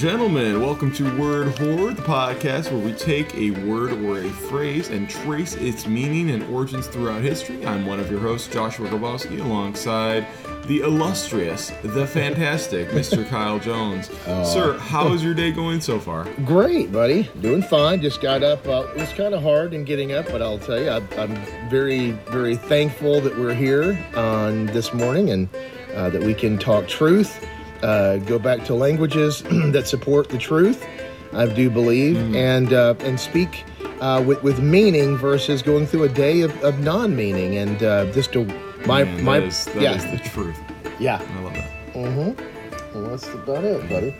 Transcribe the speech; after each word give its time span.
gentlemen, 0.00 0.62
welcome 0.62 0.90
to 0.90 1.04
Word 1.18 1.48
Horde, 1.58 1.94
the 1.94 2.02
podcast 2.02 2.72
where 2.72 2.82
we 2.82 2.94
take 2.94 3.34
a 3.34 3.50
word 3.50 3.92
or 3.92 4.20
a 4.20 4.30
phrase 4.30 4.88
and 4.88 5.10
trace 5.10 5.56
its 5.56 5.86
meaning 5.86 6.30
and 6.30 6.42
origins 6.44 6.86
throughout 6.86 7.20
history. 7.20 7.66
I'm 7.66 7.84
one 7.84 8.00
of 8.00 8.10
your 8.10 8.18
hosts, 8.18 8.48
Joshua 8.48 8.88
Grabowski, 8.88 9.40
alongside 9.44 10.26
the 10.64 10.80
illustrious, 10.80 11.70
the 11.82 12.06
fantastic 12.06 12.88
Mr. 12.92 13.28
Kyle 13.28 13.58
Jones. 13.58 14.08
Sir, 14.50 14.78
how 14.78 15.12
is 15.12 15.22
your 15.22 15.34
day 15.34 15.52
going 15.52 15.82
so 15.82 16.00
far? 16.00 16.26
Great, 16.46 16.90
buddy. 16.90 17.28
Doing 17.42 17.60
fine. 17.60 18.00
Just 18.00 18.22
got 18.22 18.42
up. 18.42 18.66
Uh, 18.66 18.86
it 18.94 19.00
was 19.00 19.12
kind 19.12 19.34
of 19.34 19.42
hard 19.42 19.74
in 19.74 19.84
getting 19.84 20.12
up, 20.12 20.24
but 20.28 20.40
I'll 20.40 20.58
tell 20.58 20.80
you, 20.80 20.88
I, 20.88 21.02
I'm 21.18 21.36
very, 21.68 22.12
very 22.30 22.56
thankful 22.56 23.20
that 23.20 23.36
we're 23.36 23.52
here 23.52 24.02
on 24.16 24.64
this 24.66 24.94
morning 24.94 25.28
and 25.28 25.46
uh, 25.94 26.08
that 26.08 26.22
we 26.22 26.32
can 26.32 26.56
talk 26.56 26.88
truth, 26.88 27.46
uh, 27.82 28.16
go 28.18 28.38
back 28.38 28.64
to 28.66 28.74
languages 28.74 29.42
that 29.72 29.86
support 29.86 30.28
the 30.28 30.38
truth. 30.38 30.84
I 31.32 31.46
do 31.46 31.70
believe, 31.70 32.16
and 32.34 32.72
uh, 32.72 32.94
and 33.00 33.18
speak 33.18 33.64
uh, 34.00 34.22
with 34.26 34.42
with 34.42 34.60
meaning 34.60 35.16
versus 35.16 35.62
going 35.62 35.86
through 35.86 36.04
a 36.04 36.08
day 36.08 36.40
of, 36.40 36.52
of 36.64 36.80
non-meaning 36.80 37.56
and 37.56 37.82
uh, 37.82 38.10
just 38.12 38.32
to 38.32 38.44
my 38.86 39.04
Man, 39.04 39.24
my 39.24 39.38
that 39.40 39.46
is, 39.46 39.64
that 39.66 39.82
yeah 39.82 39.94
is 39.94 40.04
the 40.10 40.28
truth. 40.28 40.58
yeah. 40.98 41.22
I 41.36 41.40
love 41.40 41.54
that. 41.54 41.70
Mm-hmm. 41.94 42.94
Well, 43.00 43.10
that's 43.10 43.28
about 43.28 43.62
it, 43.64 43.88
buddy. 43.88 44.14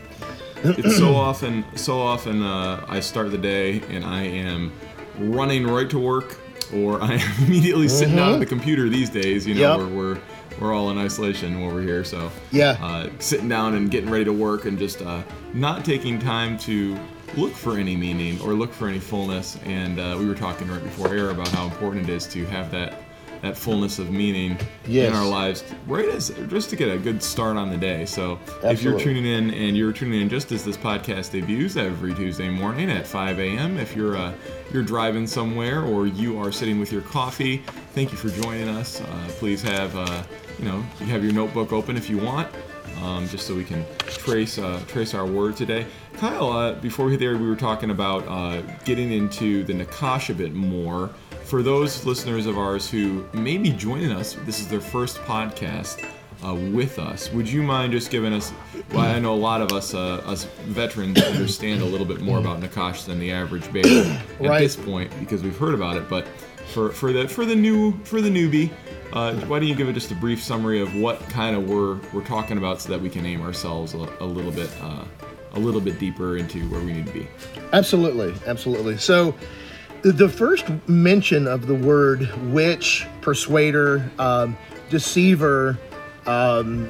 it's 0.63 0.95
so 0.97 1.15
often 1.15 1.65
so 1.75 1.99
often 1.99 2.43
uh, 2.43 2.85
i 2.87 2.99
start 2.99 3.31
the 3.31 3.37
day 3.37 3.81
and 3.89 4.05
i 4.05 4.21
am 4.21 4.71
running 5.17 5.65
right 5.65 5.89
to 5.89 5.97
work 5.97 6.37
or 6.73 7.01
i 7.01 7.13
am 7.13 7.43
immediately 7.45 7.87
sitting 7.87 8.15
down 8.15 8.33
at 8.33 8.39
the 8.39 8.45
computer 8.45 8.89
these 8.89 9.09
days 9.09 9.45
you 9.47 9.55
know 9.55 9.77
Yep. 9.77 9.79
we're, 9.79 9.95
we're 9.95 10.17
we're 10.59 10.73
all 10.73 10.89
in 10.91 10.97
isolation 10.97 11.55
over 11.63 11.81
here 11.81 12.03
so 12.03 12.31
Yeah. 12.51 12.77
uh, 12.81 13.09
sitting 13.19 13.47
down 13.49 13.75
and 13.75 13.89
getting 13.89 14.09
ready 14.09 14.25
to 14.25 14.33
work 14.33 14.65
and 14.65 14.77
just 14.77 15.01
uh, 15.01 15.21
not 15.53 15.83
taking 15.85 16.19
time 16.19 16.57
to 16.59 16.97
look 17.37 17.53
for 17.53 17.77
any 17.77 17.95
meaning 17.95 18.39
or 18.41 18.53
look 18.53 18.73
for 18.73 18.87
any 18.89 18.99
fullness 18.99 19.57
and 19.65 19.99
uh, 19.99 20.15
we 20.19 20.25
were 20.27 20.35
talking 20.35 20.67
right 20.67 20.83
before 20.83 21.13
air 21.15 21.29
about 21.29 21.47
how 21.49 21.63
important 21.65 22.09
it 22.09 22.13
is 22.13 22.27
to 22.27 22.45
have 22.47 22.69
that 22.71 23.00
that 23.41 23.57
fullness 23.57 23.99
of 23.99 24.11
meaning 24.11 24.57
Yes. 24.87 25.09
in 25.09 25.15
our 25.15 25.27
lives 25.27 25.63
right 25.87 26.07
as 26.09 26.29
just 26.47 26.69
to 26.71 26.75
get 26.75 26.89
a 26.89 26.97
good 26.97 27.21
start 27.23 27.57
on 27.57 27.69
the 27.69 27.77
day 27.77 28.05
so 28.05 28.39
if 28.63 28.81
you're 28.83 28.99
tuning 28.99 29.25
in 29.25 29.51
and 29.53 29.75
you're 29.77 29.93
tuning 29.93 30.21
in 30.21 30.29
just 30.29 30.51
as 30.51 30.63
this 30.63 30.77
podcast 30.77 31.31
debuts 31.31 31.75
every 31.75 32.13
Tuesday 32.13 32.49
morning 32.49 32.89
at 32.91 33.05
5 33.07 33.39
a.m. 33.39 33.77
If 33.77 33.95
you're 33.95 34.15
uh, 34.17 34.33
you're 34.73 34.83
driving 34.83 35.25
somewhere 35.27 35.81
or 35.83 36.07
you 36.07 36.39
are 36.39 36.51
sitting 36.51 36.79
with 36.79 36.91
your 36.91 37.01
coffee, 37.01 37.57
thank 37.93 38.11
you 38.11 38.17
for 38.17 38.29
joining 38.41 38.69
us. 38.69 39.01
Uh, 39.01 39.05
please 39.39 39.61
have 39.61 39.95
uh, 39.95 40.23
you 40.59 40.65
know 40.65 40.83
you 40.99 41.05
have 41.07 41.23
your 41.23 41.33
notebook 41.33 41.73
open 41.73 41.97
if 41.97 42.09
you 42.09 42.17
want, 42.17 42.47
um, 43.01 43.27
just 43.27 43.47
so 43.47 43.55
we 43.55 43.63
can 43.63 43.83
trace 44.07 44.57
uh, 44.57 44.79
trace 44.87 45.13
our 45.13 45.25
word 45.25 45.55
today. 45.57 45.85
Kyle, 46.13 46.51
uh, 46.51 46.73
before 46.75 47.05
we 47.05 47.11
hit 47.13 47.19
there, 47.19 47.37
we 47.37 47.47
were 47.47 47.55
talking 47.55 47.89
about 47.89 48.27
uh, 48.27 48.61
getting 48.85 49.11
into 49.11 49.63
the 49.63 49.73
Nakash 49.73 50.29
a 50.29 50.33
bit 50.33 50.53
more. 50.53 51.09
For 51.51 51.61
those 51.61 52.05
listeners 52.05 52.45
of 52.45 52.57
ours 52.57 52.89
who 52.89 53.25
may 53.33 53.57
be 53.57 53.71
joining 53.71 54.13
us, 54.13 54.37
this 54.45 54.61
is 54.61 54.69
their 54.69 54.79
first 54.79 55.17
podcast 55.23 56.01
uh, 56.45 56.55
with 56.55 56.97
us. 56.97 57.29
Would 57.33 57.45
you 57.45 57.61
mind 57.61 57.91
just 57.91 58.09
giving 58.09 58.31
us? 58.31 58.53
Well, 58.93 59.01
I 59.01 59.19
know 59.19 59.33
a 59.33 59.35
lot 59.35 59.59
of 59.59 59.73
us, 59.73 59.93
uh, 59.93 60.23
us 60.25 60.45
veterans, 60.67 61.21
understand 61.21 61.81
a 61.81 61.85
little 61.85 62.05
bit 62.05 62.21
more 62.21 62.39
about 62.39 62.61
Nakash 62.61 63.03
than 63.03 63.19
the 63.19 63.33
average 63.33 63.69
bear 63.73 63.83
at 63.85 64.25
Right. 64.39 64.59
this 64.59 64.77
point 64.77 65.11
because 65.19 65.43
we've 65.43 65.57
heard 65.57 65.73
about 65.73 65.97
it. 65.97 66.07
But 66.07 66.25
for 66.73 66.89
for 66.89 67.11
the 67.11 67.27
for 67.27 67.45
the 67.45 67.53
new 67.53 67.99
for 68.05 68.21
the 68.21 68.29
newbie, 68.29 68.71
uh, 69.11 69.35
why 69.47 69.59
don't 69.59 69.67
you 69.67 69.75
give 69.75 69.89
it 69.89 69.93
just 69.93 70.09
a 70.11 70.15
brief 70.15 70.41
summary 70.41 70.79
of 70.79 70.95
what 70.95 71.19
kind 71.27 71.53
of 71.57 71.69
we're 71.69 71.99
we're 72.13 72.23
talking 72.23 72.59
about 72.59 72.79
so 72.79 72.87
that 72.87 73.01
we 73.01 73.09
can 73.09 73.25
aim 73.25 73.41
ourselves 73.41 73.93
a, 73.93 73.97
a 74.21 74.25
little 74.25 74.53
bit 74.53 74.69
uh, 74.81 75.03
a 75.55 75.59
little 75.59 75.81
bit 75.81 75.99
deeper 75.99 76.37
into 76.37 76.65
where 76.69 76.79
we 76.79 76.93
need 76.93 77.07
to 77.07 77.11
be. 77.11 77.27
Absolutely, 77.73 78.33
absolutely. 78.47 78.97
So, 78.97 79.35
the- 80.01 80.29
first 80.29 80.65
mention 80.87 81.47
of 81.47 81.67
the 81.67 81.75
word 81.75 82.29
witch, 82.51 83.05
persuader, 83.21 84.09
um, 84.19 84.57
deceiver, 84.89 85.77
um, 86.25 86.89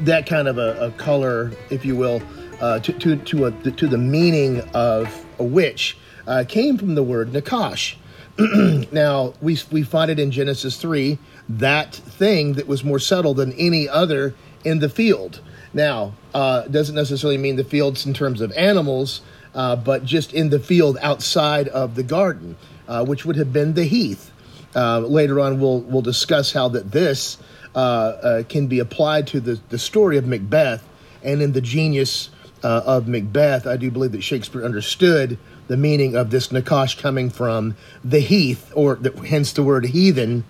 that 0.00 0.26
kind 0.26 0.48
of 0.48 0.58
a, 0.58 0.86
a 0.86 0.90
color, 0.92 1.52
if 1.70 1.84
you 1.84 1.96
will, 1.96 2.20
uh, 2.60 2.78
to 2.80 2.92
to 2.92 3.16
to, 3.16 3.46
a, 3.46 3.50
to 3.52 3.86
the 3.86 3.98
meaning 3.98 4.60
of 4.74 5.24
a 5.38 5.44
witch, 5.44 5.96
uh, 6.26 6.44
came 6.48 6.76
from 6.76 6.94
the 6.94 7.02
word 7.02 7.32
nakash. 7.32 7.94
now 8.92 9.32
we 9.40 9.58
we 9.70 9.82
find 9.82 10.10
it 10.10 10.18
in 10.18 10.30
Genesis 10.30 10.76
three, 10.76 11.18
that 11.48 11.94
thing 11.94 12.54
that 12.54 12.66
was 12.66 12.82
more 12.84 12.98
subtle 12.98 13.34
than 13.34 13.52
any 13.52 13.88
other 13.88 14.34
in 14.64 14.80
the 14.80 14.88
field. 14.88 15.40
Now, 15.72 16.14
uh, 16.34 16.62
doesn't 16.62 16.94
necessarily 16.94 17.38
mean 17.38 17.56
the 17.56 17.64
fields 17.64 18.06
in 18.06 18.14
terms 18.14 18.40
of 18.40 18.50
animals, 18.52 19.20
uh, 19.54 19.76
but 19.76 20.04
just 20.04 20.32
in 20.32 20.50
the 20.50 20.60
field 20.60 20.98
outside 21.00 21.68
of 21.68 21.94
the 21.94 22.02
garden, 22.02 22.56
uh, 22.86 23.04
which 23.04 23.24
would 23.24 23.36
have 23.36 23.52
been 23.52 23.74
the 23.74 23.84
heath. 23.84 24.30
Uh, 24.74 25.00
later 25.00 25.40
on, 25.40 25.60
we'll 25.60 25.80
we'll 25.80 26.02
discuss 26.02 26.52
how 26.52 26.68
that 26.68 26.90
this 26.90 27.38
uh, 27.74 27.78
uh, 27.78 28.42
can 28.44 28.66
be 28.66 28.78
applied 28.78 29.26
to 29.28 29.40
the 29.40 29.60
the 29.68 29.78
story 29.78 30.16
of 30.16 30.26
Macbeth, 30.26 30.86
and 31.22 31.40
in 31.40 31.52
the 31.52 31.60
genius 31.60 32.30
uh, 32.62 32.82
of 32.84 33.08
Macbeth, 33.08 33.66
I 33.66 33.76
do 33.76 33.90
believe 33.90 34.12
that 34.12 34.22
Shakespeare 34.22 34.64
understood 34.64 35.38
the 35.68 35.76
meaning 35.76 36.16
of 36.16 36.30
this 36.30 36.48
Nakash 36.48 36.98
coming 36.98 37.30
from 37.30 37.76
the 38.02 38.20
heath, 38.20 38.72
or 38.74 38.96
the, 38.96 39.10
hence 39.26 39.52
the 39.52 39.62
word 39.62 39.86
heathen, 39.86 40.44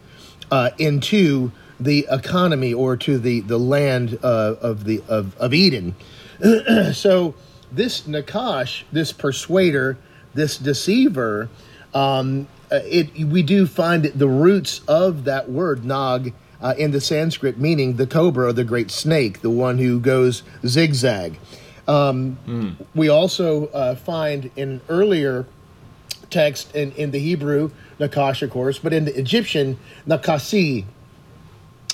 into 0.78 1.52
the 1.80 2.06
economy 2.10 2.74
or 2.74 2.96
to 2.96 3.18
the 3.18 3.40
the 3.40 3.58
land 3.58 4.14
of 4.22 4.84
the 4.84 5.02
of, 5.08 5.36
of 5.38 5.54
Eden. 5.54 5.94
so 6.92 7.34
this 7.72 8.02
Nakash, 8.02 8.84
this 8.92 9.12
persuader, 9.12 9.96
this 10.34 10.56
deceiver, 10.56 11.48
um, 11.94 12.48
uh, 12.70 12.80
it 12.84 13.26
we 13.26 13.42
do 13.42 13.66
find 13.66 14.04
the 14.04 14.28
roots 14.28 14.82
of 14.86 15.24
that 15.24 15.50
word 15.50 15.84
Nag 15.84 16.34
uh, 16.60 16.74
in 16.76 16.90
the 16.90 17.00
Sanskrit, 17.00 17.58
meaning 17.58 17.96
the 17.96 18.06
cobra 18.06 18.52
the 18.52 18.64
great 18.64 18.90
snake, 18.90 19.40
the 19.40 19.50
one 19.50 19.78
who 19.78 20.00
goes 20.00 20.42
zigzag. 20.66 21.38
Um, 21.86 22.76
We 22.94 23.08
also 23.08 23.68
uh, 23.68 23.94
find 23.94 24.50
in 24.56 24.82
earlier 24.88 25.46
text 26.30 26.74
in, 26.74 26.92
in 26.92 27.10
the 27.10 27.18
Hebrew, 27.18 27.70
Nakash, 27.98 28.42
of 28.42 28.50
course, 28.50 28.78
but 28.78 28.92
in 28.92 29.06
the 29.06 29.18
Egyptian, 29.18 29.78
Nakasi, 30.06 30.84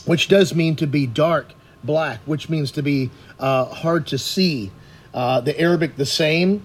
which 0.05 0.27
does 0.29 0.55
mean 0.55 0.75
to 0.77 0.87
be 0.87 1.07
dark 1.07 1.53
black, 1.85 2.21
which 2.27 2.49
means 2.49 2.73
to 2.73 2.83
be 2.83 3.11
uh, 3.39 3.67
hard 3.67 4.07
to 4.09 4.19
see. 4.19 4.73
Uh, 5.15 5.41
the 5.41 5.59
Arabic, 5.59 5.97
the 5.97 6.05
same. 6.07 6.65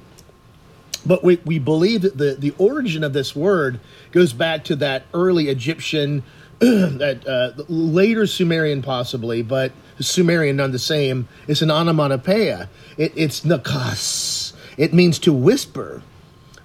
But 1.06 1.24
we, 1.24 1.38
we 1.46 1.60
believe 1.60 2.02
that 2.02 2.18
the, 2.18 2.36
the 2.38 2.54
origin 2.58 3.04
of 3.06 3.14
this 3.14 3.34
word 3.36 3.80
goes 4.12 4.34
back 4.34 4.66
to 4.66 4.76
that 4.78 5.04
early 5.14 5.48
Egyptian, 5.48 6.24
that 6.60 7.26
uh, 7.26 7.64
later 7.70 8.28
Sumerian 8.28 8.82
possibly, 8.82 9.42
but 9.42 9.72
Sumerian 10.02 10.58
none 10.58 10.72
the 10.74 10.80
same. 10.80 11.28
It's 11.48 11.62
an 11.62 11.72
onomatopoeia. 11.72 12.70
It, 12.98 13.14
it's 13.16 13.42
nakas. 13.42 14.54
It 14.78 14.94
means 14.94 15.19
to 15.19 15.31
whisper, 15.31 16.02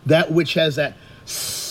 that 0.07 0.33
which 0.33 0.55
has 0.55 0.77
that 0.77 0.97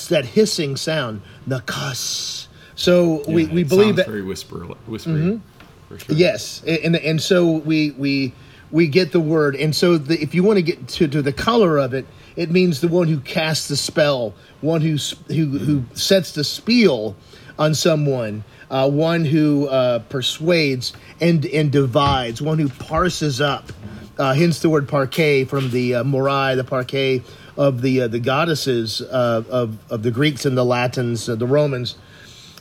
that 0.09 0.25
hissing 0.25 0.75
sound, 0.77 1.21
nakas. 1.47 2.47
So 2.75 3.23
we, 3.27 3.45
Yeah, 3.45 3.53
we 3.53 3.61
it 3.61 3.69
believe 3.69 3.95
that 3.97 4.03
Mm-hmm. 4.03 4.11
very 4.11 4.23
whisper 4.23 4.59
whispery. 4.87 5.41
For 5.89 5.99
sure. 5.99 6.15
Yes, 6.15 6.63
and 6.65 6.95
and 6.95 7.21
so 7.21 7.57
we 7.57 7.91
we 7.91 8.33
we 8.73 8.87
get 8.87 9.11
the 9.11 9.19
word, 9.19 9.55
and 9.55 9.75
so 9.75 9.99
the, 9.99 10.19
if 10.19 10.33
you 10.33 10.41
want 10.41 10.57
to 10.57 10.63
get 10.63 10.87
to, 10.87 11.07
to 11.07 11.21
the 11.21 11.31
color 11.31 11.77
of 11.77 11.93
it, 11.93 12.07
it 12.35 12.49
means 12.49 12.81
the 12.81 12.87
one 12.87 13.07
who 13.07 13.19
casts 13.19 13.67
the 13.67 13.77
spell, 13.77 14.33
one 14.61 14.81
who 14.81 14.97
who 15.27 15.59
who 15.59 15.83
sets 15.93 16.31
the 16.31 16.43
spiel 16.43 17.15
on 17.59 17.75
someone, 17.75 18.43
uh, 18.71 18.89
one 18.89 19.25
who 19.25 19.67
uh, 19.67 19.99
persuades 20.09 20.91
and 21.21 21.45
and 21.45 21.71
divides, 21.71 22.41
one 22.41 22.57
who 22.57 22.67
parses 22.67 23.39
up. 23.39 23.71
Uh, 24.17 24.33
hence 24.33 24.59
the 24.59 24.71
word 24.71 24.89
Parcae 24.89 25.47
from 25.47 25.69
the 25.69 25.95
uh, 25.95 26.03
morai, 26.03 26.55
the 26.55 26.63
Parcae 26.63 27.21
of 27.55 27.83
the 27.83 28.01
uh, 28.01 28.07
the 28.07 28.19
goddesses 28.19 29.01
uh, 29.01 29.43
of 29.51 29.77
of 29.91 30.01
the 30.01 30.09
Greeks 30.09 30.47
and 30.47 30.57
the 30.57 30.65
Latins, 30.65 31.29
uh, 31.29 31.35
the 31.35 31.47
Romans. 31.47 31.95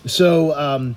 So. 0.06 0.54
Um, 0.54 0.96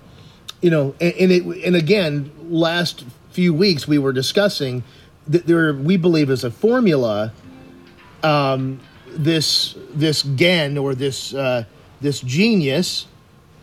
you 0.62 0.72
know 0.72 0.96
and, 1.00 1.14
and 1.16 1.32
it 1.32 1.44
and 1.66 1.76
again 1.76 2.32
last 2.50 3.06
few 3.30 3.54
weeks 3.54 3.88
we 3.88 4.00
were 4.00 4.14
discussing 4.14 4.84
there 5.28 5.74
we 5.74 5.98
believe 5.98 6.30
is 6.30 6.44
a 6.44 6.52
formula 6.52 7.34
um 8.24 8.80
this 9.08 9.76
this 9.94 10.24
gen 10.24 10.78
or 10.78 10.94
this 10.94 11.34
uh 11.34 11.64
this 12.02 12.22
genius 12.22 13.08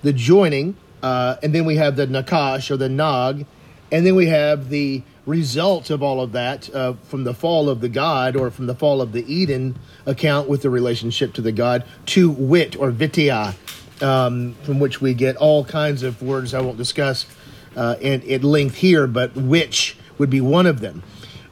the 0.02 0.12
joining 0.12 0.76
uh 1.02 1.36
and 1.42 1.54
then 1.54 1.64
we 1.64 1.76
have 1.76 1.96
the 1.96 2.06
nakash 2.06 2.70
or 2.70 2.76
the 2.76 2.88
nag 2.88 3.46
and 3.90 4.06
then 4.06 4.14
we 4.14 4.26
have 4.26 4.70
the 4.70 5.02
result 5.24 5.90
of 5.90 6.02
all 6.02 6.20
of 6.20 6.32
that 6.32 6.74
uh, 6.74 6.94
from 7.04 7.22
the 7.22 7.34
fall 7.34 7.68
of 7.68 7.80
the 7.80 7.88
god 7.88 8.34
or 8.34 8.50
from 8.50 8.66
the 8.66 8.74
fall 8.74 9.00
of 9.00 9.12
the 9.12 9.32
eden 9.32 9.78
account 10.04 10.48
with 10.48 10.62
the 10.62 10.70
relationship 10.70 11.32
to 11.32 11.40
the 11.40 11.52
god 11.52 11.84
to 12.06 12.30
wit 12.30 12.76
or 12.76 12.90
vitya 12.90 13.54
um, 14.02 14.54
from 14.64 14.80
which 14.80 15.00
we 15.00 15.14
get 15.14 15.36
all 15.36 15.64
kinds 15.64 16.02
of 16.02 16.20
words 16.22 16.52
I 16.52 16.60
won't 16.60 16.76
discuss 16.76 17.26
uh, 17.76 17.96
in, 18.00 18.28
at 18.30 18.44
length 18.44 18.76
here, 18.76 19.06
but 19.06 19.34
which 19.34 19.96
would 20.18 20.28
be 20.28 20.40
one 20.40 20.66
of 20.66 20.80
them. 20.80 21.02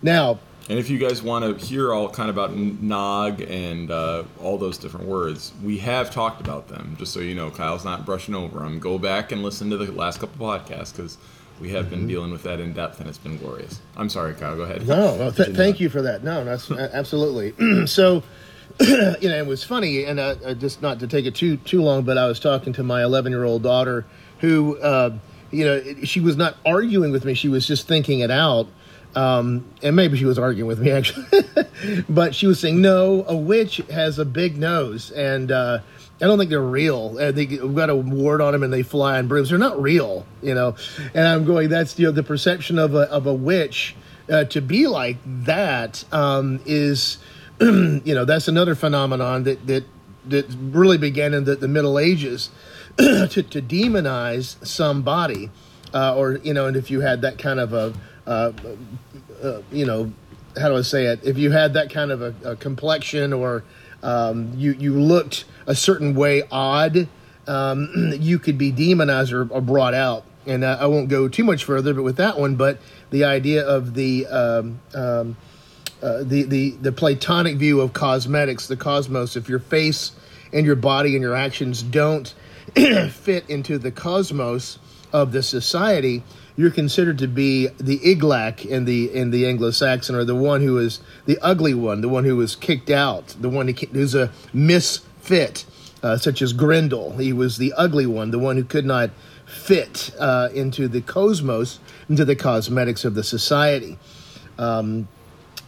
Now, 0.02 0.38
And 0.68 0.78
if 0.78 0.88
you 0.88 0.98
guys 0.98 1.22
want 1.22 1.44
to 1.44 1.66
hear 1.66 1.92
all 1.92 2.08
kind 2.08 2.30
of 2.30 2.36
about 2.36 2.56
Nog 2.56 3.40
and 3.40 3.90
uh, 3.90 4.22
all 4.40 4.56
those 4.56 4.78
different 4.78 5.06
words, 5.06 5.52
we 5.62 5.78
have 5.78 6.10
talked 6.12 6.40
about 6.40 6.68
them. 6.68 6.96
Just 6.98 7.12
so 7.12 7.20
you 7.20 7.34
know, 7.34 7.50
Kyle's 7.50 7.84
not 7.84 8.06
brushing 8.06 8.34
over 8.34 8.60
them. 8.60 8.78
Go 8.78 8.98
back 8.98 9.32
and 9.32 9.42
listen 9.42 9.70
to 9.70 9.76
the 9.76 9.90
last 9.90 10.20
couple 10.20 10.46
podcasts 10.46 10.94
because 10.94 11.18
we 11.60 11.70
have 11.70 11.90
been 11.90 12.06
dealing 12.06 12.30
with 12.30 12.42
that 12.44 12.60
in 12.60 12.72
depth, 12.72 13.00
and 13.00 13.08
it's 13.08 13.18
been 13.18 13.36
glorious. 13.36 13.80
I'm 13.96 14.08
sorry, 14.08 14.34
Kyle. 14.34 14.56
Go 14.56 14.62
ahead. 14.62 14.86
No, 14.86 15.16
no 15.16 15.30
th- 15.30 15.54
thank 15.56 15.80
you 15.80 15.88
for 15.90 16.02
that. 16.02 16.24
No, 16.24 16.44
that's 16.44 16.70
absolutely. 16.70 17.86
so, 17.86 18.22
you 18.80 19.28
know, 19.28 19.36
it 19.36 19.46
was 19.46 19.62
funny, 19.62 20.04
and 20.04 20.18
uh, 20.18 20.36
uh, 20.44 20.54
just 20.54 20.80
not 20.80 21.00
to 21.00 21.06
take 21.06 21.26
it 21.26 21.34
too 21.34 21.58
too 21.58 21.82
long, 21.82 22.02
but 22.02 22.16
I 22.16 22.26
was 22.26 22.40
talking 22.40 22.72
to 22.74 22.82
my 22.82 23.02
11 23.02 23.32
year 23.32 23.44
old 23.44 23.62
daughter, 23.62 24.06
who, 24.38 24.78
uh, 24.78 25.10
you 25.50 25.64
know, 25.64 25.82
she 26.04 26.20
was 26.20 26.36
not 26.36 26.56
arguing 26.64 27.12
with 27.12 27.24
me; 27.24 27.34
she 27.34 27.48
was 27.48 27.66
just 27.66 27.86
thinking 27.86 28.20
it 28.20 28.30
out. 28.30 28.68
Um, 29.14 29.64
and 29.82 29.96
maybe 29.96 30.16
she 30.16 30.24
was 30.24 30.38
arguing 30.38 30.68
with 30.68 30.78
me 30.78 30.90
actually, 30.92 31.26
but 32.08 32.34
she 32.34 32.46
was 32.46 32.60
saying, 32.60 32.80
"No, 32.80 33.24
a 33.26 33.36
witch 33.36 33.78
has 33.90 34.18
a 34.18 34.24
big 34.24 34.56
nose, 34.56 35.10
and 35.10 35.50
uh, 35.50 35.80
I 36.20 36.26
don't 36.26 36.38
think 36.38 36.50
they're 36.50 36.60
real. 36.60 37.16
Uh, 37.18 37.32
they 37.32 37.46
got 37.46 37.90
a 37.90 37.96
ward 37.96 38.40
on 38.40 38.52
them, 38.52 38.62
and 38.62 38.72
they 38.72 38.84
fly 38.84 39.18
on 39.18 39.26
brooms. 39.26 39.50
They're 39.50 39.58
not 39.58 39.82
real, 39.82 40.26
you 40.42 40.54
know." 40.54 40.76
And 41.12 41.26
I'm 41.26 41.44
going, 41.44 41.70
"That's 41.70 41.98
you 41.98 42.06
know 42.06 42.12
the 42.12 42.22
perception 42.22 42.78
of 42.78 42.94
a 42.94 43.10
of 43.10 43.26
a 43.26 43.34
witch 43.34 43.96
uh, 44.30 44.44
to 44.44 44.60
be 44.60 44.86
like 44.86 45.16
that 45.24 46.04
um, 46.12 46.60
is, 46.64 47.18
you 47.60 48.00
know, 48.04 48.24
that's 48.24 48.48
another 48.48 48.74
phenomenon 48.74 49.44
that 49.44 49.66
that 49.66 49.84
that 50.26 50.46
really 50.60 50.98
began 50.98 51.34
in 51.34 51.44
the, 51.44 51.56
the 51.56 51.68
Middle 51.68 51.98
Ages 51.98 52.50
to 52.98 53.26
to 53.28 53.62
demonize 53.62 54.64
somebody, 54.64 55.50
uh, 55.92 56.16
or 56.16 56.34
you 56.42 56.54
know, 56.54 56.66
and 56.66 56.76
if 56.76 56.90
you 56.90 57.00
had 57.00 57.22
that 57.22 57.38
kind 57.38 57.58
of 57.58 57.72
a 57.72 57.92
uh, 58.30 58.52
uh, 59.42 59.62
you 59.72 59.84
know, 59.84 60.12
how 60.58 60.68
do 60.68 60.76
I 60.76 60.82
say 60.82 61.06
it? 61.06 61.20
If 61.24 61.36
you 61.36 61.50
had 61.50 61.74
that 61.74 61.90
kind 61.90 62.12
of 62.12 62.22
a, 62.22 62.34
a 62.52 62.56
complexion 62.56 63.32
or 63.32 63.64
um, 64.04 64.52
you 64.56 64.72
you 64.72 65.00
looked 65.00 65.44
a 65.66 65.74
certain 65.74 66.14
way 66.14 66.44
odd, 66.50 67.08
um, 67.48 68.12
you 68.20 68.38
could 68.38 68.56
be 68.56 68.70
demonized 68.70 69.32
or, 69.32 69.48
or 69.50 69.60
brought 69.60 69.94
out. 69.94 70.24
And 70.46 70.64
uh, 70.64 70.78
I 70.80 70.86
won't 70.86 71.08
go 71.08 71.28
too 71.28 71.44
much 71.44 71.64
further, 71.64 71.92
but 71.92 72.02
with 72.02 72.16
that 72.16 72.38
one, 72.38 72.56
but 72.56 72.78
the 73.10 73.24
idea 73.24 73.66
of 73.66 73.94
the 73.94 74.26
um, 74.28 74.80
um, 74.94 75.36
uh, 76.00 76.22
the 76.22 76.44
the 76.44 76.70
the 76.70 76.92
Platonic 76.92 77.56
view 77.56 77.80
of 77.80 77.92
cosmetics, 77.92 78.68
the 78.68 78.76
cosmos. 78.76 79.36
If 79.36 79.48
your 79.48 79.58
face 79.58 80.12
and 80.52 80.64
your 80.64 80.76
body 80.76 81.14
and 81.14 81.22
your 81.22 81.34
actions 81.34 81.82
don't 81.82 82.32
fit 83.10 83.50
into 83.50 83.76
the 83.76 83.90
cosmos 83.90 84.78
of 85.12 85.32
the 85.32 85.42
society, 85.42 86.22
you're 86.56 86.70
considered 86.70 87.18
to 87.18 87.28
be 87.28 87.68
the 87.78 87.98
Iglak 87.98 88.64
in 88.64 88.84
the 88.84 89.12
in 89.14 89.30
the 89.30 89.46
Anglo-Saxon, 89.46 90.14
or 90.14 90.24
the 90.24 90.34
one 90.34 90.60
who 90.62 90.78
is 90.78 91.00
the 91.26 91.38
ugly 91.40 91.74
one, 91.74 92.00
the 92.00 92.08
one 92.08 92.24
who 92.24 92.36
was 92.36 92.56
kicked 92.56 92.90
out, 92.90 93.34
the 93.40 93.48
one 93.48 93.68
who's 93.68 94.14
a 94.14 94.30
misfit, 94.52 95.64
uh, 96.02 96.16
such 96.16 96.42
as 96.42 96.52
Grendel. 96.52 97.16
He 97.18 97.32
was 97.32 97.58
the 97.58 97.72
ugly 97.76 98.06
one, 98.06 98.30
the 98.30 98.38
one 98.38 98.56
who 98.56 98.64
could 98.64 98.84
not 98.84 99.10
fit 99.46 100.12
uh, 100.18 100.48
into 100.54 100.88
the 100.88 101.00
cosmos, 101.00 101.80
into 102.08 102.24
the 102.24 102.36
cosmetics 102.36 103.04
of 103.04 103.14
the 103.14 103.24
society. 103.24 103.98
Um, 104.58 105.08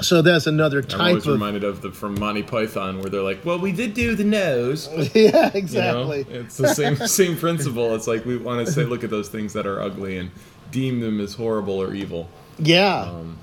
so 0.01 0.23
that's 0.23 0.47
another 0.47 0.83
type 0.83 1.01
I'm 1.01 1.09
always 1.09 1.27
of 1.27 1.33
reminded 1.35 1.65
of 1.65 1.83
the 1.83 1.93
from 1.93 2.19
Monty 2.19 2.43
Python 2.43 3.01
where 3.01 3.11
they're 3.11 3.23
like, 3.23 3.45
"Well, 3.45 3.59
we 3.59 3.73
did 3.73 3.95
do 3.95 4.15
the 4.15 4.25
nose." 4.25 4.89
yeah, 5.15 5.15
You 5.15 5.33
know? 5.33 5.51
exactly. 5.55 6.27
It's 6.29 6.57
the 6.57 6.75
same 6.75 6.97
same 6.97 7.37
principle. 7.37 7.95
It's 7.95 8.07
like 8.07 8.25
we 8.25 8.37
want 8.37 8.67
to 8.67 8.73
say, 8.73 8.85
look 8.85 9.05
at 9.05 9.11
those 9.11 9.29
things 9.29 9.53
that 9.53 9.67
are 9.67 9.81
ugly 9.81 10.19
and 10.19 10.31
deem 10.73 10.99
them 11.01 11.21
as 11.21 11.35
horrible 11.35 11.81
or 11.81 11.95
evil. 11.95 12.29
Yeah. 12.59 13.03
Um, 13.03 13.39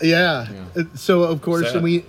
Yeah. 0.00 0.46
Yeah. 0.76 0.82
So 0.94 1.22
of 1.24 1.42
course, 1.42 1.72
Sad. 1.72 1.82
we, 1.82 2.04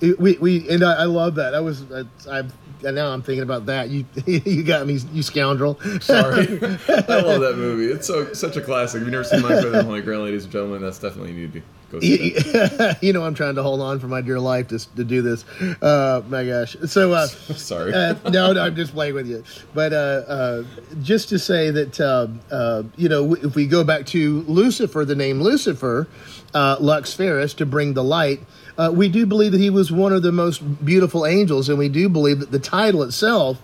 we, 0.00 0.36
we, 0.38 0.68
and 0.68 0.84
I, 0.84 1.02
I 1.02 1.04
love 1.04 1.34
that. 1.36 1.54
I 1.54 1.60
was, 1.60 1.82
I, 1.90 2.04
I've, 2.30 2.52
now 2.82 3.12
I'm 3.12 3.22
thinking 3.22 3.42
about 3.42 3.66
that. 3.66 3.90
You, 3.90 4.04
you 4.26 4.62
got 4.62 4.86
me, 4.86 4.98
you 5.12 5.22
scoundrel. 5.22 5.78
sorry, 6.00 6.46
I 6.88 7.20
love 7.20 7.40
that 7.40 7.54
movie. 7.56 7.92
It's 7.92 8.06
so 8.06 8.32
such 8.32 8.56
a 8.56 8.60
classic. 8.60 9.00
If 9.00 9.04
you've 9.04 9.12
never 9.12 9.24
seen 9.24 9.42
Python 9.42 9.74
and 9.74 9.86
Holy 9.86 10.02
Grail, 10.02 10.22
ladies 10.22 10.44
and 10.44 10.52
gentlemen, 10.52 10.82
that's 10.82 10.98
definitely 10.98 11.32
you 11.32 11.40
need 11.48 11.52
to 11.54 11.62
go 11.90 12.00
see. 12.00 12.30
that. 12.30 12.98
you 13.02 13.12
know, 13.12 13.24
I'm 13.24 13.34
trying 13.34 13.54
to 13.56 13.62
hold 13.62 13.80
on 13.80 13.98
for 13.98 14.08
my 14.08 14.20
dear 14.20 14.38
life 14.40 14.68
to, 14.68 14.78
to 14.96 15.04
do 15.04 15.22
this. 15.22 15.44
Uh, 15.82 16.22
my 16.28 16.44
gosh. 16.44 16.76
So, 16.86 17.12
uh, 17.12 17.26
Sorry. 17.26 17.92
uh, 17.92 18.14
no, 18.30 18.52
no, 18.52 18.62
I'm 18.62 18.76
just 18.76 18.92
playing 18.92 19.14
with 19.14 19.26
you. 19.26 19.44
But 19.74 19.92
uh, 19.92 19.96
uh, 19.96 20.64
just 21.02 21.28
to 21.30 21.38
say 21.38 21.70
that, 21.70 22.00
uh, 22.00 22.28
uh, 22.52 22.82
you 22.96 23.08
know, 23.08 23.34
if 23.34 23.54
we 23.54 23.66
go 23.66 23.84
back 23.84 24.06
to 24.06 24.42
Lucifer, 24.42 25.04
the 25.04 25.16
name 25.16 25.40
Lucifer, 25.40 26.08
uh, 26.54 26.76
Lux 26.80 27.14
Ferris, 27.14 27.54
to 27.54 27.66
bring 27.66 27.94
the 27.94 28.04
light, 28.04 28.40
uh, 28.78 28.90
we 28.94 29.08
do 29.08 29.26
believe 29.26 29.52
that 29.52 29.60
he 29.60 29.70
was 29.70 29.90
one 29.90 30.12
of 30.12 30.22
the 30.22 30.32
most 30.32 30.84
beautiful 30.84 31.26
angels, 31.26 31.68
and 31.68 31.78
we 31.78 31.88
do 31.88 32.08
believe 32.08 32.38
that 32.38 32.52
the 32.52 32.60
title 32.60 33.02
itself 33.02 33.60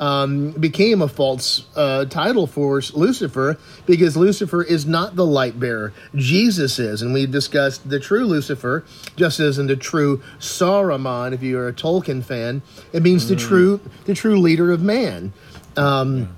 um, 0.00 0.52
became 0.52 1.02
a 1.02 1.08
false 1.08 1.66
uh, 1.74 2.04
title 2.04 2.46
for 2.46 2.80
Lucifer 2.92 3.58
because 3.86 4.16
Lucifer 4.16 4.62
is 4.62 4.86
not 4.86 5.16
the 5.16 5.26
light 5.26 5.58
bearer. 5.58 5.92
Jesus 6.14 6.78
is. 6.78 7.02
And 7.02 7.12
we 7.12 7.26
discussed 7.26 7.88
the 7.88 7.98
true 7.98 8.24
Lucifer, 8.24 8.84
just 9.16 9.40
as 9.40 9.58
in 9.58 9.66
the 9.66 9.76
true 9.76 10.22
Saruman, 10.38 11.32
if 11.32 11.42
you're 11.42 11.68
a 11.68 11.72
Tolkien 11.72 12.22
fan, 12.22 12.62
it 12.92 13.02
means 13.02 13.28
the 13.28 13.36
true 13.36 13.80
the 14.04 14.14
true 14.14 14.38
leader 14.38 14.70
of 14.70 14.82
man. 14.82 15.32
Um, 15.76 16.36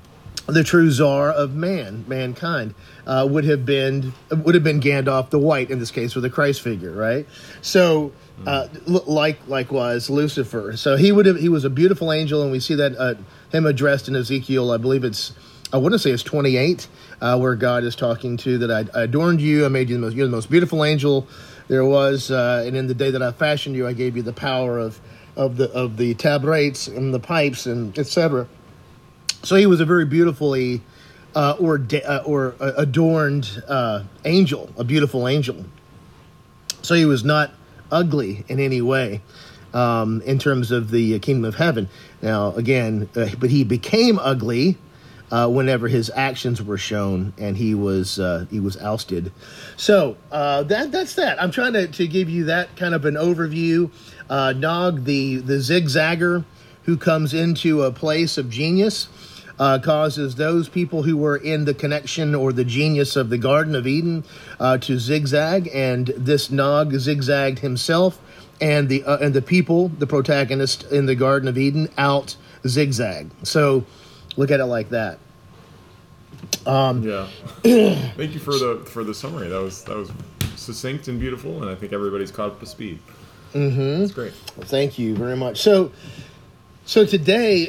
the 0.51 0.65
true 0.65 0.91
czar 0.91 1.31
of 1.31 1.55
man, 1.55 2.05
mankind, 2.09 2.75
uh, 3.07 3.27
would 3.31 3.45
have 3.45 3.65
been 3.65 4.13
would 4.31 4.55
have 4.55 4.65
been 4.65 4.81
Gandalf 4.81 5.31
the 5.31 5.39
White 5.39 5.71
in 5.71 5.79
this 5.79 5.91
case 5.91 6.15
with 6.15 6.25
a 6.25 6.31
Christ 6.31 6.61
figure, 6.61 6.93
right? 6.93 7.27
So, 7.63 8.13
uh, 8.47 8.69
l- 8.89 9.05
like 9.07 9.47
likewise 9.49 10.11
Lucifer. 10.11 10.77
So 10.77 10.97
he 10.97 11.13
would 11.13 11.27
have 11.27 11.37
he 11.37 11.49
was 11.49 11.65
a 11.65 11.71
beautiful 11.71 12.13
angel, 12.13 12.43
and 12.43 12.51
we 12.51 12.61
see 12.61 12.75
that 12.75 12.97
uh, 12.97 13.15
him 13.51 13.67
addressed 13.67 14.09
in 14.09 14.17
Ezekiel. 14.17 14.71
I 14.71 14.77
believe 14.77 15.05
it's 15.05 15.33
I 15.73 15.77
want 15.77 15.93
to 15.93 15.99
say 15.99 16.11
it's 16.11 16.23
twenty 16.23 16.57
eight, 16.57 16.89
uh, 17.21 17.39
where 17.39 17.55
God 17.55 17.85
is 17.85 17.95
talking 17.95 18.37
to 18.39 18.59
that 18.59 18.71
I, 18.71 18.99
I 18.99 19.03
adorned 19.05 19.41
you, 19.41 19.65
I 19.65 19.69
made 19.69 19.89
you 19.89 19.97
the 19.97 20.01
most 20.01 20.15
you're 20.15 20.27
the 20.27 20.33
most 20.33 20.51
beautiful 20.51 20.85
angel 20.85 21.29
there 21.69 21.85
was, 21.85 22.33
uh, 22.33 22.65
and 22.67 22.77
in 22.77 22.89
the 22.89 22.95
day 22.95 23.13
that 23.13 23.23
I 23.23 23.31
fashioned 23.31 23.77
you, 23.77 23.87
I 23.87 23.93
gave 23.93 24.17
you 24.17 24.23
the 24.23 24.33
power 24.33 24.79
of 24.79 25.01
of 25.37 25.57
the 25.57 25.71
of 25.73 25.97
the 25.97 26.15
tabrets 26.15 26.89
and 26.89 27.15
the 27.15 27.21
pipes 27.21 27.67
and 27.67 27.97
etc. 27.99 28.49
So 29.43 29.57
he 29.57 29.67
was 29.67 29.81
a 29.81 29.85
very 29.85 30.05
beautifully 30.05 30.83
uh, 31.35 31.57
or 31.59 31.81
uh, 32.07 32.23
or 32.27 32.55
uh, 32.61 32.73
adorned 32.77 33.63
uh, 33.69 34.05
angel, 34.25 34.71
a 34.77 34.85
beautiful 34.85 35.29
angel. 35.29 35.65
So 36.83 36.95
he 36.95 37.05
was 37.05 37.25
not 37.25 37.53
ugly 37.91 38.45
in 38.49 38.61
any 38.61 38.81
way 38.81 39.23
um, 39.73 40.23
in 40.23 40.39
terms 40.39 40.71
of 40.71 40.91
the 40.91 41.19
kingdom 41.21 41.45
of 41.45 41.57
heaven. 41.57 41.89
Now, 42.23 42.55
again, 42.55 43.09
uh, 43.17 43.29
but 43.39 43.51
he 43.51 43.65
became 43.65 44.19
ugly 44.19 44.79
uh, 45.31 45.49
whenever 45.49 45.89
his 45.89 46.11
actions 46.15 46.63
were 46.63 46.79
shown, 46.79 47.33
and 47.39 47.57
he 47.57 47.75
was 47.75 48.19
uh, 48.19 48.47
he 48.51 48.61
was 48.61 48.77
ousted. 48.79 49.33
So 49.77 50.17
uh, 50.33 50.65
that 50.65 50.91
that's 50.93 51.15
that. 51.15 51.41
I'm 51.43 51.51
trying 51.51 51.73
to, 51.75 51.87
to 51.87 52.07
give 52.07 52.29
you 52.29 52.45
that 52.45 52.77
kind 52.77 52.95
of 52.95 53.05
an 53.05 53.15
overview. 53.15 53.91
Uh, 54.29 54.53
Nog, 54.57 55.05
the 55.05 55.37
the 55.37 55.55
zigzagger 55.55 56.45
who 56.85 56.97
comes 56.97 57.35
into 57.35 57.83
a 57.83 57.93
place 57.93 58.39
of 58.39 58.51
genius, 58.51 59.09
uh, 59.61 59.79
causes 59.79 60.35
those 60.37 60.69
people 60.69 61.03
who 61.03 61.17
were 61.17 61.37
in 61.37 61.67
the 61.67 61.75
connection 61.75 62.35
or 62.35 62.53
the 62.53 62.65
genius 62.65 63.15
of 63.15 63.29
the 63.29 63.39
Garden 63.39 63.77
of 63.77 63.87
Eden 63.87 64.25
uh, 64.59 64.79
to 64.79 64.99
zigzag, 64.99 65.69
and 65.73 66.09
this 66.17 66.51
Nog 66.51 66.95
zigzagged 66.95 67.61
himself, 67.61 68.21
and 68.61 68.89
the 68.89 69.05
uh, 69.05 69.19
and 69.19 69.35
the 69.35 69.43
people, 69.43 69.89
the 69.89 70.07
protagonist 70.07 70.85
in 70.91 71.07
the 71.07 71.15
Garden 71.15 71.47
of 71.47 71.59
Eden, 71.59 71.89
out 71.99 72.37
zigzag. 72.67 73.31
So 73.43 73.85
look 74.37 74.51
at 74.51 74.61
it 74.61 74.67
like 74.67 74.89
that. 74.89 75.19
Um, 76.67 77.03
Yeah. 77.03 77.29
Thank 77.63 78.33
you 78.33 78.41
for 78.41 78.53
the 78.53 78.83
for 78.87 79.05
the 79.05 79.15
summary. 79.15 79.49
That 79.49 79.61
was 79.61 79.85
that 79.85 79.97
was 79.97 80.11
succinct 80.57 81.09
and 81.09 81.21
beautiful, 81.21 81.63
and 81.63 81.71
I 81.71 81.75
think 81.75 81.93
everybody's 81.93 82.31
caught 82.31 82.53
up 82.53 82.61
to 82.61 82.67
speed. 82.67 82.99
Mm-hmm. 83.53 84.01
That's 84.01 84.13
great. 84.13 84.33
Well, 84.57 84.67
thank 84.67 84.99
you 84.99 85.17
very 85.17 85.37
much. 85.37 85.61
So, 85.61 85.91
so 86.91 87.05
today, 87.05 87.67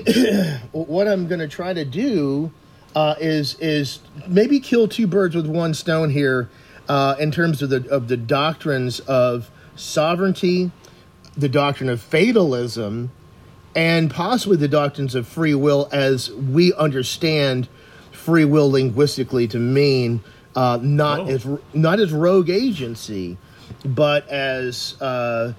what 0.72 1.08
I'm 1.08 1.28
going 1.28 1.42
to 1.42 1.48
try 1.48 1.74
to 1.74 1.86
do 1.86 2.52
uh, 2.96 3.14
is 3.20 3.54
is 3.60 4.00
maybe 4.28 4.60
kill 4.60 4.88
two 4.88 5.06
birds 5.06 5.36
with 5.36 5.46
one 5.46 5.76
stone 5.76 6.10
here, 6.10 6.50
uh, 6.90 7.16
in 7.20 7.30
terms 7.30 7.62
of 7.62 7.70
the 7.70 7.88
of 7.92 8.08
the 8.08 8.18
doctrines 8.18 9.00
of 9.02 9.52
sovereignty, 9.76 10.72
the 11.38 11.48
doctrine 11.48 11.88
of 11.88 12.02
fatalism, 12.02 13.12
and 13.76 14.10
possibly 14.10 14.58
the 14.58 14.68
doctrines 14.68 15.14
of 15.14 15.28
free 15.28 15.54
will 15.54 15.88
as 15.92 16.32
we 16.32 16.74
understand 16.74 17.68
free 18.12 18.44
will 18.44 18.72
linguistically 18.72 19.48
to 19.50 19.60
mean 19.60 20.22
uh, 20.56 20.80
not 20.82 21.20
Oh. 21.20 21.28
as 21.28 21.48
not 21.76 22.00
as 22.00 22.12
rogue 22.12 22.50
agency, 22.50 23.38
but 23.86 24.28
as 24.30 25.00
uh, 25.00 25.54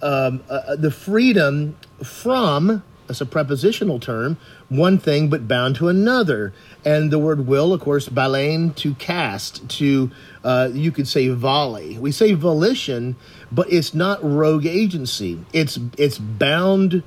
um, 0.00 0.42
uh, 0.48 0.76
the 0.76 0.90
freedom 0.90 1.76
from 2.02 2.82
It's 3.12 3.20
a 3.20 3.26
prepositional 3.26 4.00
term, 4.00 4.36
one 4.68 4.98
thing 4.98 5.28
but 5.28 5.46
bound 5.46 5.76
to 5.76 5.88
another. 5.88 6.52
And 6.84 7.10
the 7.10 7.18
word 7.18 7.46
will, 7.46 7.72
of 7.72 7.80
course, 7.80 8.08
balein, 8.08 8.74
to 8.76 8.94
cast, 8.94 9.68
to, 9.78 10.10
uh, 10.42 10.70
you 10.72 10.90
could 10.90 11.06
say 11.06 11.28
volley. 11.28 11.98
We 11.98 12.10
say 12.10 12.32
volition, 12.32 13.16
but 13.52 13.72
it's 13.72 13.94
not 13.94 14.18
rogue 14.22 14.66
agency. 14.66 15.44
It's, 15.52 15.78
it's 15.96 16.18
bound, 16.18 17.04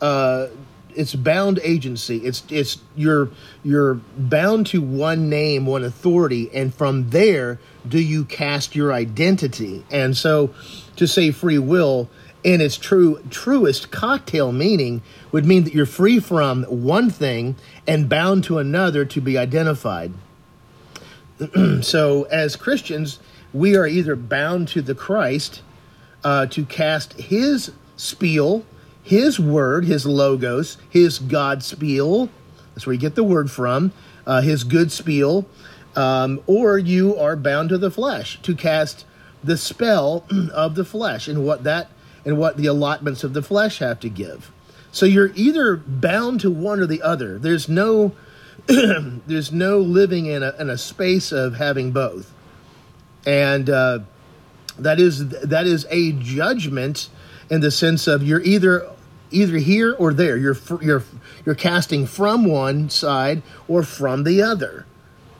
uh, 0.00 0.48
it's 0.96 1.14
bound 1.14 1.60
agency. 1.62 2.18
It's 2.18 2.42
it's 2.48 2.78
you're 2.96 3.30
you're 3.62 3.94
bound 4.16 4.66
to 4.68 4.80
one 4.80 5.28
name, 5.28 5.66
one 5.66 5.84
authority, 5.84 6.50
and 6.54 6.74
from 6.74 7.10
there 7.10 7.60
do 7.86 8.00
you 8.00 8.24
cast 8.24 8.74
your 8.74 8.92
identity. 8.92 9.84
And 9.90 10.16
so, 10.16 10.54
to 10.96 11.06
say 11.06 11.30
free 11.30 11.58
will 11.58 12.08
in 12.46 12.60
its 12.60 12.76
true 12.76 13.20
truest 13.28 13.90
cocktail 13.90 14.52
meaning 14.52 15.02
would 15.32 15.44
mean 15.44 15.64
that 15.64 15.74
you're 15.74 15.84
free 15.84 16.20
from 16.20 16.62
one 16.64 17.10
thing 17.10 17.56
and 17.86 18.08
bound 18.08 18.44
to 18.44 18.58
another 18.58 19.04
to 19.04 19.20
be 19.20 19.36
identified. 19.36 20.12
so, 21.82 22.22
as 22.24 22.56
Christians, 22.56 23.18
we 23.52 23.76
are 23.76 23.86
either 23.86 24.16
bound 24.16 24.68
to 24.68 24.80
the 24.80 24.94
Christ 24.94 25.62
uh, 26.24 26.46
to 26.46 26.64
cast 26.64 27.14
His 27.14 27.72
spiel 27.96 28.64
his 29.06 29.38
word, 29.38 29.84
his 29.84 30.04
logos, 30.04 30.78
his 30.90 31.20
God 31.20 31.62
spiel. 31.62 32.28
That's 32.74 32.86
where 32.86 32.94
you 32.94 32.98
get 32.98 33.14
the 33.14 33.22
word 33.22 33.52
from. 33.52 33.92
Uh, 34.26 34.40
his 34.40 34.64
good 34.64 34.90
spiel. 34.90 35.46
Um, 35.94 36.40
or 36.48 36.76
you 36.76 37.16
are 37.16 37.36
bound 37.36 37.68
to 37.68 37.78
the 37.78 37.90
flesh 37.90 38.42
to 38.42 38.54
cast 38.56 39.04
the 39.44 39.56
spell 39.56 40.26
of 40.52 40.74
the 40.74 40.84
flesh 40.84 41.28
and 41.28 41.44
what 41.44 41.62
that 41.62 41.88
and 42.26 42.36
what 42.36 42.58
the 42.58 42.66
allotments 42.66 43.24
of 43.24 43.32
the 43.32 43.42
flesh 43.42 43.78
have 43.78 44.00
to 44.00 44.10
give. 44.10 44.52
So 44.90 45.06
you're 45.06 45.30
either 45.34 45.76
bound 45.76 46.40
to 46.40 46.50
one 46.50 46.80
or 46.80 46.86
the 46.86 47.00
other. 47.00 47.38
There's 47.38 47.68
no 47.68 48.14
there's 48.66 49.52
no 49.52 49.78
living 49.78 50.26
in 50.26 50.42
a, 50.42 50.54
in 50.58 50.68
a 50.68 50.76
space 50.76 51.30
of 51.30 51.54
having 51.54 51.92
both, 51.92 52.32
and 53.24 53.70
uh, 53.70 54.00
that 54.78 54.98
is 54.98 55.28
that 55.28 55.66
is 55.66 55.86
a 55.90 56.12
judgment 56.12 57.08
in 57.48 57.60
the 57.60 57.70
sense 57.70 58.06
of 58.08 58.22
you're 58.22 58.42
either 58.42 58.90
either 59.30 59.58
here 59.58 59.94
or 59.98 60.12
there. 60.12 60.36
You're 60.36 60.56
you're 60.80 61.04
you're 61.44 61.54
casting 61.54 62.06
from 62.06 62.44
one 62.46 62.90
side 62.90 63.42
or 63.68 63.82
from 63.82 64.24
the 64.24 64.42
other. 64.42 64.86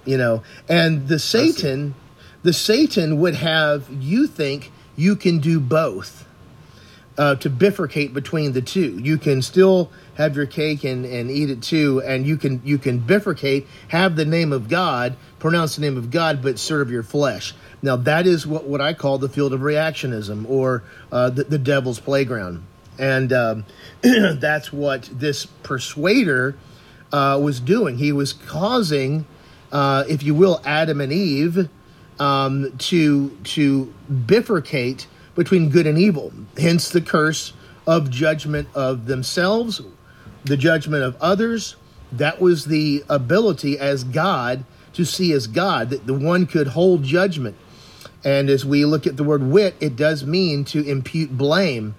You 0.05 0.19
know, 0.19 0.43
and 0.69 1.09
the 1.09 1.19
Satan, 1.19 1.97
the 2.45 2.53
Satan 2.53 3.19
would 3.19 3.35
have 3.35 3.91
you 3.91 4.29
think 4.29 4.71
you 4.95 5.17
can 5.17 5.41
do 5.41 5.59
both. 5.59 6.26
Uh, 7.19 7.35
to 7.35 7.49
bifurcate 7.49 8.13
between 8.13 8.53
the 8.53 8.61
two, 8.61 8.99
you 8.99 9.17
can 9.17 9.41
still 9.41 9.91
have 10.17 10.37
your 10.37 10.45
cake 10.45 10.85
and, 10.85 11.07
and 11.07 11.31
eat 11.31 11.49
it 11.49 11.63
too, 11.63 12.03
and 12.03 12.27
you 12.27 12.37
can 12.37 12.61
you 12.63 12.77
can 12.77 13.01
bifurcate, 13.01 13.65
have 13.89 14.17
the 14.17 14.25
name 14.25 14.53
of 14.53 14.69
God, 14.69 15.17
pronounce 15.39 15.77
the 15.77 15.81
name 15.81 15.97
of 15.97 16.11
God, 16.11 16.43
but 16.43 16.59
serve 16.59 16.91
your 16.91 17.03
flesh. 17.03 17.55
Now 17.81 17.97
that 17.97 18.27
is 18.27 18.47
what, 18.47 18.65
what 18.65 18.83
I 18.83 18.93
call 18.93 19.17
the 19.17 19.31
field 19.31 19.55
of 19.55 19.61
reactionism 19.61 20.49
or 20.49 20.83
uh, 21.11 21.31
the, 21.31 21.45
the 21.45 21.59
devil's 21.59 22.01
playground. 22.01 22.65
And 22.99 23.33
um, 23.33 23.65
that's 24.03 24.73
what 24.73 25.09
this 25.13 25.47
persuader 25.47 26.57
uh, 27.13 27.39
was 27.43 27.61
doing. 27.61 27.99
He 27.99 28.13
was 28.13 28.33
causing, 28.33 29.27
uh, 29.73 30.05
if 30.09 30.23
you 30.23 30.35
will, 30.35 30.61
Adam 30.65 31.01
and 31.01 31.13
Eve 31.13 31.69
um, 32.19 32.73
to 32.79 33.31
to 33.31 33.95
bifurcate 34.11 35.07
between 35.37 35.71
good 35.71 35.87
and 35.87 35.97
evil. 35.97 36.33
Hence 36.59 36.89
the 36.89 37.01
curse 37.01 37.53
of 37.87 38.11
judgment 38.11 38.69
of 38.75 39.07
themselves, 39.07 39.81
the 40.45 40.57
judgment 40.57 41.05
of 41.05 41.17
others. 41.21 41.77
That 42.13 42.41
was 42.41 42.65
the 42.65 43.05
ability 43.09 43.79
as 43.79 44.03
God 44.03 44.65
to 44.95 45.05
see 45.05 45.33
as 45.33 45.47
God 45.47 45.91
that 45.91 46.07
the 46.07 46.15
one 46.15 46.47
could 46.47 46.69
hold 46.69 47.05
judgment. 47.05 47.57
And 48.25 48.51
as 48.51 48.65
we 48.65 48.85
look 48.85 49.07
at 49.07 49.17
the 49.17 49.23
word 49.23 49.43
wit, 49.45 49.77
it 49.79 49.95
does 49.95 50.25
mean 50.25 50.65
to 50.67 50.83
impute 50.85 51.37
blame 51.37 51.95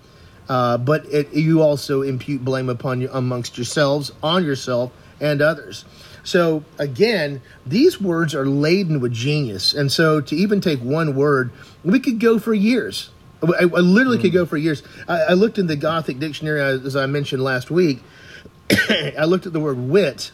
uh, 0.49 0.77
but 0.77 1.05
it, 1.11 1.33
you 1.33 1.61
also 1.61 2.01
impute 2.01 2.43
blame 2.43 2.69
upon 2.69 3.07
amongst 3.11 3.57
yourselves, 3.57 4.11
on 4.23 4.45
yourself, 4.45 4.91
and 5.19 5.41
others. 5.41 5.85
So 6.23 6.63
again, 6.77 7.41
these 7.65 8.01
words 8.01 8.35
are 8.35 8.45
laden 8.45 8.99
with 8.99 9.13
genius, 9.13 9.73
and 9.73 9.91
so 9.91 10.21
to 10.21 10.35
even 10.35 10.61
take 10.61 10.79
one 10.79 11.15
word, 11.15 11.51
we 11.83 11.99
could 11.99 12.19
go 12.19 12.39
for 12.39 12.53
years. 12.53 13.09
I, 13.43 13.63
I 13.63 13.65
literally 13.65 14.17
mm. 14.17 14.21
could 14.21 14.33
go 14.33 14.45
for 14.45 14.57
years. 14.57 14.83
I, 15.07 15.21
I, 15.21 15.33
looked 15.33 15.57
in 15.57 15.67
the 15.67 15.75
Gothic 15.75 16.19
dictionary 16.19 16.61
as 16.61 16.95
I 16.95 17.05
mentioned 17.05 17.43
last 17.43 17.69
week. 17.69 18.01
I 18.71 19.25
looked 19.25 19.45
at 19.45 19.53
the 19.53 19.59
word 19.59 19.77
wit, 19.77 20.31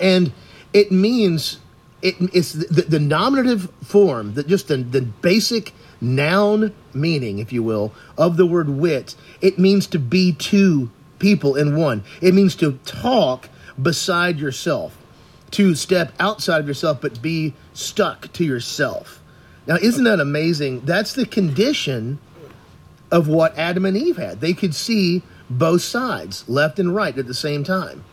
and 0.00 0.32
it 0.72 0.90
means 0.90 1.58
it, 2.02 2.16
it's 2.32 2.52
the, 2.52 2.82
the, 2.82 2.98
nominative 2.98 3.70
form, 3.82 4.34
that 4.34 4.46
just 4.46 4.68
the, 4.68 4.76
the 4.78 5.02
basic 5.02 5.72
noun 6.00 6.74
meaning, 6.92 7.38
if 7.38 7.52
you 7.52 7.62
will, 7.62 7.92
of 8.18 8.36
the 8.36 8.46
word 8.46 8.68
wit. 8.68 9.14
It 9.40 9.58
means 9.58 9.86
to 9.88 9.98
be 9.98 10.32
two 10.32 10.90
people 11.18 11.56
in 11.56 11.76
one. 11.76 12.04
It 12.20 12.34
means 12.34 12.54
to 12.56 12.78
talk 12.84 13.48
beside 13.80 14.38
yourself, 14.38 14.96
to 15.52 15.74
step 15.74 16.12
outside 16.20 16.60
of 16.60 16.68
yourself, 16.68 17.00
but 17.00 17.22
be 17.22 17.54
stuck 17.72 18.32
to 18.34 18.44
yourself. 18.44 19.22
Now, 19.66 19.76
isn't 19.76 20.04
that 20.04 20.20
amazing? 20.20 20.80
That's 20.84 21.14
the 21.14 21.26
condition 21.26 22.18
of 23.10 23.28
what 23.28 23.56
Adam 23.58 23.84
and 23.84 23.96
Eve 23.96 24.16
had. 24.16 24.40
They 24.40 24.52
could 24.52 24.74
see 24.74 25.22
both 25.48 25.82
sides, 25.82 26.48
left 26.48 26.78
and 26.78 26.94
right, 26.94 27.16
at 27.16 27.26
the 27.26 27.34
same 27.34 27.64
time. 27.64 28.04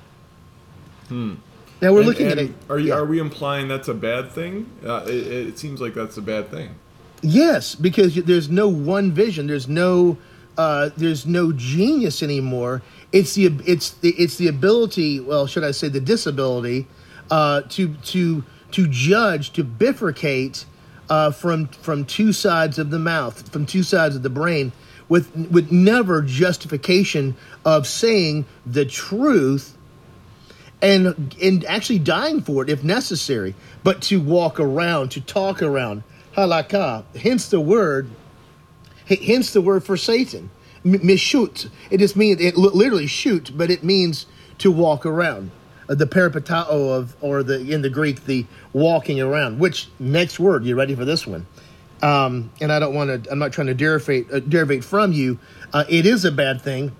Hmm. 1.07 1.35
Now 1.81 1.91
we're 1.91 1.99
and, 1.99 2.07
looking 2.07 2.31
and 2.31 2.39
at 2.39 2.45
it. 2.45 2.55
Are 2.69 2.79
you 2.79 2.89
yeah. 2.89 2.95
are 2.95 3.05
we 3.05 3.19
implying 3.19 3.67
that's 3.67 3.87
a 3.87 3.93
bad 3.93 4.31
thing? 4.31 4.69
Uh, 4.85 5.03
it, 5.05 5.27
it 5.49 5.59
seems 5.59 5.81
like 5.81 5.93
that's 5.93 6.17
a 6.17 6.21
bad 6.21 6.49
thing. 6.49 6.75
Yes, 7.21 7.75
because 7.75 8.15
there's 8.15 8.49
no 8.49 8.67
one 8.67 9.11
vision. 9.11 9.47
There's 9.47 9.67
no 9.67 10.17
uh, 10.57 10.91
there's 10.95 11.25
no 11.25 11.51
genius 11.51 12.23
anymore. 12.23 12.81
It's 13.11 13.33
the 13.33 13.45
it's 13.65 13.91
the 13.91 14.11
it's 14.11 14.37
the 14.37 14.47
ability. 14.47 15.19
Well, 15.19 15.45
should 15.45 15.63
I 15.63 15.71
say 15.71 15.89
the 15.89 15.99
disability 15.99 16.87
uh, 17.29 17.63
to 17.69 17.95
to 17.95 18.43
to 18.71 18.87
judge 18.87 19.51
to 19.53 19.63
bifurcate 19.63 20.65
uh, 21.13 21.29
from 21.29 21.67
from 21.67 22.05
two 22.05 22.33
sides 22.33 22.79
of 22.79 22.89
the 22.89 22.97
mouth, 22.97 23.47
from 23.51 23.67
two 23.67 23.83
sides 23.83 24.15
of 24.15 24.23
the 24.23 24.31
brain, 24.31 24.71
with 25.07 25.31
with 25.51 25.71
never 25.71 26.23
justification 26.23 27.35
of 27.63 27.85
saying 27.85 28.45
the 28.65 28.83
truth 28.83 29.77
and 30.81 31.35
and 31.39 31.63
actually 31.65 31.99
dying 31.99 32.41
for 32.41 32.63
it 32.63 32.69
if 32.69 32.83
necessary, 32.83 33.53
but 33.83 34.01
to 34.01 34.19
walk 34.19 34.59
around, 34.59 35.11
to 35.11 35.21
talk 35.21 35.61
around 35.61 36.01
halakha, 36.35 37.03
hence 37.15 37.47
the 37.47 37.59
word, 37.59 38.09
hence 39.05 39.53
the 39.53 39.61
word 39.61 39.83
for 39.83 39.95
Satan, 39.95 40.49
mishut. 40.83 41.69
It 41.91 41.99
just 41.99 42.15
means 42.15 42.41
it 42.41 42.57
literally 42.57 43.05
shoot, 43.05 43.51
but 43.55 43.69
it 43.69 43.83
means 43.83 44.25
to 44.57 44.71
walk 44.71 45.05
around. 45.05 45.51
Uh, 45.89 45.95
the 45.95 46.05
peripatao 46.05 46.69
of, 46.69 47.15
or 47.21 47.43
the 47.43 47.71
in 47.71 47.81
the 47.81 47.89
Greek, 47.89 48.25
the 48.25 48.45
walking 48.71 49.19
around. 49.19 49.59
Which 49.59 49.89
next 49.99 50.39
word? 50.39 50.65
You 50.65 50.75
ready 50.75 50.95
for 50.95 51.05
this 51.05 51.27
one? 51.27 51.45
Um, 52.01 52.51
and 52.59 52.71
I 52.71 52.79
don't 52.79 52.93
want 52.93 53.23
to. 53.23 53.31
I'm 53.31 53.39
not 53.39 53.53
trying 53.53 53.67
to 53.67 53.73
derivate 53.73 54.31
uh, 54.31 54.39
derivate 54.39 54.83
from 54.83 55.13
you. 55.13 55.39
Uh, 55.71 55.85
it 55.87 56.05
is 56.05 56.25
a 56.25 56.31
bad 56.31 56.61
thing 56.61 56.91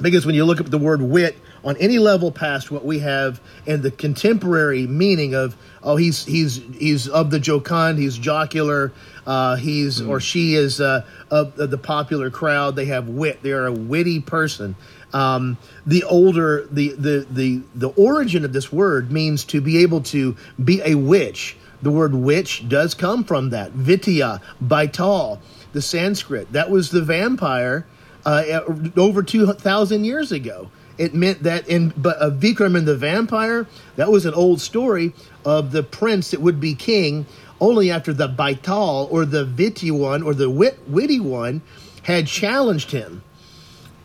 because 0.00 0.26
when 0.26 0.34
you 0.34 0.44
look 0.44 0.60
up 0.60 0.70
the 0.70 0.78
word 0.78 1.02
wit 1.02 1.38
on 1.64 1.76
any 1.78 1.98
level 1.98 2.30
past 2.30 2.70
what 2.70 2.84
we 2.84 3.00
have 3.00 3.40
in 3.66 3.82
the 3.82 3.90
contemporary 3.90 4.86
meaning 4.86 5.34
of 5.34 5.56
oh 5.82 5.96
he's 5.96 6.24
he's 6.24 6.62
he's 6.78 7.08
of 7.08 7.30
the 7.30 7.38
jocund 7.38 7.98
he's 7.98 8.16
jocular 8.16 8.92
uh, 9.26 9.56
he's 9.56 10.00
mm. 10.00 10.08
or 10.08 10.20
she 10.20 10.54
is 10.54 10.80
uh, 10.80 11.04
of, 11.30 11.56
the 11.56 11.78
popular 11.78 12.30
crowd 12.30 12.76
they 12.76 12.86
have 12.86 13.08
wit 13.08 13.42
they're 13.42 13.66
a 13.66 13.72
witty 13.72 14.20
person 14.20 14.76
um, 15.12 15.56
the 15.86 16.04
older 16.04 16.66
the, 16.70 16.94
the 16.94 17.26
the 17.30 17.62
the 17.74 17.88
origin 17.90 18.44
of 18.44 18.52
this 18.52 18.72
word 18.72 19.10
means 19.10 19.44
to 19.46 19.60
be 19.60 19.78
able 19.78 20.02
to 20.02 20.36
be 20.62 20.80
a 20.84 20.94
witch. 20.94 21.56
The 21.80 21.90
word 21.90 22.14
witch 22.14 22.68
does 22.68 22.94
come 22.94 23.24
from 23.24 23.50
that. 23.50 23.70
Vitya 23.72 24.40
baital 24.62 25.38
the 25.72 25.82
sanskrit. 25.82 26.52
That 26.52 26.70
was 26.70 26.90
the 26.90 27.02
vampire 27.02 27.86
uh, 28.24 28.60
over 28.96 29.22
2000 29.22 30.04
years 30.04 30.32
ago. 30.32 30.70
It 30.96 31.14
meant 31.14 31.44
that 31.44 31.68
in 31.68 31.90
but 31.96 32.18
uh, 32.18 32.30
Vikram 32.30 32.76
and 32.76 32.86
the 32.86 32.96
vampire, 32.96 33.66
that 33.96 34.10
was 34.10 34.26
an 34.26 34.34
old 34.34 34.60
story 34.60 35.12
of 35.44 35.70
the 35.70 35.84
prince 35.84 36.32
that 36.32 36.40
would 36.40 36.58
be 36.58 36.74
king 36.74 37.26
only 37.60 37.90
after 37.90 38.12
the 38.12 38.28
Baital 38.28 39.10
or 39.10 39.24
the 39.24 39.44
Viti 39.44 39.90
one 39.90 40.22
or 40.22 40.34
the 40.34 40.50
wit, 40.50 40.78
witty 40.88 41.20
one 41.20 41.62
had 42.02 42.26
challenged 42.26 42.90
him. 42.90 43.22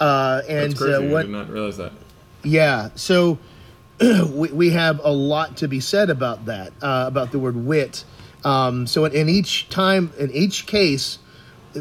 Uh, 0.03 0.41
and. 0.49 0.81
Uh, 0.81 1.01
what, 1.01 1.19
I 1.19 1.21
did 1.23 1.31
not 1.31 1.49
realize 1.49 1.77
that. 1.77 1.93
Yeah, 2.43 2.89
so 2.95 3.39
we, 4.01 4.49
we 4.49 4.69
have 4.71 4.99
a 5.03 5.11
lot 5.11 5.57
to 5.57 5.67
be 5.67 5.79
said 5.79 6.09
about 6.09 6.45
that, 6.45 6.73
uh, 6.81 7.05
about 7.07 7.31
the 7.31 7.39
word 7.39 7.55
wit. 7.55 8.03
Um, 8.43 8.85
so 8.85 9.05
in, 9.05 9.13
in 9.13 9.29
each 9.29 9.69
time, 9.69 10.11
in 10.19 10.29
each 10.31 10.65
case, 10.65 11.19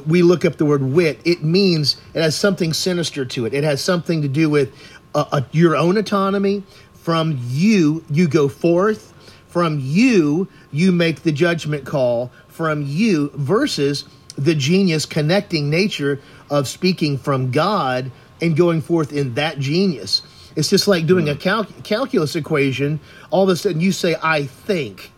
we 0.07 0.23
look 0.23 0.45
up 0.45 0.57
the 0.57 0.65
word 0.65 0.83
wit, 0.83 1.21
it 1.25 1.43
means 1.43 2.01
it 2.15 2.23
has 2.23 2.37
something 2.37 2.73
sinister 2.73 3.25
to 3.25 3.47
it. 3.47 3.55
It 3.55 3.65
has 3.65 3.83
something 3.83 4.23
to 4.23 4.29
do 4.29 4.49
with 4.49 4.75
uh, 5.15 5.25
uh, 5.33 5.41
your 5.51 5.77
own 5.77 5.97
autonomy. 5.97 6.63
From 6.95 7.39
you, 7.49 8.05
you 8.09 8.29
go 8.29 8.49
forth. 8.49 9.13
From 9.49 9.79
you, 9.81 10.49
you 10.71 10.93
make 10.93 11.23
the 11.23 11.33
judgment 11.33 11.85
call. 11.85 12.31
From 12.49 12.83
you, 12.87 13.31
versus 13.35 14.05
the 14.33 14.55
genius 14.55 15.07
connecting 15.07 15.71
nature 15.71 16.21
of 16.51 16.69
speaking 16.69 17.19
from 17.19 17.51
God 17.51 18.11
and 18.41 18.57
going 18.57 18.81
forth 18.81 19.13
in 19.13 19.35
that 19.35 19.59
genius. 19.59 20.23
It's 20.57 20.69
just 20.69 20.89
like 20.89 21.07
doing 21.07 21.29
a 21.29 21.35
hmm. 21.35 21.41
cal- 21.41 21.67
calculus 21.85 22.37
equation. 22.37 23.01
All 23.31 23.45
of 23.45 23.49
a 23.49 23.57
sudden, 23.57 23.81
you 23.81 23.93
say, 23.93 24.17
I 24.23 24.45
think. 24.45 25.13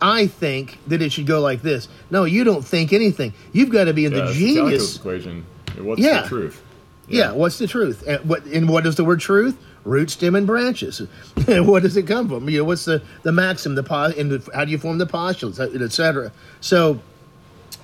I 0.00 0.26
think 0.26 0.78
that 0.88 1.00
it 1.00 1.12
should 1.12 1.26
go 1.26 1.40
like 1.40 1.62
this. 1.62 1.88
No, 2.10 2.24
you 2.24 2.42
don't 2.42 2.64
think 2.64 2.92
anything. 2.92 3.32
You've 3.52 3.70
got 3.70 3.84
to 3.84 3.94
be 3.94 4.04
in 4.04 4.12
Yeah, 4.12 4.24
the 4.26 4.32
genius. 4.32 4.96
equation. 4.96 5.46
What's 5.78 6.00
Yeah. 6.00 6.22
the 6.22 6.28
truth? 6.28 6.62
Yeah. 7.08 7.32
what's 7.32 7.58
the 7.58 7.66
truth? 7.66 8.04
And 8.06 8.24
what 8.28 8.44
and 8.46 8.68
what 8.68 8.86
is 8.86 8.96
the 8.96 9.04
word 9.04 9.20
truth? 9.20 9.56
Root, 9.84 10.10
stem, 10.10 10.34
and 10.34 10.46
branches. 10.46 11.00
what 11.46 11.82
does 11.82 11.96
it 11.96 12.06
come 12.06 12.28
from? 12.28 12.48
You 12.48 12.58
know, 12.58 12.64
what's 12.64 12.84
the 12.84 13.02
the 13.22 13.32
maxim? 13.32 13.74
The 13.74 13.82
po- 13.82 14.12
and 14.16 14.30
the, 14.30 14.50
how 14.54 14.64
do 14.64 14.70
you 14.70 14.78
form 14.78 14.98
the 14.98 15.06
postulates, 15.06 15.58
etc. 15.60 16.32
So, 16.60 17.00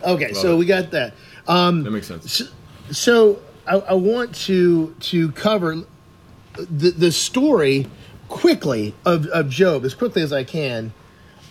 okay, 0.05 0.33
so 0.33 0.55
it. 0.55 0.59
we 0.59 0.67
got 0.67 0.91
that. 0.93 1.15
Um, 1.47 1.83
that 1.85 1.91
makes 1.91 2.07
sense. 2.07 2.43
So 2.91 3.41
I, 3.67 3.77
I 3.77 3.95
want 3.95 4.35
to 4.47 4.95
to 5.01 5.33
cover 5.33 5.85
the 6.55 6.91
the 6.91 7.13
story 7.13 7.87
quickly 8.29 8.95
of, 9.05 9.27
of 9.27 9.49
Job 9.49 9.85
as 9.85 9.95
quickly 9.95 10.23
as 10.23 10.33
I 10.33 10.45
can 10.45 10.93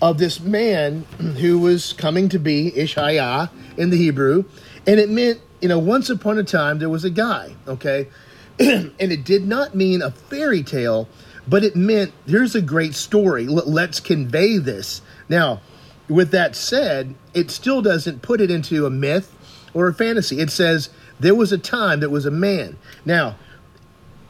of 0.01 0.17
this 0.17 0.39
man 0.39 1.01
who 1.39 1.60
was 1.60 1.94
coming 1.94 2.29
to 2.29 2.39
be 2.39 2.72
Ishaiah 2.75 3.50
in 3.77 3.89
the 3.89 3.98
Hebrew, 3.98 4.46
and 4.86 5.00
it 5.00 5.10
meant 5.10 5.41
you 5.62 5.70
know 5.70 5.79
once 5.79 6.10
upon 6.10 6.38
a 6.38 6.44
time 6.44 6.79
there 6.79 6.89
was 6.89 7.03
a 7.03 7.10
guy, 7.10 7.56
okay, 7.67 8.08
and 8.60 8.94
it 9.00 9.24
did 9.24 9.48
not 9.48 9.75
mean 9.75 10.01
a 10.01 10.12
fairy 10.12 10.63
tale, 10.63 11.08
but 11.48 11.63
it 11.63 11.75
meant 11.75 12.13
here's 12.25 12.56
a 12.56 12.62
great 12.62 12.96
story. 12.96 13.46
Let's 13.48 14.00
convey 14.00 14.58
this 14.58 15.01
now. 15.29 15.62
With 16.09 16.31
that 16.31 16.55
said, 16.55 17.15
it 17.33 17.51
still 17.51 17.81
doesn't 17.81 18.21
put 18.21 18.39
it 18.39 18.49
into 18.49 18.85
a 18.85 18.89
myth 18.89 19.33
or 19.73 19.87
a 19.87 19.93
fantasy. 19.93 20.39
It 20.39 20.49
says 20.49 20.89
there 21.19 21.35
was 21.35 21.51
a 21.51 21.57
time 21.57 21.99
that 21.99 22.09
was 22.09 22.25
a 22.25 22.31
man. 22.31 22.77
Now, 23.05 23.35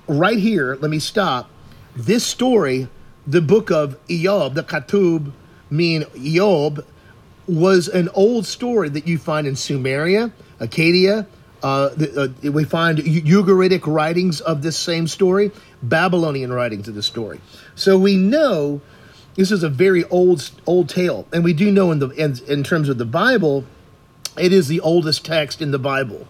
right 0.07 0.39
here, 0.39 0.75
let 0.81 0.89
me 0.89 0.99
stop. 0.99 1.49
This 1.95 2.25
story, 2.25 2.87
the 3.25 3.41
book 3.41 3.69
of 3.69 3.97
Eob, 4.07 4.55
the 4.55 4.63
Katub, 4.63 5.31
mean 5.69 6.03
Eob, 6.15 6.83
was 7.47 7.87
an 7.87 8.09
old 8.13 8.45
story 8.45 8.89
that 8.89 9.07
you 9.07 9.17
find 9.17 9.47
in 9.47 9.53
Sumeria, 9.53 10.31
Acadia. 10.59 11.27
Uh, 11.63 11.89
the, 11.89 12.35
uh, 12.45 12.51
we 12.51 12.63
find 12.63 12.99
Ugaritic 12.99 13.87
writings 13.87 14.41
of 14.41 14.61
this 14.61 14.77
same 14.77 15.07
story, 15.07 15.51
Babylonian 15.81 16.53
writings 16.53 16.87
of 16.87 16.95
this 16.95 17.07
story. 17.07 17.41
So 17.75 17.97
we 17.97 18.15
know 18.15 18.81
this 19.37 19.51
is 19.51 19.63
a 19.63 19.69
very 19.69 20.03
old 20.05 20.51
old 20.65 20.89
tale, 20.89 21.25
and 21.31 21.43
we 21.43 21.53
do 21.53 21.71
know 21.71 21.91
in 21.91 21.99
the 21.99 22.09
in, 22.09 22.37
in 22.47 22.63
terms 22.63 22.89
of 22.89 22.97
the 22.97 23.05
Bible, 23.05 23.63
it 24.37 24.51
is 24.51 24.67
the 24.67 24.81
oldest 24.81 25.23
text 25.23 25.61
in 25.61 25.71
the 25.71 25.79
Bible. 25.79 26.27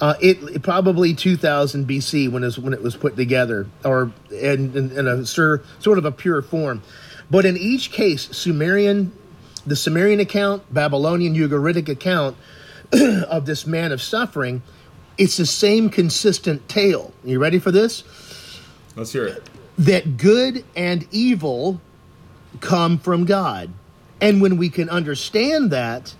Uh, 0.00 0.14
it, 0.20 0.42
it 0.42 0.62
probably 0.62 1.14
2000 1.14 1.88
BC 1.88 2.30
when 2.30 2.42
it 2.42 2.46
was, 2.46 2.58
when 2.58 2.72
it 2.74 2.82
was 2.82 2.96
put 2.96 3.16
together, 3.16 3.66
or 3.84 4.12
in, 4.30 4.76
in, 4.76 4.90
in 4.90 5.06
a 5.06 5.24
sur, 5.24 5.62
sort 5.78 5.98
of 5.98 6.04
a 6.04 6.10
pure 6.10 6.42
form. 6.42 6.82
But 7.30 7.46
in 7.46 7.56
each 7.56 7.92
case, 7.92 8.28
Sumerian, 8.36 9.12
the 9.64 9.76
Sumerian 9.76 10.18
account, 10.18 10.62
Babylonian 10.74 11.34
Ugaritic 11.36 11.88
account 11.88 12.36
of 12.92 13.46
this 13.46 13.68
man 13.68 13.92
of 13.92 14.02
suffering, 14.02 14.62
it's 15.16 15.36
the 15.36 15.46
same 15.46 15.88
consistent 15.88 16.68
tale. 16.68 17.12
You 17.24 17.38
ready 17.38 17.60
for 17.60 17.70
this? 17.70 18.02
Let's 18.96 19.12
hear 19.12 19.26
it. 19.26 19.48
that 19.78 20.16
good 20.16 20.64
and 20.74 21.06
evil 21.12 21.80
come 22.60 22.98
from 22.98 23.24
God. 23.24 23.70
And 24.20 24.40
when 24.40 24.56
we 24.56 24.70
can 24.70 24.88
understand 24.88 25.70
that, 25.70 26.14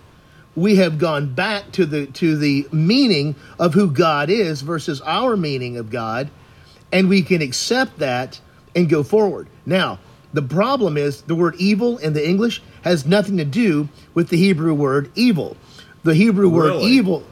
we 0.55 0.77
have 0.77 0.97
gone 0.97 1.33
back 1.33 1.71
to 1.73 1.85
the 1.85 2.05
to 2.07 2.37
the 2.37 2.67
meaning 2.71 3.35
of 3.59 3.73
who 3.73 3.91
God 3.91 4.29
is 4.29 4.61
versus 4.61 5.01
our 5.01 5.35
meaning 5.35 5.77
of 5.77 5.89
God, 5.89 6.29
and 6.91 7.09
we 7.09 7.21
can 7.21 7.41
accept 7.41 7.99
that 7.99 8.39
and 8.75 8.89
go 8.89 9.03
forward. 9.03 9.47
Now, 9.65 9.99
the 10.33 10.41
problem 10.41 10.97
is 10.97 11.21
the 11.23 11.35
word 11.35 11.55
evil 11.57 11.97
in 11.97 12.13
the 12.13 12.27
English 12.27 12.61
has 12.83 13.05
nothing 13.05 13.37
to 13.37 13.45
do 13.45 13.89
with 14.13 14.29
the 14.29 14.37
Hebrew 14.37 14.73
word 14.73 15.11
evil. 15.15 15.57
The 16.03 16.13
Hebrew 16.13 16.49
word 16.49 16.73
Really? 16.73 16.85
evil 16.85 17.23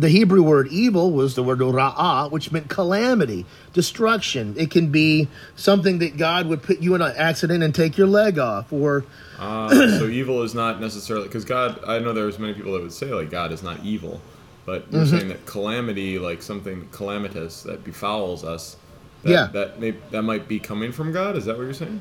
the 0.00 0.08
Hebrew 0.08 0.42
word 0.42 0.68
evil 0.68 1.12
was 1.12 1.34
the 1.34 1.42
word 1.42 1.58
ra'ah, 1.58 2.30
which 2.30 2.50
meant 2.50 2.68
calamity, 2.68 3.44
destruction. 3.74 4.54
It 4.56 4.70
can 4.70 4.90
be 4.90 5.28
something 5.56 5.98
that 5.98 6.16
God 6.16 6.46
would 6.46 6.62
put 6.62 6.80
you 6.80 6.94
in 6.94 7.02
an 7.02 7.12
accident 7.16 7.62
and 7.62 7.74
take 7.74 7.98
your 7.98 8.06
leg 8.06 8.38
off, 8.38 8.72
or 8.72 9.04
Uh, 9.38 9.68
so 9.98 10.06
evil 10.06 10.42
is 10.42 10.54
not 10.54 10.80
necessarily 10.80 11.26
because 11.26 11.44
God. 11.44 11.80
I 11.86 11.98
know 11.98 12.12
there's 12.12 12.38
many 12.38 12.54
people 12.54 12.72
that 12.72 12.82
would 12.82 12.92
say 12.92 13.12
like 13.12 13.30
God 13.30 13.52
is 13.52 13.62
not 13.62 13.84
evil, 13.84 14.20
but 14.66 14.86
you're 14.90 15.02
Mm-hmm. 15.02 15.16
saying 15.16 15.28
that 15.28 15.46
calamity, 15.46 16.18
like 16.18 16.42
something 16.42 16.88
calamitous 16.92 17.62
that 17.64 17.84
befouls 17.84 18.42
us, 18.44 18.76
that, 19.22 19.30
Yeah. 19.30 19.46
that 19.52 19.80
may 19.80 19.92
that 20.12 20.22
might 20.22 20.48
be 20.48 20.58
coming 20.58 20.92
from 20.92 21.12
God. 21.12 21.36
Is 21.36 21.44
that 21.44 21.56
what 21.58 21.64
you're 21.64 21.74
saying? 21.74 22.00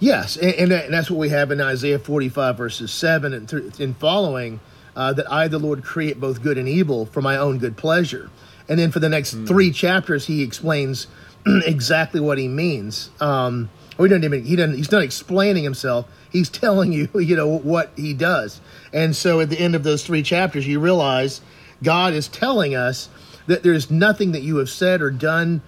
Yes, 0.00 0.36
and, 0.36 0.54
and, 0.54 0.70
that- 0.70 0.84
and 0.86 0.94
that's 0.94 1.10
what 1.10 1.18
we 1.18 1.28
have 1.30 1.50
in 1.50 1.60
Isaiah 1.60 1.98
45, 1.98 2.56
verses 2.56 2.92
7 2.92 3.32
and, 3.34 3.48
th- 3.48 3.80
and 3.80 3.96
following 3.96 4.60
uh, 4.98 5.12
that 5.12 5.30
I, 5.30 5.46
the 5.46 5.60
Lord, 5.60 5.84
create 5.84 6.20
both 6.20 6.42
good 6.42 6.58
and 6.58 6.68
evil 6.68 7.06
for 7.06 7.22
my 7.22 7.36
own 7.36 7.58
good 7.58 7.76
pleasure. 7.76 8.30
And 8.68 8.78
then 8.80 8.90
for 8.90 8.98
the 8.98 9.08
next 9.08 9.34
three 9.46 9.70
chapters, 9.70 10.26
he 10.26 10.42
explains 10.42 11.06
exactly 11.46 12.20
what 12.20 12.36
he 12.36 12.48
means. 12.48 13.10
Um, 13.20 13.70
he 13.96 14.08
doesn't 14.08 14.24
even, 14.24 14.44
he 14.44 14.56
doesn't, 14.56 14.76
he's 14.76 14.90
not 14.90 15.02
explaining 15.02 15.62
himself. 15.62 16.08
He's 16.30 16.50
telling 16.50 16.92
you, 16.92 17.08
you 17.14 17.36
know, 17.36 17.46
what 17.46 17.92
he 17.96 18.12
does. 18.12 18.60
And 18.92 19.14
so 19.14 19.40
at 19.40 19.50
the 19.50 19.58
end 19.58 19.76
of 19.76 19.84
those 19.84 20.04
three 20.04 20.24
chapters, 20.24 20.66
you 20.66 20.80
realize 20.80 21.42
God 21.80 22.12
is 22.12 22.26
telling 22.26 22.74
us 22.74 23.08
that 23.46 23.62
there's 23.62 23.92
nothing 23.92 24.32
that 24.32 24.42
you 24.42 24.56
have 24.56 24.68
said 24.68 25.00
or 25.00 25.12
done 25.12 25.62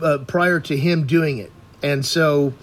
uh, 0.00 0.18
prior 0.28 0.60
to 0.60 0.76
him 0.76 1.04
doing 1.04 1.38
it. 1.38 1.50
And 1.82 2.06
so 2.06 2.54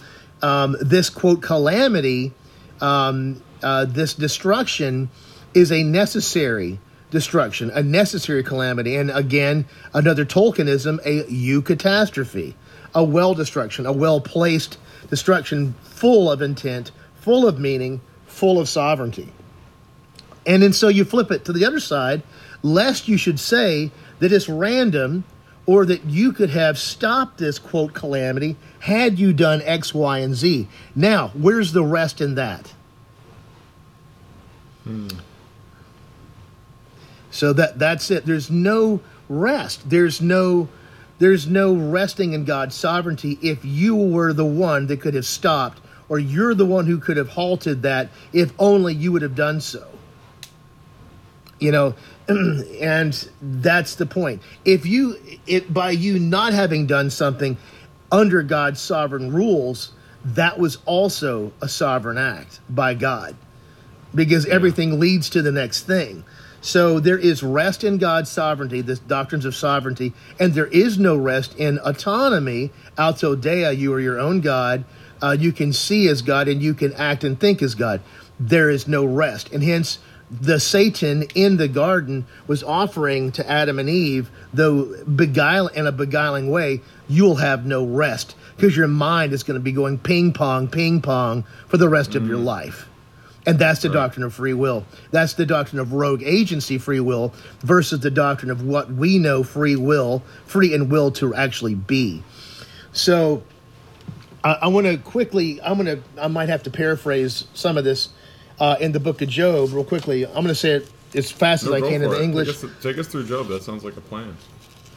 um, 0.42 0.78
this 0.80 1.10
quote 1.10 1.42
calamity, 1.42 2.32
um, 2.80 3.44
uh, 3.62 3.84
this 3.84 4.14
destruction 4.14 5.10
is 5.56 5.72
a 5.72 5.82
necessary 5.82 6.80
destruction, 7.10 7.72
a 7.72 7.82
necessary 7.82 8.44
calamity. 8.44 8.96
And 8.96 9.10
again, 9.10 9.66
another 9.94 10.26
Tolkienism, 10.26 11.00
a 11.06 11.24
eucatastrophe, 11.24 12.54
a 12.94 13.04
well 13.04 13.34
destruction, 13.34 13.86
a 13.86 13.94
well 13.94 14.22
placed 14.22 14.78
destruction 15.10 15.74
full 15.84 16.30
of 16.30 16.42
intent, 16.42 16.92
full 17.16 17.48
of 17.48 17.58
meaning, 17.58 18.02
full 18.28 18.60
of 18.60 18.68
sovereignty. 18.68 19.32
And 20.46 20.62
then 20.62 20.74
so 20.74 20.90
you 20.90 21.06
flip 21.06 21.32
it 21.32 21.46
to 21.46 21.54
the 21.54 21.66
other 21.66 21.80
side, 21.80 22.22
lest 22.62 23.08
you 23.08 23.18
should 23.18 23.40
say 23.40 23.92
that 24.20 24.32
it's 24.32 24.50
random 24.50 25.24
or 25.66 25.86
that 25.86 26.06
you 26.06 26.32
could 26.32 26.52
have 26.52 26.78
stopped 26.78 27.38
this 27.38 27.58
quote 27.58 27.94
calamity 27.94 28.56
had 28.80 29.18
you 29.18 29.34
done 29.34 29.62
X, 29.64 29.94
Y, 29.94 30.20
and 30.20 30.36
Z. 30.36 30.68
Now, 30.96 31.30
where's 31.30 31.72
the 31.72 31.84
rest 31.84 32.22
in 32.22 32.36
that? 32.36 32.74
Hmm. 34.84 35.08
So 37.36 37.52
that 37.54 37.78
that's 37.80 38.10
it. 38.12 38.26
There's 38.26 38.50
no 38.50 39.02
rest. 39.28 39.90
There's 39.90 40.22
no 40.22 40.70
there's 41.20 41.48
no 41.48 41.74
resting 41.74 42.34
in 42.34 42.46
God's 42.46 42.76
sovereignty 42.76 43.38
if 43.42 43.64
you 43.64 43.96
were 43.96 44.34
the 44.34 44.46
one 44.46 44.88
that 44.88 45.02
could 45.02 45.14
have 45.14 45.26
stopped 45.26 45.82
or 46.08 46.20
you're 46.20 46.54
the 46.54 46.66
one 46.66 46.86
who 46.86 46.98
could 46.98 47.18
have 47.18 47.30
halted 47.30 47.82
that 47.82 48.10
if 48.32 48.52
only 48.60 48.94
you 48.94 49.12
would 49.12 49.22
have 49.22 49.36
done 49.36 49.60
so 49.60 49.88
you 51.60 51.72
know 51.72 51.96
and 52.28 53.30
that's 53.42 53.96
the 53.96 54.06
point 54.06 54.42
if 54.66 54.86
you 54.86 55.18
it 55.48 55.74
by 55.74 55.92
you 55.92 56.20
not 56.20 56.54
having 56.54 56.86
done 56.86 57.10
something 57.10 57.58
under 58.12 58.44
god's 58.44 58.82
sovereign 58.82 59.34
rules 59.34 59.92
that 60.24 60.60
was 60.60 60.78
also 60.86 61.52
a 61.62 61.68
sovereign 61.68 62.18
act 62.18 62.60
by 62.70 62.94
god 62.94 63.36
because 64.14 64.46
everything 64.48 65.00
leads 65.00 65.30
to 65.30 65.42
the 65.42 65.52
next 65.52 65.84
thing 65.84 66.24
so 66.66 67.00
there 67.00 67.18
is 67.18 67.44
rest 67.44 67.84
in 67.84 68.00
god's 68.00 68.32
sovereignty 68.32 68.82
the 68.82 68.96
doctrines 68.96 69.46
of 69.46 69.54
sovereignty 69.54 70.14
and 70.40 70.56
there 70.56 70.66
is 70.66 70.98
no 70.98 71.16
rest 71.16 71.56
in 71.58 71.78
autonomy. 71.84 72.72
Auto 72.98 73.36
dea 73.36 73.72
you 73.72 73.94
are 73.94 74.00
your 74.00 74.20
own 74.20 74.42
god. 74.42 74.84
Uh, 75.22 75.36
you 75.40 75.52
can 75.52 75.72
see 75.72 76.08
as 76.08 76.24
god 76.24 76.48
and 76.48 76.64
you 76.64 76.74
can 76.74 76.92
act 76.94 77.24
and 77.24 77.40
think 77.40 77.62
as 77.62 77.76
god. 77.76 78.02
There 78.40 78.70
is 78.70 78.88
no 78.88 79.06
rest. 79.06 79.52
And 79.52 79.64
hence 79.64 80.00
the 80.32 80.60
Satan 80.60 81.24
in 81.36 81.58
the 81.58 81.68
garden 81.68 82.26
was 82.48 82.64
offering 82.64 83.32
to 83.34 83.48
Adam 83.50 83.78
and 83.78 83.88
Eve, 83.88 84.32
though 84.52 85.04
beguile 85.04 85.68
in 85.68 85.86
a 85.86 85.92
beguiling 85.92 86.50
way, 86.50 86.82
you'll 87.08 87.36
have 87.36 87.66
no 87.66 87.86
rest 87.86 88.36
because 88.56 88.76
your 88.76 88.88
mind 88.88 89.34
is 89.34 89.44
going 89.44 89.60
to 89.60 89.64
be 89.64 89.72
going 89.72 90.00
ping 90.00 90.34
pong, 90.34 90.68
ping 90.68 91.00
pong 91.00 91.44
for 91.68 91.78
the 91.78 91.88
rest 91.88 92.16
of 92.16 92.28
your 92.28 92.38
life. 92.38 92.90
And 93.48 93.60
that's 93.60 93.82
the 93.82 93.90
doctrine 93.90 94.24
of 94.24 94.34
free 94.34 94.54
will. 94.54 94.86
That's 95.12 95.34
the 95.34 95.46
doctrine 95.46 95.80
of 95.80 95.94
rogue 95.94 96.24
agency 96.24 96.78
free 96.80 97.00
will 97.00 97.34
versus 97.60 98.00
the 98.00 98.10
doctrine 98.10 98.50
of 98.50 98.64
what 98.64 98.92
we 98.92 99.20
know 99.20 99.44
free 99.44 99.76
will, 99.76 100.24
free 100.48 100.74
and 100.74 100.90
will 100.92 101.12
to 101.12 101.36
actually 101.36 101.76
be. 101.76 102.24
So 102.92 103.44
I, 104.44 104.54
I 104.64 104.68
want 104.68 104.88
to 104.88 104.98
quickly. 104.98 105.62
I'm 105.62 105.78
going 105.84 105.98
to. 105.98 106.04
I 106.22 106.28
might 106.28 106.50
have 106.50 106.64
to 106.64 106.72
paraphrase 106.72 107.46
some 107.54 107.78
of 107.78 107.84
this 107.84 108.10
uh, 108.60 108.78
in 108.80 108.94
the 108.94 109.00
book 109.00 109.22
of 109.22 109.30
Job 109.30 109.74
real 109.74 109.84
quickly. 109.84 110.26
I'm 110.26 110.34
going 110.34 110.48
to 110.48 110.56
say 110.56 110.72
it 110.72 110.92
as 111.14 111.32
fast 111.32 111.66
No, 111.66 111.74
as 111.74 111.84
I 111.84 111.86
can 111.88 112.02
in 112.02 112.10
the 112.10 112.20
it. 112.20 112.24
English. 112.24 112.48
Take 112.62 112.70
us, 112.72 112.84
take 112.84 112.98
us 112.98 113.08
through 113.08 113.26
Job. 113.28 113.48
That 113.48 113.64
sounds 113.64 113.84
like 113.84 113.98
a 113.98 114.02
plan. 114.02 114.36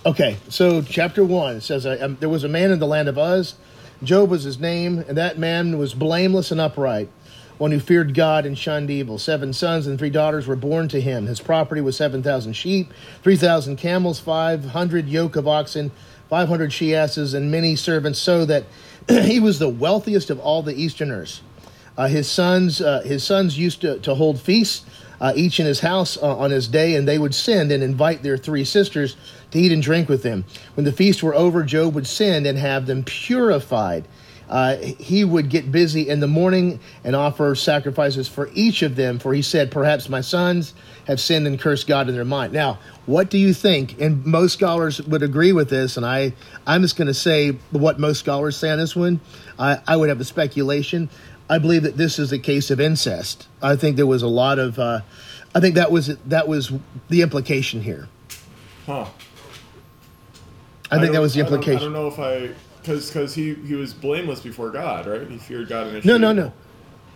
Okay, 0.06 0.36
so 0.48 0.80
chapter 0.80 1.24
one 1.24 1.60
says, 1.60 1.84
um, 1.84 2.16
There 2.20 2.28
was 2.28 2.44
a 2.44 2.48
man 2.48 2.70
in 2.70 2.78
the 2.78 2.86
land 2.86 3.08
of 3.08 3.18
Uz. 3.18 3.56
Job 4.02 4.30
was 4.30 4.44
his 4.44 4.60
name, 4.60 5.04
and 5.08 5.18
that 5.18 5.38
man 5.38 5.76
was 5.76 5.92
blameless 5.92 6.52
and 6.52 6.60
upright, 6.60 7.10
one 7.58 7.72
who 7.72 7.80
feared 7.80 8.14
God 8.14 8.46
and 8.46 8.56
shunned 8.56 8.90
evil. 8.90 9.18
Seven 9.18 9.52
sons 9.52 9.86
and 9.86 9.98
three 9.98 10.10
daughters 10.10 10.46
were 10.46 10.56
born 10.56 10.88
to 10.88 11.00
him. 11.00 11.26
His 11.26 11.40
property 11.40 11.80
was 11.80 11.96
7,000 11.96 12.54
sheep, 12.54 12.92
3,000 13.22 13.76
camels, 13.76 14.20
500 14.20 15.08
yoke 15.08 15.36
of 15.36 15.46
oxen, 15.46 15.90
500 16.30 16.72
she 16.72 16.94
asses, 16.94 17.34
and 17.34 17.50
many 17.50 17.76
servants, 17.76 18.18
so 18.18 18.44
that 18.44 18.64
he 19.08 19.40
was 19.40 19.58
the 19.58 19.68
wealthiest 19.68 20.30
of 20.30 20.38
all 20.38 20.62
the 20.62 20.74
Easterners. 20.74 21.42
Uh, 21.96 22.06
his 22.06 22.30
sons, 22.30 22.80
uh, 22.80 23.02
his 23.02 23.24
sons 23.24 23.58
used 23.58 23.80
to, 23.80 23.98
to 23.98 24.14
hold 24.14 24.40
feasts, 24.40 24.86
uh, 25.20 25.32
each 25.34 25.58
in 25.58 25.66
his 25.66 25.80
house 25.80 26.16
uh, 26.16 26.36
on 26.36 26.52
his 26.52 26.68
day, 26.68 26.94
and 26.94 27.08
they 27.08 27.18
would 27.18 27.34
send 27.34 27.72
and 27.72 27.82
invite 27.82 28.22
their 28.22 28.36
three 28.36 28.64
sisters 28.64 29.16
to 29.50 29.58
eat 29.58 29.72
and 29.72 29.82
drink 29.82 30.08
with 30.08 30.22
them. 30.22 30.44
When 30.74 30.84
the 30.84 30.92
feasts 30.92 31.24
were 31.24 31.34
over, 31.34 31.64
Job 31.64 31.94
would 31.94 32.06
send 32.06 32.46
and 32.46 32.56
have 32.56 32.86
them 32.86 33.02
purified. 33.02 34.06
Uh, 34.48 34.76
he 34.76 35.24
would 35.24 35.50
get 35.50 35.70
busy 35.70 36.08
in 36.08 36.20
the 36.20 36.26
morning 36.26 36.80
and 37.04 37.14
offer 37.14 37.54
sacrifices 37.54 38.28
for 38.28 38.50
each 38.54 38.82
of 38.82 38.96
them, 38.96 39.18
for 39.18 39.34
he 39.34 39.42
said, 39.42 39.70
Perhaps 39.70 40.08
my 40.08 40.20
sons 40.20 40.74
have 41.06 41.20
sinned 41.20 41.46
and 41.46 41.60
cursed 41.60 41.86
God 41.86 42.08
in 42.08 42.14
their 42.14 42.24
mind. 42.24 42.52
Now, 42.52 42.78
what 43.06 43.30
do 43.30 43.38
you 43.38 43.52
think? 43.52 44.00
And 44.00 44.24
most 44.24 44.54
scholars 44.54 45.02
would 45.02 45.22
agree 45.22 45.52
with 45.52 45.68
this, 45.68 45.96
and 45.96 46.06
I, 46.06 46.32
I'm 46.66 46.82
just 46.82 46.96
going 46.96 47.08
to 47.08 47.14
say 47.14 47.50
what 47.70 47.98
most 47.98 48.18
scholars 48.20 48.56
say 48.56 48.70
on 48.70 48.78
this 48.78 48.96
one. 48.96 49.20
I, 49.58 49.80
I 49.86 49.96
would 49.96 50.08
have 50.08 50.20
a 50.20 50.24
speculation. 50.24 51.10
I 51.50 51.58
believe 51.58 51.82
that 51.82 51.96
this 51.96 52.18
is 52.18 52.32
a 52.32 52.38
case 52.38 52.70
of 52.70 52.80
incest. 52.80 53.48
I 53.62 53.76
think 53.76 53.96
there 53.96 54.06
was 54.06 54.22
a 54.22 54.28
lot 54.28 54.58
of, 54.58 54.78
uh, 54.78 55.00
I 55.54 55.60
think 55.60 55.74
that 55.76 55.90
was 55.90 56.14
that 56.26 56.46
was 56.46 56.72
the 57.08 57.22
implication 57.22 57.80
here. 57.80 58.08
Huh. 58.86 59.06
I, 60.90 60.98
think 60.98 61.12
that 61.12 61.20
was 61.20 61.34
the 61.34 61.40
I 61.40 61.44
don't- 61.44 61.52
implication. 61.54 61.80
I 61.80 61.84
don't, 61.84 61.92
know 61.92 62.08
if 62.08 62.18
I, 62.18 62.54
because 62.88 63.08
because 63.10 63.34
he 63.34 63.54
he 63.54 63.74
was 63.74 63.92
blameless 63.92 64.40
before 64.40 64.70
God, 64.70 65.06
right? 65.06 65.28
He 65.28 65.36
feared 65.38 65.68
God 65.68 65.88
and 65.88 66.04
No, 66.04 66.16
no, 66.16 66.32
no, 66.32 66.52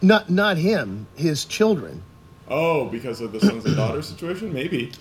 not 0.02 0.28
not 0.28 0.56
him. 0.58 1.06
His 1.16 1.44
children. 1.44 2.02
Oh, 2.48 2.86
because 2.86 3.20
of 3.20 3.32
the 3.32 3.40
sons 3.40 3.64
and 3.64 3.76
daughters 3.76 4.08
situation, 4.08 4.52
maybe. 4.52 4.92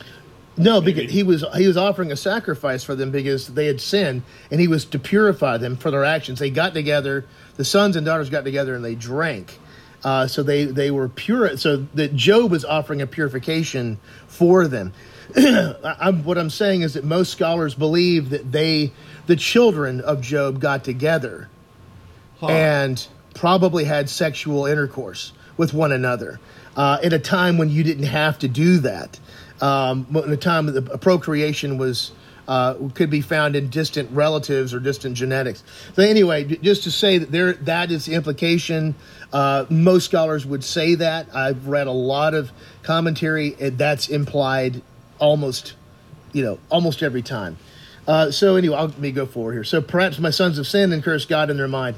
No, 0.58 0.80
Maybe. 0.80 0.94
because 0.94 1.12
he 1.12 1.24
was 1.24 1.44
he 1.56 1.68
was 1.68 1.78
offering 1.78 2.12
a 2.12 2.16
sacrifice 2.16 2.84
for 2.84 2.96
them 2.96 3.12
because 3.12 3.48
they 3.48 3.66
had 3.68 3.82
sinned, 3.82 4.24
and 4.50 4.62
he 4.62 4.68
was 4.68 4.86
to 4.86 5.00
purify 5.00 5.58
them 5.58 5.76
for 5.76 5.92
their 5.92 6.06
actions. 6.06 6.40
They 6.40 6.50
got 6.50 6.74
together, 6.74 7.26
the 7.58 7.66
sons 7.66 7.96
and 7.96 8.06
daughters 8.06 8.30
got 8.30 8.44
together, 8.44 8.76
and 8.76 8.84
they 8.84 8.96
drank. 8.96 9.60
Uh, 10.04 10.28
so 10.28 10.44
they 10.44 10.66
they 10.66 10.92
were 10.92 11.10
pure. 11.10 11.58
So 11.58 11.88
that 11.96 12.16
Job 12.16 12.52
was 12.52 12.64
offering 12.66 13.02
a 13.02 13.08
purification 13.08 13.98
for 14.28 14.68
them. 14.68 14.94
I, 15.38 15.96
I'm, 16.00 16.24
what 16.24 16.38
I'm 16.38 16.50
saying 16.50 16.82
is 16.82 16.96
that 16.96 17.04
most 17.06 17.32
scholars 17.32 17.74
believe 17.76 18.32
that 18.32 18.52
they, 18.52 18.92
the 19.28 19.36
children 19.36 20.02
of 20.02 20.22
Job, 20.22 20.60
got 20.60 20.84
together 20.84 21.50
Huh. 22.40 22.48
and 22.48 23.08
probably 23.36 23.84
had 23.84 24.10
sexual 24.10 24.66
intercourse 24.66 25.32
with 25.58 25.74
one 25.74 25.92
another 25.92 26.40
uh, 26.76 26.98
at 27.04 27.14
a 27.14 27.20
time 27.20 27.58
when 27.58 27.70
you 27.70 27.84
didn't 27.84 28.06
have 28.06 28.40
to 28.40 28.48
do 28.48 28.80
that. 28.80 29.20
Um, 29.62 30.08
a 30.16 30.38
time 30.38 30.66
that 30.66 30.82
the 30.82 30.98
procreation 30.98 31.78
was 31.78 32.12
uh, 32.48 32.74
could 32.96 33.12
be 33.12 33.22
found 33.22 33.56
in 33.56 33.70
distant 33.70 34.10
relatives 34.12 34.74
or 34.74 34.80
distant 34.80 35.16
genetics. 35.16 35.64
So 35.94 36.02
anyway, 36.02 36.44
just 36.44 36.84
to 36.84 36.92
say 36.92 37.20
that 37.20 37.32
there 37.32 37.54
that 37.54 37.92
is 37.92 38.06
the 38.06 38.16
implication. 38.16 38.96
Uh, 39.32 39.66
most 39.70 40.06
scholars 40.06 40.46
would 40.46 40.64
say 40.64 40.96
that. 40.96 41.34
I've 41.34 41.68
read 41.68 41.88
a 41.88 41.92
lot 41.92 42.34
of 42.34 42.52
commentary. 42.82 43.56
And 43.60 43.78
that's 43.78 44.10
implied 44.10 44.82
almost 45.20 45.76
you 46.34 46.44
know, 46.44 46.60
almost 46.70 47.04
every 47.04 47.22
time. 47.22 47.58
Uh, 48.08 48.32
so 48.32 48.56
anyway, 48.56 48.76
I'll, 48.76 48.88
let 48.88 49.00
me 49.00 49.12
go 49.12 49.26
forward 49.26 49.54
here. 49.54 49.64
So 49.64 49.82
perhaps 49.82 50.20
my 50.20 50.30
sons 50.30 50.58
have 50.58 50.68
sinned 50.68 50.94
and 50.94 51.04
cursed 51.04 51.30
God 51.30 51.50
in 51.50 51.58
their 51.58 51.68
mind. 51.68 51.96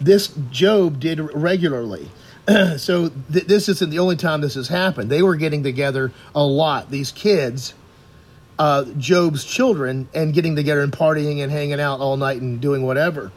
This 0.00 0.28
Job 0.50 1.00
did 1.00 1.20
regularly. 1.34 2.08
so 2.76 3.10
th- 3.32 3.46
this 3.46 3.68
isn't 3.68 3.90
the 3.90 3.98
only 3.98 4.16
time 4.16 4.40
this 4.40 4.54
has 4.54 4.68
happened. 4.68 5.10
They 5.10 5.22
were 5.22 5.36
getting 5.36 5.62
together 5.62 6.12
a 6.34 6.44
lot. 6.44 6.90
These 6.90 7.12
kids, 7.12 7.74
uh, 8.58 8.84
Job's 8.98 9.44
children, 9.44 10.08
and 10.14 10.34
getting 10.34 10.56
together 10.56 10.82
and 10.82 10.92
partying 10.92 11.42
and 11.42 11.50
hanging 11.50 11.80
out 11.80 12.00
all 12.00 12.16
night 12.16 12.40
and 12.40 12.60
doing 12.60 12.82
whatever. 12.82 13.32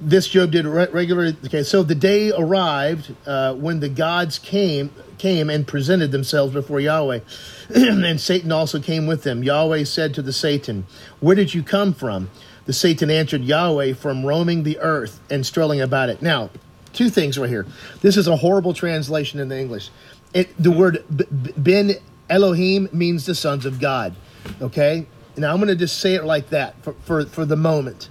This 0.00 0.28
Job 0.28 0.52
did 0.52 0.64
re-. 0.64 1.36
Okay, 1.46 1.62
so 1.64 1.82
the 1.82 1.94
day 1.94 2.30
arrived 2.30 3.14
uh, 3.26 3.54
when 3.54 3.80
the 3.80 3.88
gods 3.88 4.38
came 4.38 4.90
came 5.18 5.50
and 5.50 5.66
presented 5.66 6.12
themselves 6.12 6.52
before 6.52 6.78
Yahweh, 6.78 7.20
and 7.74 8.20
Satan 8.20 8.52
also 8.52 8.78
came 8.80 9.08
with 9.08 9.24
them. 9.24 9.42
Yahweh 9.42 9.82
said 9.82 10.14
to 10.14 10.22
the 10.22 10.32
Satan, 10.32 10.86
"Where 11.18 11.34
did 11.34 11.52
you 11.52 11.64
come 11.64 11.92
from?" 11.92 12.30
The 12.66 12.72
Satan 12.72 13.10
answered 13.10 13.42
Yahweh, 13.42 13.94
"From 13.94 14.24
roaming 14.24 14.62
the 14.62 14.78
earth 14.78 15.20
and 15.30 15.44
strolling 15.44 15.80
about 15.80 16.10
it." 16.10 16.22
Now, 16.22 16.50
two 16.92 17.10
things 17.10 17.36
right 17.36 17.48
here. 17.48 17.66
This 18.00 18.16
is 18.16 18.28
a 18.28 18.36
horrible 18.36 18.74
translation 18.74 19.40
in 19.40 19.48
the 19.48 19.58
English. 19.58 19.90
It, 20.32 20.50
the 20.62 20.70
word 20.70 21.04
b- 21.14 21.24
b- 21.24 21.52
Ben 21.56 21.92
Elohim 22.30 22.88
means 22.92 23.26
the 23.26 23.34
sons 23.34 23.66
of 23.66 23.80
God. 23.80 24.14
Okay, 24.62 25.06
now 25.36 25.50
I'm 25.50 25.56
going 25.56 25.68
to 25.68 25.74
just 25.74 25.98
say 25.98 26.14
it 26.14 26.24
like 26.24 26.50
that 26.50 26.80
for 26.84 26.92
for, 27.04 27.24
for 27.26 27.44
the 27.44 27.56
moment. 27.56 28.10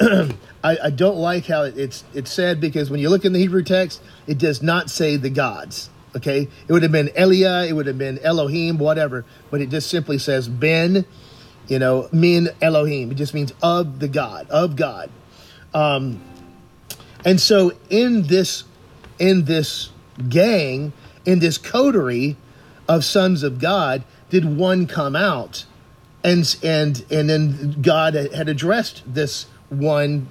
I, 0.00 0.78
I 0.84 0.90
don't 0.90 1.16
like 1.16 1.46
how 1.46 1.64
it, 1.64 1.76
it's 1.76 2.04
it's 2.14 2.32
said 2.32 2.60
because 2.60 2.90
when 2.90 3.00
you 3.00 3.10
look 3.10 3.24
in 3.24 3.32
the 3.32 3.38
Hebrew 3.38 3.62
text, 3.62 4.00
it 4.26 4.38
does 4.38 4.62
not 4.62 4.90
say 4.90 5.16
the 5.16 5.30
gods. 5.30 5.90
Okay, 6.16 6.48
it 6.66 6.72
would 6.72 6.82
have 6.82 6.92
been 6.92 7.10
Elia, 7.16 7.64
it 7.64 7.72
would 7.72 7.86
have 7.86 7.98
been 7.98 8.18
Elohim, 8.20 8.78
whatever, 8.78 9.24
but 9.50 9.60
it 9.60 9.70
just 9.70 9.90
simply 9.90 10.18
says 10.18 10.48
Ben, 10.48 11.04
you 11.66 11.78
know, 11.78 12.08
min 12.12 12.48
Elohim. 12.62 13.10
It 13.10 13.16
just 13.16 13.34
means 13.34 13.52
of 13.62 13.98
the 13.98 14.08
God, 14.08 14.48
of 14.50 14.74
God. 14.76 15.10
Um, 15.74 16.22
and 17.24 17.40
so 17.40 17.72
in 17.90 18.22
this 18.22 18.64
in 19.18 19.44
this 19.44 19.90
gang, 20.28 20.92
in 21.24 21.40
this 21.40 21.58
coterie 21.58 22.36
of 22.88 23.04
sons 23.04 23.42
of 23.42 23.58
God, 23.58 24.04
did 24.30 24.44
one 24.44 24.86
come 24.86 25.16
out, 25.16 25.66
and 26.22 26.56
and 26.62 27.04
and 27.10 27.28
then 27.28 27.82
God 27.82 28.14
had 28.14 28.48
addressed 28.48 29.02
this 29.06 29.46
one, 29.68 30.28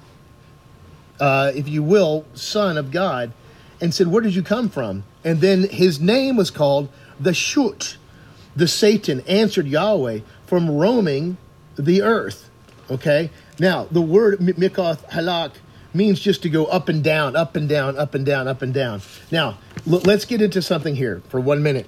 uh, 1.20 1.52
if 1.54 1.68
you 1.68 1.82
will, 1.82 2.24
son 2.34 2.76
of 2.76 2.90
God, 2.90 3.32
and 3.80 3.94
said, 3.94 4.08
"Where 4.08 4.22
did 4.22 4.34
you 4.34 4.42
come 4.42 4.68
from?" 4.68 5.04
And 5.24 5.40
then 5.40 5.64
his 5.64 6.00
name 6.00 6.36
was 6.36 6.50
called 6.50 6.88
the 7.20 7.34
Shut. 7.34 7.96
The 8.56 8.68
Satan 8.68 9.22
answered 9.28 9.66
Yahweh 9.66 10.20
from 10.46 10.70
roaming 10.70 11.36
the 11.76 12.02
earth. 12.02 12.50
Okay. 12.90 13.30
Now 13.58 13.86
the 13.90 14.00
word 14.00 14.40
mikoth 14.40 15.08
halak 15.10 15.52
means 15.94 16.20
just 16.20 16.42
to 16.42 16.48
go 16.48 16.66
up 16.66 16.88
and 16.88 17.02
down, 17.02 17.36
up 17.36 17.56
and 17.56 17.68
down, 17.68 17.96
up 17.98 18.14
and 18.14 18.24
down, 18.24 18.48
up 18.48 18.62
and 18.62 18.72
down. 18.74 19.02
Now 19.30 19.58
l- 19.90 20.00
let's 20.04 20.24
get 20.24 20.42
into 20.42 20.62
something 20.62 20.96
here 20.96 21.22
for 21.28 21.40
one 21.40 21.62
minute. 21.62 21.86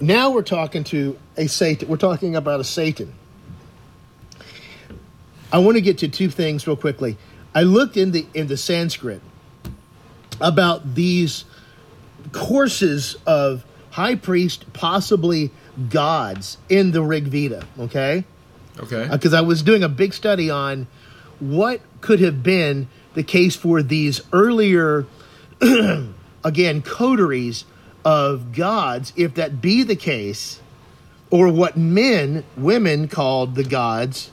Now 0.00 0.30
we're 0.30 0.42
talking 0.42 0.84
to 0.84 1.18
a 1.36 1.46
Satan. 1.46 1.88
We're 1.88 1.96
talking 1.96 2.36
about 2.36 2.60
a 2.60 2.64
Satan. 2.64 3.14
I 5.52 5.58
want 5.58 5.76
to 5.76 5.80
get 5.80 5.98
to 5.98 6.08
two 6.08 6.30
things 6.30 6.66
real 6.66 6.76
quickly. 6.76 7.16
I 7.54 7.62
looked 7.62 7.96
in 7.96 8.12
the 8.12 8.26
in 8.34 8.46
the 8.48 8.56
Sanskrit 8.56 9.22
about 10.40 10.94
these 10.94 11.44
courses 12.32 13.16
of 13.26 13.64
high 13.90 14.14
priest, 14.14 14.72
possibly 14.72 15.50
gods, 15.88 16.58
in 16.68 16.92
the 16.92 17.02
Rig 17.02 17.24
Veda. 17.24 17.64
Okay, 17.78 18.24
Okay. 18.80 19.08
Uh, 19.08 19.12
because 19.12 19.34
I 19.34 19.40
was 19.40 19.62
doing 19.62 19.82
a 19.82 19.88
big 19.88 20.12
study 20.14 20.50
on 20.50 20.86
what 21.40 21.80
could 22.00 22.20
have 22.20 22.42
been 22.42 22.88
the 23.14 23.22
case 23.22 23.56
for 23.56 23.82
these 23.82 24.20
earlier, 24.32 25.06
again, 26.44 26.82
coteries 26.82 27.64
of 28.04 28.52
gods, 28.52 29.12
if 29.16 29.34
that 29.34 29.60
be 29.60 29.82
the 29.82 29.96
case, 29.96 30.60
or 31.30 31.48
what 31.48 31.76
men, 31.76 32.44
women 32.56 33.08
called 33.08 33.54
the 33.54 33.64
gods 33.64 34.30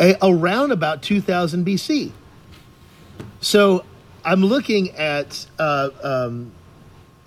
a, 0.00 0.16
around 0.22 0.72
about 0.72 1.02
2000 1.02 1.66
BC. 1.66 2.12
So 3.40 3.84
I'm 4.24 4.44
looking 4.44 4.90
at, 4.96 5.46
uh, 5.58 5.90
um, 6.02 6.52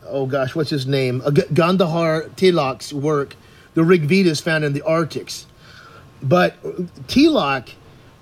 oh 0.05 0.25
gosh, 0.25 0.55
what's 0.55 0.69
his 0.69 0.85
name? 0.85 1.21
Uh, 1.25 1.31
Gandhar 1.31 2.29
Tilak's 2.35 2.93
work, 2.93 3.35
The 3.73 3.83
Rig 3.83 4.11
is 4.11 4.41
found 4.41 4.63
in 4.63 4.73
the 4.73 4.81
Arctics. 4.83 5.45
But 6.21 6.61
Tilak 7.07 7.73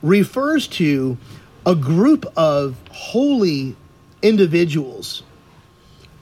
refers 0.02 0.68
to 0.68 1.18
a 1.66 1.76
group 1.76 2.26
of 2.38 2.78
holy 2.92 3.76
individuals. 4.22 5.24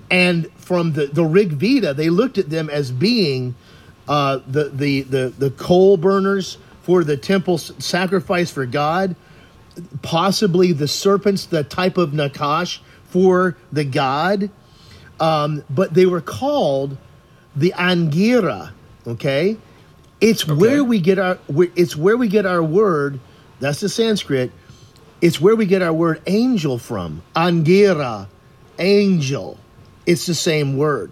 And 0.10 0.52
from 0.56 0.94
the, 0.94 1.08
the 1.08 1.24
Rig 1.24 1.52
Veda, 1.54 1.94
they 1.94 2.10
looked 2.10 2.38
at 2.38 2.50
them 2.50 2.70
as 2.70 2.92
being 2.92 3.56
uh, 4.08 4.40
the, 4.48 4.70
the, 4.70 5.02
the, 5.04 5.34
the 5.38 5.52
coal 5.52 5.98
burners 5.98 6.58
for 6.88 7.04
the 7.04 7.18
temple 7.18 7.58
sacrifice 7.58 8.50
for 8.50 8.66
God, 8.66 9.14
possibly 10.04 10.72
the 10.72 10.88
serpents, 10.88 11.46
the 11.46 11.66
type 11.66 11.98
of 11.98 12.12
nakash 12.12 12.80
for 13.04 13.58
the 13.74 13.84
god, 13.84 14.50
um, 15.20 15.66
but 15.70 15.94
they 15.94 16.06
were 16.06 16.22
called 16.22 16.96
the 17.58 17.74
angira. 17.76 18.72
Okay, 19.06 19.58
it's 20.22 20.48
where 20.48 20.82
we 20.82 21.02
get 21.02 21.20
our. 21.20 21.38
It's 21.76 21.98
where 21.98 22.16
we 22.16 22.30
get 22.30 22.46
our 22.46 22.64
word. 22.64 23.20
That's 23.60 23.82
the 23.82 23.90
Sanskrit. 23.90 24.54
It's 25.20 25.42
where 25.42 25.58
we 25.58 25.66
get 25.66 25.82
our 25.82 25.92
word 25.92 26.22
angel 26.26 26.78
from. 26.78 27.22
Angira, 27.36 28.28
angel. 28.80 29.60
It's 30.06 30.26
the 30.26 30.36
same 30.36 30.78
word. 30.78 31.12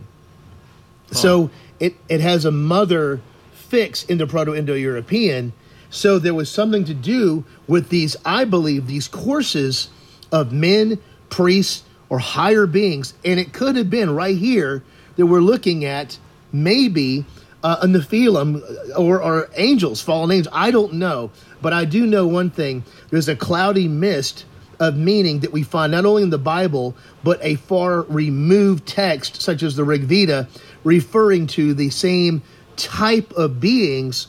So 1.11 1.49
it, 1.81 1.95
it 2.07 2.21
has 2.21 2.45
a 2.45 2.51
mother 2.51 3.19
fix 3.51 4.05
into 4.05 4.25
Proto 4.25 4.55
Indo 4.55 4.73
European. 4.73 5.51
So 5.95 6.19
there 6.19 6.33
was 6.33 6.51
something 6.51 6.83
to 6.85 6.93
do 6.93 7.45
with 7.67 7.87
these, 7.87 8.17
I 8.25 8.43
believe, 8.43 8.85
these 8.85 9.07
courses 9.07 9.87
of 10.29 10.51
men, 10.51 10.99
priests, 11.29 11.83
or 12.09 12.19
higher 12.19 12.67
beings. 12.67 13.13
And 13.23 13.39
it 13.39 13.53
could 13.53 13.77
have 13.77 13.89
been 13.89 14.13
right 14.13 14.35
here 14.35 14.83
that 15.15 15.25
we're 15.25 15.39
looking 15.39 15.85
at 15.85 16.19
maybe 16.51 17.23
uh, 17.63 17.77
a 17.81 17.87
Nephilim 17.87 18.61
or, 18.97 19.23
or 19.23 19.49
angels, 19.55 20.01
fallen 20.01 20.31
angels. 20.31 20.53
I 20.53 20.69
don't 20.69 20.95
know. 20.95 21.31
But 21.61 21.71
I 21.71 21.85
do 21.85 22.05
know 22.05 22.27
one 22.27 22.49
thing 22.49 22.83
there's 23.09 23.29
a 23.29 23.35
cloudy 23.35 23.87
mist 23.87 24.43
of 24.81 24.97
meaning 24.97 25.39
that 25.39 25.53
we 25.53 25.63
find 25.63 25.93
not 25.93 26.03
only 26.03 26.23
in 26.23 26.29
the 26.29 26.37
Bible, 26.37 26.93
but 27.23 27.39
a 27.41 27.55
far 27.55 28.01
removed 28.01 28.85
text, 28.85 29.41
such 29.41 29.63
as 29.63 29.77
the 29.77 29.85
Rig 29.85 30.01
Veda, 30.01 30.49
referring 30.83 31.47
to 31.47 31.73
the 31.73 31.89
same 31.89 32.41
type 32.75 33.31
of 33.31 33.61
beings 33.61 34.27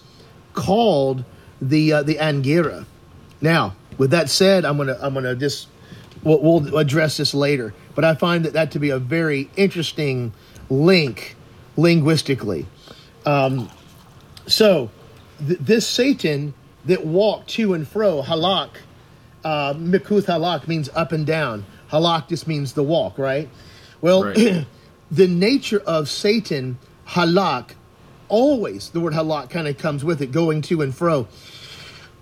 called 0.54 1.24
the 1.60 1.92
uh, 1.92 2.02
the 2.02 2.16
Angira. 2.16 2.84
Now, 3.40 3.74
with 3.98 4.10
that 4.10 4.28
said, 4.30 4.64
I'm 4.64 4.76
gonna 4.76 4.96
I'm 5.00 5.14
gonna 5.14 5.34
just 5.34 5.68
we'll, 6.22 6.40
we'll 6.40 6.78
address 6.78 7.16
this 7.16 7.34
later, 7.34 7.74
but 7.94 8.04
I 8.04 8.14
find 8.14 8.44
that 8.44 8.52
that 8.54 8.72
to 8.72 8.78
be 8.78 8.90
a 8.90 8.98
very 8.98 9.50
interesting 9.56 10.32
link 10.68 11.36
linguistically. 11.76 12.66
Um, 13.24 13.70
so, 14.46 14.90
th- 15.46 15.58
this 15.60 15.86
Satan 15.86 16.54
that 16.84 17.04
walked 17.04 17.50
to 17.50 17.74
and 17.74 17.86
fro, 17.86 18.22
halak, 18.22 18.70
uh, 19.44 19.74
mikuth 19.74 20.26
halak 20.26 20.68
means 20.68 20.88
up 20.94 21.12
and 21.12 21.26
down. 21.26 21.64
Halak 21.90 22.28
just 22.28 22.46
means 22.46 22.72
the 22.72 22.82
walk, 22.82 23.18
right? 23.18 23.48
Well, 24.00 24.24
Right. 24.24 24.66
the 25.10 25.26
nature 25.28 25.80
of 25.86 26.08
Satan, 26.08 26.78
halak, 27.08 27.70
always 28.28 28.90
the 28.90 29.00
word 29.00 29.12
halak 29.12 29.50
kind 29.50 29.68
of 29.68 29.78
comes 29.78 30.04
with 30.04 30.22
it, 30.22 30.32
going 30.32 30.62
to 30.62 30.82
and 30.82 30.94
fro. 30.94 31.28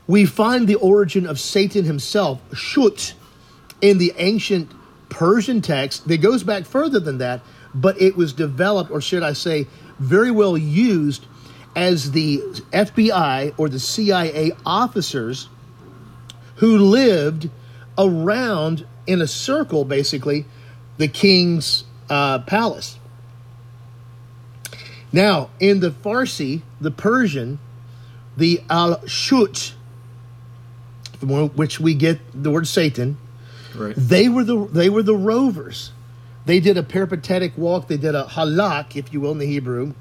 We 0.06 0.26
find 0.26 0.68
the 0.68 0.74
origin 0.76 1.26
of 1.26 1.40
Satan 1.40 1.84
himself, 1.84 2.40
shut, 2.54 3.14
in 3.80 3.98
the 3.98 4.12
ancient 4.16 4.70
Persian 5.08 5.60
text 5.60 6.08
that 6.08 6.18
goes 6.18 6.42
back 6.42 6.64
further 6.64 7.00
than 7.00 7.18
that, 7.18 7.40
but 7.74 8.00
it 8.00 8.16
was 8.16 8.32
developed, 8.32 8.90
or 8.90 9.00
should 9.00 9.22
I 9.22 9.32
say, 9.32 9.66
very 9.98 10.30
well 10.30 10.56
used 10.56 11.26
as 11.76 12.12
the 12.12 12.38
FBI 12.72 13.54
or 13.58 13.68
the 13.68 13.80
CIA 13.80 14.52
officers 14.64 15.48
who 16.56 16.78
lived 16.78 17.50
around 17.98 18.86
in 19.06 19.20
a 19.20 19.26
circle, 19.26 19.84
basically, 19.84 20.46
the 20.98 21.08
king's 21.08 21.84
uh, 22.08 22.38
palace. 22.40 22.98
Now, 25.14 25.50
in 25.60 25.78
the 25.78 25.90
Farsi, 25.90 26.62
the 26.80 26.90
Persian, 26.90 27.60
the 28.36 28.60
al 28.68 29.06
shut, 29.06 29.72
from 31.20 31.50
which 31.50 31.78
we 31.78 31.94
get 31.94 32.18
the 32.34 32.50
word 32.50 32.66
Satan, 32.66 33.16
Right. 33.76 33.94
they 33.96 34.28
were 34.28 34.42
the 34.42 34.66
they 34.72 34.90
were 34.90 35.04
the 35.04 35.14
rovers. 35.14 35.92
They 36.46 36.58
did 36.58 36.76
a 36.76 36.82
peripatetic 36.82 37.56
walk. 37.56 37.86
They 37.86 37.96
did 37.96 38.16
a 38.16 38.24
halak, 38.24 38.96
if 38.96 39.12
you 39.12 39.20
will, 39.20 39.30
in 39.30 39.38
the 39.38 39.46
Hebrew, 39.46 39.92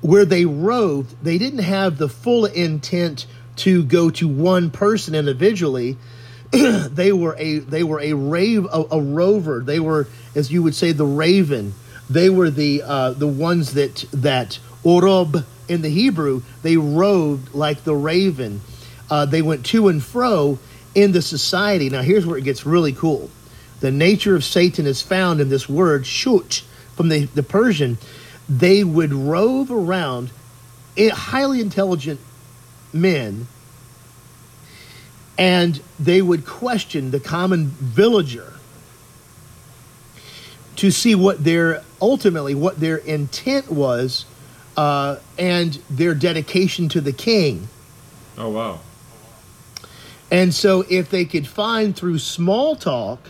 where 0.00 0.24
they 0.24 0.46
roved. 0.46 1.14
They 1.22 1.36
didn't 1.36 1.58
have 1.58 1.98
the 1.98 2.08
full 2.08 2.46
intent 2.46 3.26
to 3.56 3.84
go 3.84 4.08
to 4.08 4.26
one 4.26 4.70
person 4.70 5.14
individually. 5.14 5.98
they 6.50 7.12
were 7.12 7.36
a 7.38 7.58
they 7.58 7.82
were 7.82 8.00
a 8.00 8.14
rave 8.14 8.64
a, 8.72 8.84
a 8.90 9.00
rover. 9.02 9.60
They 9.60 9.80
were, 9.80 10.08
as 10.34 10.50
you 10.50 10.62
would 10.62 10.74
say, 10.74 10.92
the 10.92 11.04
raven. 11.04 11.74
They 12.08 12.30
were 12.30 12.50
the 12.50 12.82
uh, 12.82 13.10
the 13.12 13.26
ones 13.26 13.74
that 13.74 14.04
that 14.12 14.58
orob 14.84 15.44
in 15.68 15.82
the 15.82 15.88
Hebrew. 15.88 16.42
They 16.62 16.76
roved 16.76 17.54
like 17.54 17.84
the 17.84 17.94
raven. 17.96 18.60
Uh, 19.10 19.26
they 19.26 19.42
went 19.42 19.66
to 19.66 19.88
and 19.88 20.02
fro 20.02 20.58
in 20.94 21.12
the 21.12 21.22
society. 21.22 21.90
Now, 21.90 22.02
here's 22.02 22.26
where 22.26 22.38
it 22.38 22.44
gets 22.44 22.64
really 22.66 22.92
cool. 22.92 23.30
The 23.80 23.90
nature 23.90 24.34
of 24.34 24.44
Satan 24.44 24.86
is 24.86 25.02
found 25.02 25.40
in 25.40 25.48
this 25.48 25.68
word 25.68 26.06
shut 26.06 26.62
from 26.94 27.08
the, 27.08 27.26
the 27.26 27.42
Persian. 27.42 27.98
They 28.48 28.82
would 28.82 29.12
rove 29.12 29.70
around 29.70 30.30
i- 30.96 31.08
highly 31.08 31.60
intelligent 31.60 32.20
men 32.92 33.46
and 35.38 35.80
they 35.98 36.22
would 36.22 36.46
question 36.46 37.10
the 37.10 37.20
common 37.20 37.66
villager 37.66 38.54
to 40.76 40.90
see 40.90 41.14
what 41.14 41.42
their 41.42 41.82
ultimately 42.00 42.54
what 42.54 42.78
their 42.80 42.98
intent 42.98 43.70
was 43.70 44.24
uh, 44.76 45.16
and 45.38 45.74
their 45.88 46.14
dedication 46.14 46.88
to 46.90 47.00
the 47.00 47.12
king. 47.12 47.68
Oh 48.38 48.50
wow. 48.50 48.80
And 50.30 50.52
so, 50.52 50.84
if 50.90 51.08
they 51.08 51.24
could 51.24 51.46
find 51.46 51.96
through 51.96 52.18
small 52.18 52.74
talk 52.74 53.20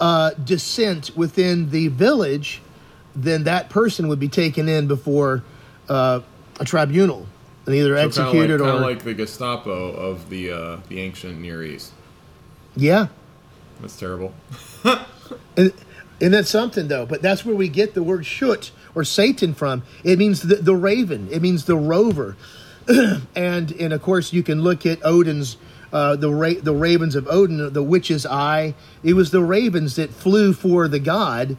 uh, 0.00 0.30
dissent 0.30 1.10
within 1.14 1.70
the 1.70 1.88
village, 1.88 2.62
then 3.14 3.44
that 3.44 3.68
person 3.68 4.08
would 4.08 4.18
be 4.18 4.28
taken 4.28 4.66
in 4.68 4.86
before 4.86 5.44
uh, 5.90 6.20
a 6.58 6.64
tribunal 6.64 7.26
and 7.66 7.74
either 7.74 7.96
So 7.96 8.02
executed 8.02 8.48
kind 8.48 8.52
of 8.52 8.60
or 8.60 8.64
like, 8.64 8.72
kinda 8.72 8.86
like 8.86 9.04
the 9.04 9.14
Gestapo 9.14 9.92
of 9.92 10.30
the 10.30 10.50
uh, 10.50 10.76
the 10.88 11.00
ancient 11.00 11.38
Near 11.40 11.62
East. 11.62 11.92
yeah. 12.76 13.08
That's 13.80 13.98
terrible. 13.98 14.32
And, 15.56 15.72
and 16.20 16.34
that's 16.34 16.50
something 16.50 16.88
though. 16.88 17.06
But 17.06 17.22
that's 17.22 17.44
where 17.44 17.56
we 17.56 17.68
get 17.68 17.94
the 17.94 18.02
word 18.02 18.26
shut 18.26 18.70
or 18.94 19.04
Satan 19.04 19.54
from. 19.54 19.82
It 20.04 20.18
means 20.18 20.42
the, 20.42 20.56
the 20.56 20.76
raven. 20.76 21.28
It 21.30 21.42
means 21.42 21.64
the 21.64 21.76
rover. 21.76 22.36
and 23.36 23.72
and 23.72 23.92
of 23.92 24.02
course 24.02 24.32
you 24.32 24.42
can 24.42 24.62
look 24.62 24.84
at 24.86 25.04
Odin's 25.04 25.56
uh, 25.92 26.16
the 26.16 26.30
ra- 26.30 26.60
the 26.60 26.74
ravens 26.74 27.14
of 27.14 27.28
Odin, 27.28 27.72
the 27.72 27.82
witch's 27.82 28.26
eye. 28.26 28.74
It 29.02 29.14
was 29.14 29.30
the 29.30 29.42
ravens 29.42 29.96
that 29.96 30.10
flew 30.10 30.52
for 30.52 30.88
the 30.88 30.98
god, 30.98 31.56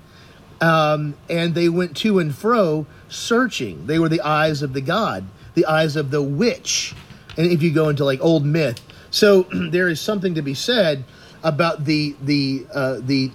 um, 0.59 1.15
and 1.29 1.53
they 1.53 1.69
went 1.69 1.95
to 1.97 2.19
and 2.19 2.35
fro 2.35 2.85
searching. 3.09 3.85
They 3.85 3.99
were 3.99 4.09
the 4.09 4.21
eyes 4.21 4.61
of 4.61 4.73
the 4.73 4.81
god, 4.81 5.25
the 5.53 5.65
eyes 5.65 5.95
of 5.95 6.11
the 6.11 6.21
witch. 6.21 6.95
And 7.37 7.51
if 7.51 7.61
you 7.61 7.71
go 7.71 7.89
into 7.89 8.03
like 8.03 8.21
old 8.21 8.45
myth, 8.45 8.81
so 9.11 9.43
there 9.53 9.87
is 9.87 10.01
something 10.01 10.35
to 10.35 10.41
be 10.41 10.53
said 10.55 11.05
about 11.43 11.85
the 11.85 12.15
the 12.21 12.65
uh, 12.73 12.97
the 13.01 13.31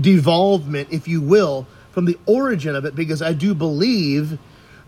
devolvement, 0.00 0.88
if 0.90 1.08
you 1.08 1.20
will, 1.20 1.66
from 1.92 2.04
the 2.04 2.18
origin 2.26 2.74
of 2.74 2.84
it, 2.84 2.94
because 2.94 3.22
I 3.22 3.32
do 3.32 3.54
believe 3.54 4.38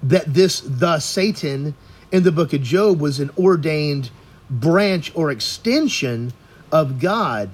that 0.02 0.32
this 0.32 0.60
the 0.60 0.98
Satan 0.98 1.74
in 2.12 2.22
the 2.22 2.32
book 2.32 2.52
of 2.52 2.62
Job 2.62 3.00
was 3.00 3.20
an 3.20 3.30
ordained 3.38 4.10
branch 4.50 5.12
or 5.14 5.30
extension 5.30 6.32
of 6.72 7.00
God 7.00 7.50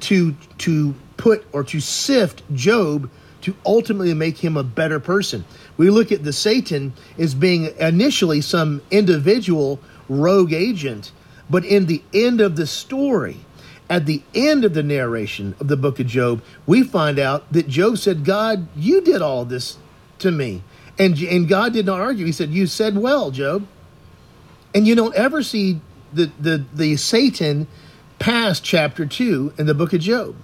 to 0.00 0.34
to 0.58 0.94
put 1.16 1.46
or 1.52 1.64
to 1.64 1.80
sift 1.80 2.42
Job 2.54 3.10
to 3.42 3.54
ultimately 3.64 4.14
make 4.14 4.38
him 4.38 4.56
a 4.56 4.62
better 4.62 5.00
person. 5.00 5.44
We 5.76 5.90
look 5.90 6.12
at 6.12 6.24
the 6.24 6.32
Satan 6.32 6.92
as 7.18 7.34
being 7.34 7.70
initially 7.78 8.40
some 8.42 8.82
individual 8.90 9.80
rogue 10.08 10.52
agent, 10.52 11.12
but 11.48 11.64
in 11.64 11.86
the 11.86 12.02
end 12.12 12.40
of 12.40 12.56
the 12.56 12.66
story, 12.66 13.38
at 13.90 14.06
the 14.06 14.22
end 14.34 14.64
of 14.64 14.72
the 14.72 14.82
narration 14.82 15.54
of 15.60 15.68
the 15.68 15.76
book 15.76 15.98
of 15.98 16.06
Job, 16.06 16.42
we 16.64 16.82
find 16.82 17.18
out 17.18 17.52
that 17.52 17.68
Job 17.68 17.98
said, 17.98 18.24
"God, 18.24 18.68
you 18.76 19.02
did 19.02 19.20
all 19.20 19.44
this 19.44 19.76
to 20.20 20.30
me." 20.30 20.62
And 20.98 21.18
and 21.18 21.48
God 21.48 21.72
did 21.72 21.84
not 21.84 22.00
argue. 22.00 22.24
He 22.24 22.32
said, 22.32 22.50
"You 22.50 22.66
said 22.66 22.96
well, 22.96 23.30
Job." 23.30 23.66
And 24.72 24.86
you 24.86 24.94
don't 24.94 25.14
ever 25.16 25.42
see 25.42 25.80
the 26.12 26.30
the 26.38 26.64
the 26.72 26.96
Satan 26.96 27.66
past 28.20 28.62
chapter 28.62 29.04
2 29.04 29.54
in 29.58 29.66
the 29.66 29.74
book 29.74 29.92
of 29.92 30.00
Job. 30.00 30.36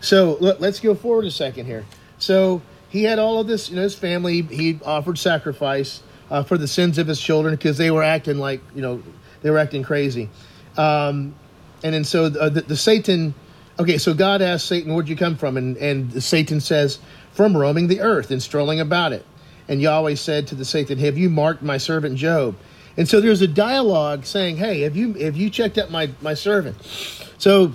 So 0.00 0.36
let, 0.40 0.60
us 0.62 0.80
go 0.80 0.94
forward 0.94 1.24
a 1.24 1.30
second 1.30 1.66
here. 1.66 1.86
So 2.18 2.60
he 2.88 3.04
had 3.04 3.18
all 3.18 3.38
of 3.38 3.46
this, 3.46 3.70
you 3.70 3.76
know, 3.76 3.82
his 3.82 3.94
family, 3.94 4.42
he 4.42 4.80
offered 4.84 5.16
sacrifice 5.16 6.02
uh, 6.30 6.42
for 6.42 6.58
the 6.58 6.66
sins 6.66 6.98
of 6.98 7.06
his 7.06 7.20
children 7.20 7.54
because 7.54 7.78
they 7.78 7.90
were 7.90 8.02
acting 8.02 8.38
like, 8.38 8.60
you 8.74 8.82
know, 8.82 9.02
they 9.42 9.50
were 9.50 9.58
acting 9.58 9.82
crazy. 9.82 10.28
Um, 10.76 11.34
and 11.82 11.94
then 11.94 12.04
so 12.04 12.28
the, 12.28 12.50
the, 12.50 12.60
the 12.62 12.76
Satan, 12.76 13.34
okay, 13.78 13.98
so 13.98 14.12
God 14.14 14.42
asked 14.42 14.66
Satan, 14.66 14.94
where'd 14.94 15.08
you 15.08 15.16
come 15.16 15.36
from? 15.36 15.56
And, 15.56 15.76
and 15.78 16.22
Satan 16.22 16.60
says, 16.60 16.98
from 17.32 17.56
roaming 17.56 17.88
the 17.88 18.00
earth 18.00 18.30
and 18.30 18.42
strolling 18.42 18.80
about 18.80 19.12
it. 19.12 19.24
and 19.68 19.80
Yahweh 19.80 20.14
said 20.16 20.46
to 20.48 20.54
the 20.54 20.64
Satan, 20.64 20.98
Have 20.98 21.16
you 21.16 21.30
marked 21.30 21.62
my 21.62 21.78
servant 21.78 22.16
Job? 22.16 22.56
And 22.96 23.08
so 23.08 23.20
there's 23.20 23.40
a 23.40 23.46
dialogue 23.48 24.24
saying, 24.26 24.56
Hey, 24.56 24.80
have 24.80 24.96
you 24.96 25.14
have 25.14 25.36
you 25.36 25.48
checked 25.48 25.78
out 25.78 25.90
my, 25.90 26.10
my 26.20 26.34
servant? 26.34 26.76
So 27.38 27.72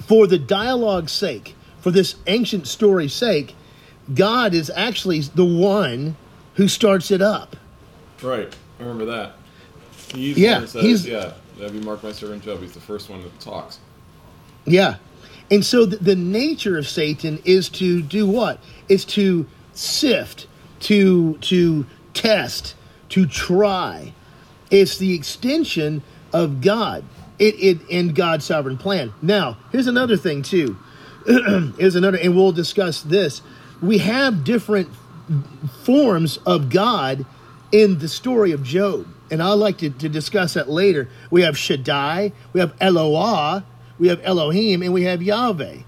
for 0.00 0.26
the 0.26 0.38
dialogue's 0.38 1.12
sake, 1.12 1.54
for 1.80 1.90
this 1.90 2.16
ancient 2.26 2.66
story's 2.66 3.12
sake, 3.12 3.54
God 4.14 4.54
is 4.54 4.70
actually 4.74 5.20
the 5.20 5.44
one 5.44 6.16
who 6.54 6.66
starts 6.68 7.10
it 7.10 7.20
up. 7.22 7.54
Right. 8.22 8.52
I 8.80 8.82
remember 8.82 9.04
that. 9.06 9.34
He's 10.14 10.38
Yeah, 10.38 10.64
says, 10.64 10.82
he's- 10.82 11.06
yeah. 11.06 11.32
Have 11.60 11.74
you 11.74 11.80
marked 11.80 12.04
my 12.04 12.12
servant 12.12 12.42
Job? 12.42 12.60
He's 12.60 12.72
the 12.72 12.80
first 12.80 13.10
one 13.10 13.22
that 13.22 13.40
talks. 13.40 13.80
Yeah. 14.64 14.96
And 15.50 15.64
so 15.64 15.84
the, 15.86 15.96
the 15.96 16.16
nature 16.16 16.78
of 16.78 16.86
Satan 16.86 17.40
is 17.44 17.68
to 17.70 18.02
do 18.02 18.26
what? 18.26 18.60
Is 18.88 19.04
to 19.06 19.46
sift, 19.72 20.46
to 20.80 21.36
to 21.38 21.86
test, 22.14 22.74
to 23.10 23.26
try. 23.26 24.12
It's 24.70 24.98
the 24.98 25.14
extension 25.14 26.02
of 26.32 26.60
God. 26.60 27.04
It, 27.38 27.54
it 27.54 27.88
in 27.88 28.14
God's 28.14 28.44
sovereign 28.44 28.78
plan. 28.78 29.12
Now, 29.22 29.58
here's 29.70 29.86
another 29.86 30.16
thing 30.16 30.42
too. 30.42 30.76
here's 31.26 31.94
another, 31.94 32.18
and 32.18 32.36
we'll 32.36 32.52
discuss 32.52 33.02
this. 33.02 33.42
We 33.80 33.98
have 33.98 34.44
different 34.44 34.88
forms 35.84 36.38
of 36.38 36.68
God 36.68 37.24
in 37.70 37.98
the 37.98 38.08
story 38.08 38.52
of 38.52 38.62
Job. 38.62 39.06
And 39.30 39.42
I'd 39.42 39.54
like 39.54 39.78
to, 39.78 39.90
to 39.90 40.08
discuss 40.08 40.54
that 40.54 40.68
later. 40.70 41.08
We 41.30 41.42
have 41.42 41.58
Shaddai, 41.58 42.32
we 42.52 42.60
have 42.60 42.74
Eloah, 42.80 43.64
we 43.98 44.08
have 44.08 44.20
Elohim, 44.22 44.82
and 44.82 44.92
we 44.92 45.04
have 45.04 45.22
Yahweh. 45.22 45.78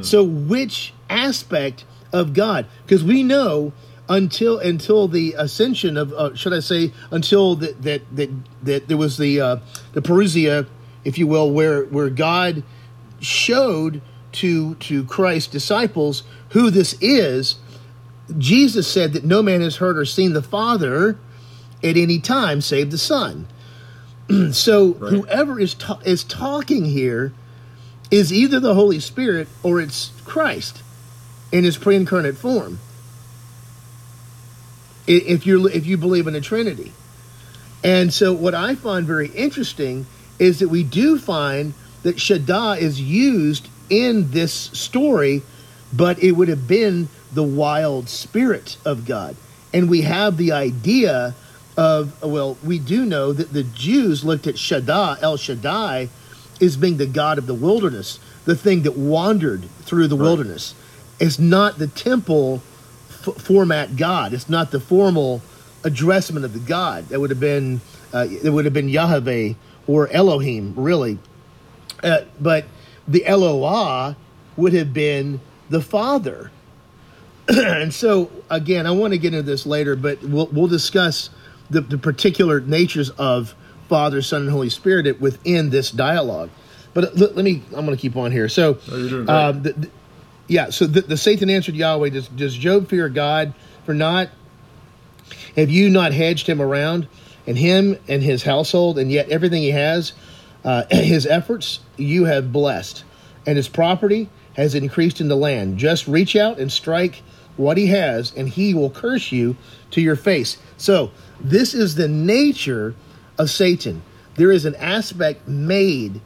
So 0.00 0.24
which 0.24 0.94
aspect 1.10 1.84
of 2.10 2.32
God? 2.32 2.66
Because 2.86 3.04
we 3.04 3.22
know 3.22 3.72
until 4.08 4.58
until 4.58 5.08
the 5.08 5.34
ascension 5.36 5.96
of 5.96 6.12
uh, 6.12 6.34
should 6.34 6.54
I 6.54 6.60
say 6.60 6.92
until 7.10 7.54
that 7.56 7.82
that 7.82 8.16
that, 8.16 8.30
that 8.62 8.88
there 8.88 8.96
was 8.96 9.18
the 9.18 9.40
uh, 9.40 9.56
the 9.92 10.00
Parousia, 10.00 10.66
if 11.04 11.18
you 11.18 11.26
will, 11.26 11.50
where 11.50 11.84
where 11.84 12.08
God 12.08 12.62
showed 13.20 14.00
to 14.32 14.74
to 14.76 15.04
Christ's 15.04 15.50
disciples 15.50 16.22
who 16.50 16.70
this 16.70 16.94
is. 17.00 17.56
Jesus 18.38 18.90
said 18.90 19.12
that 19.12 19.24
no 19.24 19.42
man 19.42 19.60
has 19.60 19.76
heard 19.76 19.98
or 19.98 20.06
seen 20.06 20.32
the 20.32 20.42
Father 20.42 21.18
at 21.84 21.96
any 21.96 22.18
time 22.18 22.60
save 22.60 22.90
the 22.90 22.98
Son. 22.98 23.46
so 24.52 24.94
Right. 24.94 25.12
whoever 25.12 25.60
is 25.60 25.74
ta- 25.74 26.00
is 26.04 26.24
talking 26.24 26.86
here 26.86 27.32
is 28.10 28.32
either 28.32 28.58
the 28.58 28.74
Holy 28.74 28.98
Spirit 29.00 29.48
or 29.62 29.80
it's 29.80 30.10
Christ 30.24 30.82
in 31.52 31.64
his 31.64 31.76
pre-incarnate 31.76 32.36
form. 32.36 32.78
If 35.06 35.46
you 35.46 35.66
if 35.68 35.84
you 35.84 35.98
believe 35.98 36.26
in 36.26 36.32
the 36.32 36.40
Trinity, 36.40 36.92
and 37.82 38.12
so 38.12 38.32
what 38.32 38.54
I 38.54 38.74
find 38.74 39.06
very 39.06 39.28
interesting 39.28 40.06
is 40.38 40.60
that 40.60 40.68
we 40.68 40.82
do 40.82 41.18
find 41.18 41.74
that 42.02 42.18
Shaddai 42.18 42.78
is 42.78 43.00
used 43.00 43.68
in 43.90 44.30
this 44.30 44.52
story, 44.52 45.42
but 45.92 46.22
it 46.22 46.32
would 46.32 46.48
have 46.48 46.66
been 46.66 47.08
the 47.34 47.42
wild 47.42 48.08
spirit 48.08 48.78
of 48.86 49.04
God, 49.04 49.36
and 49.74 49.90
we 49.90 50.02
have 50.02 50.38
the 50.38 50.52
idea 50.52 51.34
of 51.76 52.22
well, 52.22 52.56
we 52.62 52.78
do 52.78 53.04
know 53.04 53.32
that 53.32 53.52
the 53.52 53.64
Jews 53.64 54.24
looked 54.24 54.46
at 54.46 54.58
Shaddai, 54.58 55.18
El 55.20 55.36
Shaddai, 55.36 56.08
as 56.60 56.76
being 56.76 56.96
the 56.98 57.06
God 57.06 57.38
of 57.38 57.46
the 57.46 57.54
wilderness, 57.54 58.20
the 58.44 58.54
thing 58.54 58.82
that 58.82 58.96
wandered 58.96 59.64
through 59.82 60.08
the 60.08 60.16
wilderness. 60.16 60.74
It's 61.18 61.38
not 61.38 61.78
the 61.78 61.86
temple 61.86 62.62
f- 63.08 63.36
format 63.36 63.96
God. 63.96 64.32
It's 64.32 64.48
not 64.48 64.70
the 64.70 64.80
formal 64.80 65.42
addressment 65.82 66.44
of 66.44 66.52
the 66.52 66.60
God. 66.60 67.08
That 67.08 67.20
would 67.20 67.30
have 67.30 67.40
been 67.40 67.80
uh, 68.12 68.28
it 68.30 68.50
would 68.50 68.64
have 68.64 68.74
been 68.74 68.88
Yahweh 68.88 69.54
or 69.86 70.08
Elohim, 70.08 70.74
really. 70.76 71.18
Uh, 72.02 72.20
but 72.40 72.66
the 73.08 73.24
Eloah 73.26 74.16
would 74.56 74.72
have 74.72 74.92
been 74.92 75.40
the 75.68 75.80
Father. 75.80 76.50
and 77.48 77.92
so 77.92 78.30
again, 78.48 78.86
I 78.86 78.92
want 78.92 79.12
to 79.12 79.18
get 79.18 79.34
into 79.34 79.42
this 79.42 79.66
later, 79.66 79.96
but 79.96 80.22
we'll 80.22 80.46
we'll 80.46 80.68
discuss 80.68 81.30
the, 81.70 81.80
the 81.80 81.98
particular 81.98 82.60
natures 82.60 83.10
of 83.10 83.54
Father, 83.88 84.22
Son, 84.22 84.42
and 84.42 84.50
Holy 84.50 84.70
Spirit 84.70 85.20
within 85.20 85.70
this 85.70 85.90
dialogue. 85.90 86.50
But 86.94 87.16
let, 87.16 87.34
let 87.36 87.44
me, 87.44 87.62
I'm 87.74 87.84
going 87.84 87.96
to 87.96 88.00
keep 88.00 88.16
on 88.16 88.30
here. 88.32 88.48
So, 88.48 88.78
Oh, 88.90 88.96
you're 88.96 89.08
doing 89.08 89.24
great. 89.26 89.34
um, 89.34 89.62
the, 89.62 89.72
the- 89.72 89.90
yeah. 90.46 90.70
So 90.70 90.86
the, 90.86 91.00
the 91.00 91.16
Satan 91.16 91.48
answered 91.48 91.74
Yahweh, 91.74 92.10
does, 92.10 92.28
does 92.28 92.54
Job 92.54 92.88
fear 92.88 93.08
God 93.08 93.54
for 93.86 93.94
not? 93.94 94.28
Have 95.56 95.70
you 95.70 95.88
not 95.90 96.12
hedged 96.12 96.46
him 96.46 96.60
around 96.60 97.08
and 97.46 97.56
him 97.56 97.96
and 98.08 98.22
his 98.22 98.42
household 98.42 98.98
and 98.98 99.10
yet 99.10 99.28
everything 99.30 99.62
he 99.62 99.70
has, 99.70 100.12
uh, 100.64 100.84
his 100.90 101.26
efforts 101.26 101.80
you 101.96 102.24
have 102.26 102.52
blessed 102.52 103.04
and 103.46 103.56
his 103.56 103.68
property 103.68 104.28
has 104.56 104.74
increased 104.74 105.20
in 105.20 105.28
the 105.28 105.36
land. 105.36 105.78
Just 105.78 106.06
reach 106.06 106.36
out 106.36 106.58
and 106.58 106.70
strike 106.70 107.22
what 107.56 107.76
he 107.76 107.86
has 107.88 108.32
and 108.36 108.48
he 108.48 108.74
will 108.74 108.90
curse 108.90 109.32
you 109.32 109.56
to 109.92 110.00
your 110.00 110.16
face. 110.16 110.58
So 110.76 111.10
this 111.44 111.74
is 111.74 111.94
the 111.94 112.08
nature 112.08 112.94
of 113.38 113.50
Satan. 113.50 114.02
There 114.36 114.50
is 114.50 114.64
an 114.64 114.74
aspect 114.76 115.46
made 115.46 116.20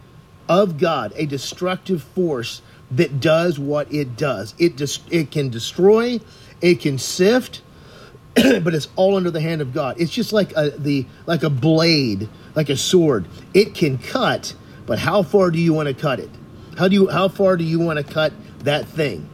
of 0.49 0.79
God, 0.79 1.13
a 1.17 1.27
destructive 1.27 2.03
force 2.03 2.63
that 2.91 3.21
does 3.21 3.59
what 3.59 3.93
it 3.93 4.17
does. 4.17 4.55
It 4.59 4.77
dis- 4.77 5.01
it 5.11 5.31
can 5.31 5.51
destroy, 5.51 6.21
it 6.63 6.81
can 6.81 6.99
sift, 6.99 7.63
but 8.35 8.75
it's 8.75 8.89
all 8.97 9.17
under 9.17 9.31
the 9.31 9.41
hand 9.41 9.61
of 9.61 9.75
God. 9.75 10.01
It's 10.01 10.13
just 10.13 10.33
like 10.33 10.53
a 10.57 10.71
the 10.71 11.05
like 11.27 11.43
a 11.43 11.51
blade, 11.51 12.29
like 12.55 12.69
a 12.69 12.77
sword. 12.77 13.27
It 13.53 13.75
can 13.75 13.99
cut, 13.99 14.55
but 14.87 15.01
how 15.01 15.23
far 15.23 15.51
do 15.51 15.59
you 15.59 15.75
want 15.75 15.89
to 15.89 15.95
cut 15.95 16.21
it? 16.21 16.31
How 16.79 16.89
do 16.89 16.95
you 16.95 17.09
how 17.09 17.29
far 17.29 17.57
do 17.57 17.65
you 17.65 17.81
want 17.81 17.99
to 17.99 18.05
cut 18.05 18.33
that 18.61 18.87
thing? 18.87 19.29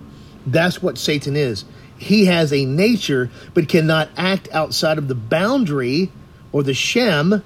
That's 0.47 0.83
what 0.83 0.99
Satan 0.99 1.37
is. 1.37 1.65
He 2.05 2.27
has 2.27 2.53
a 2.53 2.67
nature, 2.67 3.31
but 3.55 3.69
cannot 3.69 4.11
act 4.17 4.49
outside 4.53 4.99
of 4.99 5.09
the 5.09 5.15
boundary 5.15 6.13
or 6.53 6.63
the 6.63 6.75
shem 6.75 7.43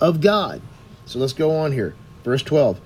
of 0.00 0.20
God. 0.20 0.60
So 1.06 1.20
let's 1.20 1.32
go 1.32 1.56
on 1.56 1.70
here. 1.72 1.94
Verse 2.24 2.42
12. 2.42 2.80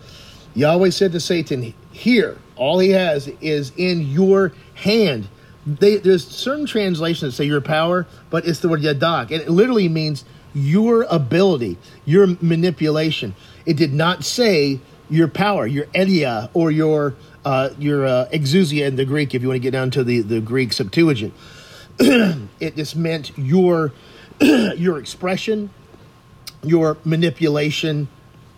Yahweh 0.54 0.90
said 0.90 1.12
to 1.12 1.20
Satan, 1.20 1.74
Here, 1.92 2.36
all 2.56 2.78
he 2.78 2.90
has 2.90 3.28
is 3.40 3.72
in 3.76 4.02
your 4.02 4.52
hand. 4.74 5.28
They, 5.66 5.96
there's 5.96 6.28
certain 6.28 6.66
translations 6.66 7.32
that 7.32 7.42
say 7.42 7.46
your 7.46 7.62
power, 7.62 8.06
but 8.28 8.46
it's 8.46 8.60
the 8.60 8.68
word 8.68 8.82
yadak, 8.82 9.30
and 9.30 9.40
it 9.40 9.48
literally 9.48 9.88
means 9.88 10.26
your 10.52 11.04
ability, 11.04 11.78
your 12.04 12.36
manipulation. 12.42 13.34
It 13.64 13.78
did 13.78 13.94
not 13.94 14.24
say 14.24 14.78
your 15.08 15.28
power, 15.28 15.66
your 15.66 15.86
elia, 15.94 16.50
or 16.52 16.70
your 16.70 17.14
uh, 17.44 17.70
your 17.78 18.06
uh, 18.06 18.28
exousia 18.32 18.86
in 18.86 18.96
the 18.96 19.04
Greek, 19.04 19.34
if 19.34 19.42
you 19.42 19.48
want 19.48 19.56
to 19.56 19.62
get 19.62 19.72
down 19.72 19.90
to 19.92 20.04
the, 20.04 20.20
the 20.20 20.40
Greek 20.40 20.72
Septuagint. 20.72 21.34
it 21.98 22.76
just 22.76 22.96
meant 22.96 23.36
your 23.36 23.92
your 24.40 24.98
expression, 24.98 25.70
your 26.62 26.96
manipulation, 27.04 28.08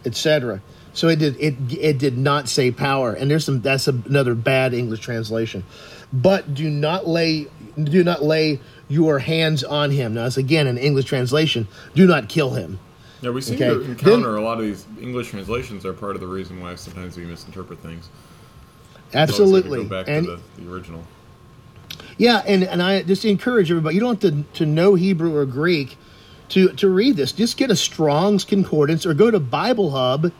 etc. 0.04 0.62
So 0.94 1.08
it 1.08 1.18
did 1.18 1.36
it 1.38 1.54
it 1.78 1.98
did 1.98 2.16
not 2.16 2.48
say 2.48 2.70
power, 2.70 3.12
and 3.12 3.30
there's 3.30 3.44
some 3.44 3.60
that's 3.60 3.88
another 3.88 4.34
bad 4.34 4.72
English 4.72 5.00
translation. 5.00 5.64
But 6.12 6.54
do 6.54 6.70
not 6.70 7.06
lay 7.06 7.48
do 7.82 8.02
not 8.02 8.22
lay 8.22 8.60
your 8.88 9.18
hands 9.18 9.64
on 9.64 9.90
him. 9.90 10.14
Now, 10.14 10.26
it's 10.26 10.38
again 10.38 10.66
an 10.66 10.78
English 10.78 11.04
translation. 11.04 11.68
Do 11.94 12.06
not 12.06 12.28
kill 12.28 12.50
him. 12.54 12.78
Yeah, 13.20 13.30
we 13.30 13.40
seem 13.40 13.56
Okay. 13.56 13.68
to 13.68 13.82
encounter 13.82 14.36
a 14.36 14.42
lot 14.42 14.58
of 14.58 14.64
these 14.64 14.86
English 15.00 15.30
translations 15.30 15.84
are 15.84 15.92
part 15.92 16.14
of 16.14 16.20
the 16.20 16.26
reason 16.26 16.60
why 16.60 16.74
sometimes 16.76 17.16
we 17.16 17.24
misinterpret 17.24 17.80
things. 17.80 18.08
Like 19.08 19.16
Absolutely, 19.16 19.84
Go 19.84 19.88
back 19.88 20.08
and 20.08 20.26
to 20.26 20.36
the, 20.36 20.62
the 20.62 20.72
original. 20.72 21.04
Yeah, 22.18 22.42
and, 22.46 22.64
and 22.64 22.82
I 22.82 23.02
just 23.02 23.24
encourage 23.24 23.70
everybody. 23.70 23.94
You 23.94 24.00
don't 24.00 24.22
have 24.22 24.32
to, 24.32 24.58
to 24.58 24.66
know 24.66 24.94
Hebrew 24.94 25.34
or 25.34 25.44
Greek 25.44 25.98
to 26.50 26.68
to 26.74 26.88
read 26.88 27.16
this. 27.16 27.32
Just 27.32 27.56
get 27.56 27.70
a 27.70 27.76
Strong's 27.76 28.44
concordance 28.44 29.04
or 29.04 29.14
go 29.14 29.30
to 29.30 29.40
Bible 29.40 29.90
Hub, 29.90 30.32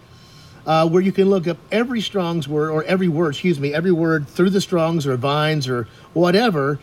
uh, 0.67 0.89
where 0.89 1.03
you 1.03 1.12
can 1.12 1.29
look 1.29 1.47
up 1.47 1.59
every 1.71 2.01
Strong's 2.01 2.49
word 2.49 2.71
or 2.71 2.85
every 2.85 3.09
word, 3.09 3.31
excuse 3.31 3.61
me, 3.61 3.75
every 3.75 3.93
word 3.93 4.29
through 4.29 4.51
the 4.51 4.61
Strong's 4.61 5.07
or 5.07 5.17
Vines 5.17 5.69
or 5.69 5.89
whatever, 6.12 6.79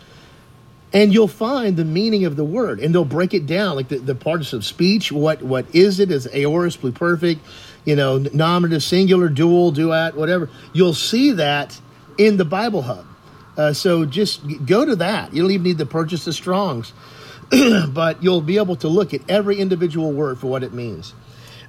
and 0.91 1.13
you'll 1.13 1.27
find 1.27 1.75
the 1.75 1.86
meaning 1.86 2.25
of 2.25 2.36
the 2.36 2.43
word, 2.43 2.79
and 2.79 2.93
they'll 2.93 3.05
break 3.05 3.34
it 3.34 3.45
down 3.45 3.75
like 3.75 3.88
the, 3.88 3.97
the 3.97 4.15
parts 4.15 4.53
of 4.53 4.63
speech. 4.65 5.11
What 5.11 5.41
what 5.41 5.73
is 5.73 5.99
it? 5.99 6.11
Is 6.11 6.27
aorist, 6.27 6.81
pluperfect, 6.81 7.39
you 7.86 7.95
know, 7.95 8.17
nominative, 8.17 8.84
singular, 8.84 9.29
dual, 9.29 9.71
duet, 9.71 10.15
whatever. 10.15 10.49
You'll 10.73 10.93
see 10.93 11.31
that 11.31 11.79
in 12.17 12.38
the 12.38 12.45
Bible 12.45 12.84
Hub. 12.84 13.05
Uh, 13.57 13.73
so 13.73 14.05
just 14.05 14.41
go 14.65 14.86
to 14.86 14.95
that. 14.97 15.34
You 15.34 15.43
don't 15.43 15.51
even 15.51 15.63
need 15.63 15.77
to 15.77 15.86
purchase 15.86 16.25
the 16.25 16.34
Strongs, 16.34 16.93
but 17.89 18.23
you'll 18.23 18.41
be 18.41 18.57
able 18.57 18.75
to 18.77 18.88
look 18.88 19.13
at 19.13 19.21
every 19.29 19.57
individual 19.57 20.11
word 20.11 20.39
for 20.39 20.47
what 20.47 20.63
it 20.63 20.73
means. 20.73 21.13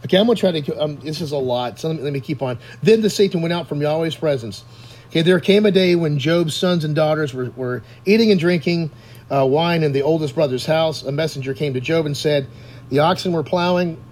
Okay, 0.05 0.19
I'm 0.19 0.27
gonna 0.27 0.37
try 0.37 0.59
to. 0.59 0.83
Um, 0.83 0.97
this 0.97 1.21
is 1.21 1.33
a 1.33 1.39
lot, 1.39 1.79
so 1.79 1.89
let 1.89 1.97
me, 1.97 2.03
let 2.03 2.13
me 2.13 2.21
keep 2.21 2.43
on. 2.43 2.59
Then 2.83 3.01
the 3.01 3.09
Satan 3.09 3.41
went 3.41 3.55
out 3.55 3.69
from 3.69 3.81
Yahweh's 3.81 4.15
presence. 4.15 4.65
Okay, 5.09 5.23
there 5.23 5.41
came 5.41 5.65
a 5.65 5.71
day 5.71 5.95
when 5.95 6.19
Job's 6.19 6.55
sons 6.55 6.85
and 6.85 6.95
daughters 6.95 7.33
were, 7.33 7.51
were 7.57 7.83
eating 8.05 8.31
and 8.31 8.41
drinking 8.41 8.91
uh, 9.31 9.47
wine 9.47 9.83
in 9.83 9.93
the 9.93 10.03
oldest 10.03 10.35
brother's 10.35 10.67
house. 10.67 11.03
A 11.03 11.13
messenger 11.13 11.55
came 11.55 11.75
to 11.75 11.81
Job 11.81 12.05
and 12.05 12.17
said, 12.17 12.49
The 12.91 12.99
oxen 12.99 13.33
were 13.33 13.43
plowing, 13.43 14.03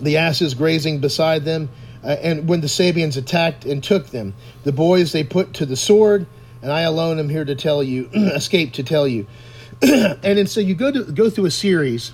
the 0.00 0.16
asses 0.16 0.54
grazing 0.54 1.00
beside 1.00 1.44
them, 1.44 1.68
uh, 2.04 2.08
and 2.22 2.48
when 2.48 2.60
the 2.60 2.68
Sabeans 2.68 3.16
attacked 3.16 3.64
and 3.64 3.82
took 3.82 4.08
them, 4.08 4.34
the 4.64 4.72
boys 4.72 5.12
they 5.12 5.24
put 5.24 5.54
to 5.54 5.66
the 5.66 5.76
sword, 5.76 6.26
and 6.62 6.72
I 6.72 6.82
alone 6.82 7.18
am 7.18 7.28
here 7.28 7.44
to 7.44 7.54
tell 7.54 7.82
you, 7.82 8.08
escape 8.12 8.72
to 8.74 8.82
tell 8.82 9.06
you. 9.06 9.26
and 9.82 10.20
then 10.22 10.46
so 10.46 10.60
you 10.60 10.74
go 10.74 10.90
to 10.90 11.04
go 11.04 11.30
through 11.30 11.46
a 11.46 11.50
series 11.50 12.12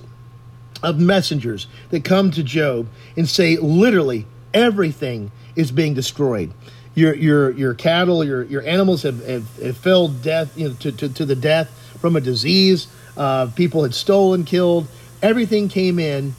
of 0.83 0.99
messengers 0.99 1.67
that 1.91 2.05
come 2.05 2.31
to 2.31 2.43
Job 2.43 2.89
and 3.17 3.29
say 3.29 3.57
literally 3.57 4.27
everything 4.53 5.31
is 5.57 5.73
being 5.73 5.95
destroyed. 5.95 6.53
Your 6.95 7.15
your 7.15 7.51
your 7.53 7.75
cattle, 7.75 8.23
your 8.23 8.45
your 8.45 8.63
animals 8.63 9.03
have, 9.03 9.25
have, 9.27 9.57
have 9.63 9.77
fell 9.77 10.09
death 10.09 10.57
you 10.59 10.69
know, 10.69 10.75
to, 10.75 10.93
to, 10.93 11.09
to 11.09 11.25
the 11.25 11.37
death 11.37 11.71
from 12.01 12.17
a 12.17 12.21
disease. 12.21 12.87
Uh, 13.17 13.47
people 13.55 13.83
had 13.83 13.95
stolen, 13.95 14.45
killed. 14.45 14.87
Everything 15.23 15.69
came 15.69 15.99
in 15.99 16.35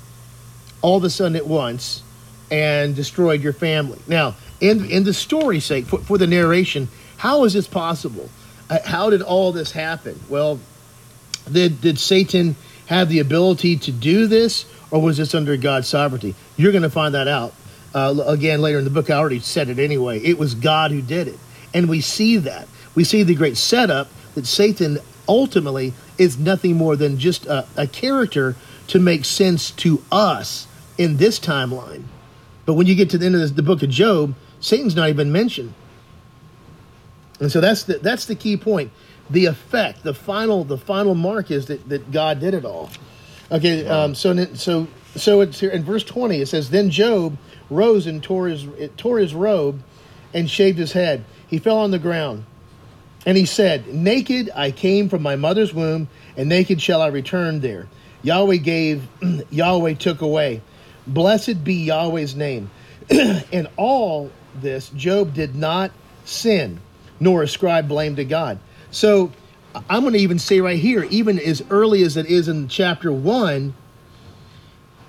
all 0.86 0.98
of 0.98 1.04
a 1.04 1.10
sudden 1.10 1.36
at 1.36 1.48
once 1.48 2.04
and 2.52 2.96
destroyed 2.96 3.42
your 3.42 3.54
family. 3.54 3.98
Now, 4.08 4.36
in 4.62 4.86
in 4.86 5.04
the 5.04 5.16
story's 5.16 5.66
sake, 5.66 5.88
for, 5.88 5.98
for 5.98 6.20
the 6.20 6.28
narration, 6.28 6.90
how 7.18 7.44
is 7.46 7.54
this 7.54 7.66
possible? 7.66 8.30
Uh, 8.70 8.78
how 8.86 9.10
did 9.10 9.24
all 9.24 9.52
this 9.52 9.72
happen? 9.72 10.20
Well, 10.30 10.60
did 11.52 11.82
did 11.82 11.98
Satan 11.98 12.56
have 12.86 13.10
the 13.10 13.18
ability 13.18 13.78
to 13.78 13.92
do 13.92 14.28
this, 14.28 14.68
or 14.92 15.02
was 15.02 15.18
this 15.18 15.34
under 15.34 15.58
God's 15.58 15.88
sovereignty? 15.88 16.36
You're 16.56 16.72
going 16.72 16.84
to 16.84 16.92
find 16.92 17.16
that 17.16 17.28
out 17.28 17.56
uh, 17.96 18.24
again 18.28 18.62
later 18.62 18.78
in 18.78 18.84
the 18.84 18.92
book. 18.92 19.10
I 19.10 19.16
already 19.16 19.40
said 19.40 19.70
it 19.70 19.80
anyway. 19.80 20.20
It 20.20 20.38
was 20.38 20.54
God 20.54 20.92
who 20.92 21.02
did 21.02 21.28
it, 21.28 21.40
and 21.74 21.90
we 21.90 22.02
see 22.02 22.38
that. 22.38 22.68
We 22.94 23.06
see 23.06 23.24
the 23.24 23.34
great 23.34 23.58
setup 23.58 24.08
that 24.36 24.46
Satan 24.46 25.00
ultimately 25.28 25.94
is 26.20 26.38
nothing 26.38 26.76
more 26.76 26.96
than 26.96 27.18
just 27.18 27.48
a, 27.48 27.66
a 27.76 27.88
character 27.88 28.56
to 28.90 29.00
make 29.00 29.26
sense 29.26 29.72
to 29.72 30.04
us 30.12 30.68
in 30.98 31.18
this 31.18 31.40
timeline. 31.40 32.04
But 32.66 32.74
when 32.74 32.88
you 32.88 32.96
get 32.96 33.10
to 33.12 33.18
the 33.18 33.26
end 33.26 33.36
of 33.36 33.42
this, 33.42 33.52
the 33.52 33.64
book 33.64 33.84
of 33.84 33.90
Job, 33.90 34.36
Satan's 34.60 34.96
not 34.96 35.10
even 35.10 35.32
mentioned. 35.32 35.74
And 37.40 37.52
so 37.52 37.62
that's 37.62 37.84
the, 37.84 38.00
that's 38.00 38.26
the 38.26 38.36
key 38.36 38.58
point. 38.58 38.92
The 39.30 39.46
effect, 39.46 40.04
the 40.04 40.14
final, 40.14 40.64
the 40.64 40.78
final 40.78 41.16
mark 41.16 41.52
is 41.52 41.68
that, 41.68 41.88
that 41.90 42.12
God 42.12 42.40
did 42.40 42.54
it 42.54 42.66
all. 42.66 42.90
Okay, 43.52 43.88
um, 43.88 44.16
so 44.16 44.46
so 44.56 44.88
so 45.16 45.42
it's 45.42 45.60
here 45.60 45.70
in 45.70 45.84
verse 45.84 46.04
twenty. 46.04 46.42
It 46.42 46.48
says, 46.48 46.72
"Then 46.72 46.90
Job 46.90 47.38
rose 47.70 48.08
and 48.08 48.24
tore 48.24 48.48
his 48.48 48.66
tore 48.98 49.20
his 49.20 49.36
robe, 49.36 49.84
and 50.34 50.50
shaved 50.50 50.78
his 50.78 50.94
head. 50.94 51.24
He 51.48 51.60
fell 51.60 51.78
on 51.78 51.92
the 51.92 52.00
ground, 52.00 52.46
and 53.26 53.38
he 53.38 53.46
said, 53.46 53.88
Naked 53.88 54.52
I 54.56 54.72
came 54.72 55.10
from 55.10 55.24
my 55.24 55.36
mother's 55.36 55.74
womb, 55.74 56.10
and 56.38 56.50
naked 56.50 56.82
shall 56.82 57.02
I 57.02 57.08
return 57.08 57.62
there. 57.62 57.88
Yahweh 58.22 58.58
gave, 58.58 59.08
Yahweh 59.50 59.94
took 59.96 60.22
away. 60.22 60.62
Blessed 61.08 61.64
be 61.64 61.76
Yahweh's 61.76 62.36
name. 62.36 62.70
in 63.10 63.68
all 63.78 64.32
this, 64.62 64.90
Job 64.90 65.34
did 65.34 65.56
not 65.56 65.92
sin, 66.24 66.80
nor 67.20 67.44
ascribe 67.44 67.88
blame 67.88 68.16
to 68.16 68.26
God. 68.26 68.60
So 68.92 69.32
I'm 69.90 70.02
going 70.02 70.14
to 70.14 70.20
even 70.20 70.40
say 70.40 70.62
right 70.62 70.80
here, 70.80 71.04
even 71.10 71.40
as 71.40 71.64
early 71.70 72.04
as 72.04 72.18
it 72.18 72.28
is 72.28 72.48
in 72.48 72.68
chapter 72.68 73.12
1, 73.12 73.74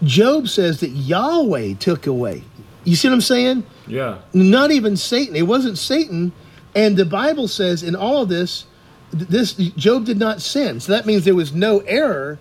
Job 0.02 0.48
says 0.48 0.80
that 0.80 0.90
Yahweh 0.90 1.74
took 1.74 2.06
away. 2.06 2.44
You 2.84 2.96
see 2.96 3.08
what 3.08 3.14
I'm 3.14 3.20
saying? 3.20 3.66
Yeah. 3.86 4.18
Not 4.32 4.70
even 4.70 4.96
Satan. 4.96 5.34
It 5.34 5.46
wasn't 5.46 5.78
Satan. 5.78 6.32
And 6.74 6.96
the 6.96 7.04
Bible 7.04 7.48
says 7.48 7.82
in 7.82 7.96
all 7.96 8.22
of 8.22 8.28
this, 8.28 8.66
this 9.10 9.54
Job 9.54 10.04
did 10.04 10.18
not 10.18 10.42
sin. 10.42 10.80
So 10.80 10.92
that 10.92 11.06
means 11.06 11.24
there 11.24 11.34
was 11.34 11.52
no 11.52 11.78
error 11.80 12.38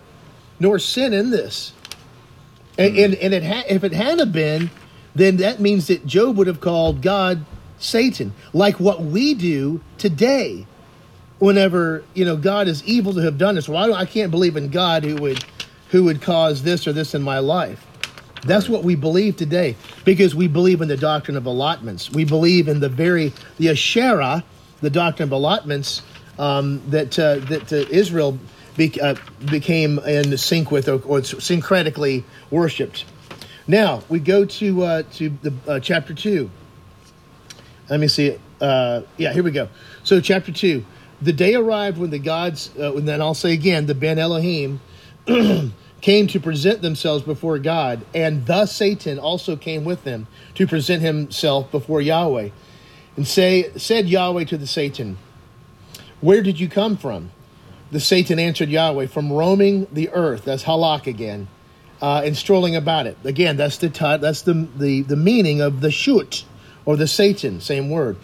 nor 0.59 0.79
sin 0.79 1.13
in 1.13 1.29
this. 1.29 1.73
And, 2.77 2.95
mm. 2.95 3.05
and, 3.05 3.15
and 3.15 3.33
it 3.33 3.43
ha- 3.43 3.63
if 3.67 3.83
it 3.83 3.93
hadn't 3.93 4.31
been, 4.31 4.69
then 5.13 5.37
that 5.37 5.59
means 5.59 5.87
that 5.87 6.05
Job 6.05 6.37
would 6.37 6.47
have 6.47 6.59
called 6.59 7.01
God 7.01 7.45
Satan, 7.79 8.33
like 8.53 8.79
what 8.79 9.01
we 9.01 9.33
do 9.33 9.81
today. 9.97 10.65
Whenever 11.37 12.03
you 12.13 12.23
know 12.23 12.37
God 12.37 12.69
is 12.69 12.83
evil 12.85 13.13
to 13.13 13.19
have 13.19 13.37
done 13.37 13.55
this, 13.55 13.67
well, 13.67 13.93
I, 13.93 13.99
I 13.99 14.05
can't 14.05 14.31
believe 14.31 14.55
in 14.55 14.69
God 14.69 15.03
who 15.03 15.15
would 15.15 15.43
who 15.89 16.05
would 16.05 16.21
cause 16.21 16.63
this 16.63 16.87
or 16.87 16.93
this 16.93 17.13
in 17.13 17.21
my 17.21 17.39
life. 17.39 17.85
That's 18.43 18.69
what 18.69 18.83
we 18.83 18.95
believe 18.95 19.37
today 19.37 19.75
because 20.05 20.35
we 20.35 20.47
believe 20.47 20.81
in 20.81 20.87
the 20.87 20.97
doctrine 20.97 21.35
of 21.35 21.45
allotments. 21.45 22.11
We 22.11 22.25
believe 22.25 22.67
in 22.67 22.79
the 22.79 22.89
very 22.89 23.33
the 23.57 23.69
Asherah, 23.69 24.43
the 24.81 24.89
doctrine 24.89 25.27
of 25.27 25.33
allotments 25.33 26.03
um, 26.37 26.81
that 26.89 27.17
uh, 27.19 27.39
that 27.47 27.73
uh, 27.73 27.77
Israel 27.89 28.39
be, 28.75 28.99
uh, 28.99 29.15
became 29.49 29.99
in 29.99 30.37
sync 30.37 30.71
with 30.71 30.87
or, 30.87 30.95
or, 30.95 31.19
syncretically 31.19 32.23
worshipped. 32.51 33.05
Now 33.67 34.03
we 34.09 34.19
go 34.19 34.45
to 34.45 34.83
uh, 34.83 35.03
to 35.13 35.29
the 35.29 35.53
uh, 35.67 35.79
chapter 35.79 36.13
two. 36.13 36.49
Let 37.89 37.99
me 37.99 38.07
see 38.07 38.27
it. 38.27 38.41
Uh, 38.61 39.01
yeah, 39.17 39.33
here 39.33 39.43
we 39.43 39.51
go. 39.51 39.69
So 40.03 40.21
chapter 40.21 40.51
two. 40.51 40.85
The 41.21 41.33
day 41.33 41.55
arrived 41.55 41.97
when 41.97 42.09
the 42.09 42.19
gods, 42.19 42.75
and 42.75 43.07
then 43.07 43.21
I'll 43.21 43.33
say 43.33 43.53
again, 43.53 43.85
the 43.85 43.95
Ben 43.95 44.19
Elohim 44.19 44.81
came 46.01 46.27
to 46.27 46.39
present 46.39 46.81
themselves 46.81 47.23
before 47.23 47.57
God, 47.57 48.05
and 48.13 48.45
thus 48.45 48.75
Satan 48.75 49.17
also 49.17 49.55
came 49.55 49.85
with 49.85 50.03
them 50.03 50.27
to 50.55 50.67
present 50.67 51.01
himself 51.01 51.71
before 51.71 52.01
Yahweh. 52.01 52.49
And 53.15 53.25
say, 53.25 53.71
said 53.77 54.09
Yahweh 54.09 54.43
to 54.45 54.57
the 54.57 54.67
Satan, 54.67 55.17
Where 56.19 56.43
did 56.43 56.59
you 56.59 56.67
come 56.67 56.97
from? 56.97 57.31
The 57.91 57.99
Satan 57.99 58.39
answered 58.39 58.69
Yahweh, 58.69 59.07
From 59.07 59.31
roaming 59.31 59.87
the 59.91 60.09
earth, 60.09 60.45
that's 60.45 60.63
halak 60.63 61.07
again, 61.07 61.47
uh, 62.01 62.23
and 62.25 62.35
strolling 62.35 62.75
about 62.75 63.07
it. 63.07 63.17
Again, 63.23 63.57
that's 63.57 63.77
the 63.77 63.89
that's 64.21 64.41
the, 64.41 64.67
the, 64.75 65.01
the 65.03 65.15
meaning 65.15 65.61
of 65.61 65.81
the 65.81 65.91
shut, 65.91 66.43
or 66.85 66.95
the 66.95 67.07
Satan, 67.07 67.61
same 67.61 67.89
word. 67.89 68.17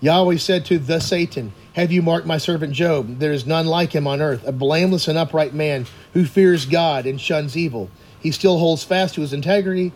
Yahweh 0.00 0.36
said 0.36 0.64
to 0.66 0.78
the 0.78 1.00
Satan, 1.00 1.52
have 1.74 1.92
you 1.92 2.02
marked 2.02 2.26
my 2.26 2.38
servant 2.38 2.72
Job? 2.72 3.18
There 3.18 3.32
is 3.32 3.46
none 3.46 3.66
like 3.66 3.92
him 3.92 4.06
on 4.06 4.20
earth, 4.20 4.46
a 4.46 4.52
blameless 4.52 5.06
and 5.06 5.16
upright 5.16 5.54
man 5.54 5.86
who 6.14 6.24
fears 6.24 6.66
God 6.66 7.06
and 7.06 7.20
shuns 7.20 7.56
evil. 7.56 7.88
He 8.18 8.32
still 8.32 8.58
holds 8.58 8.82
fast 8.82 9.14
to 9.14 9.20
his 9.20 9.32
integrity, 9.32 9.92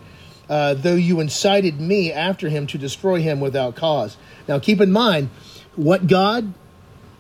uh, 0.48 0.74
though 0.74 0.94
you 0.94 1.18
incited 1.18 1.80
me 1.80 2.12
after 2.12 2.48
him 2.48 2.66
to 2.68 2.78
destroy 2.78 3.20
him 3.22 3.40
without 3.40 3.74
cause. 3.74 4.16
Now, 4.46 4.60
keep 4.60 4.80
in 4.80 4.92
mind 4.92 5.30
what 5.74 6.06
God, 6.06 6.54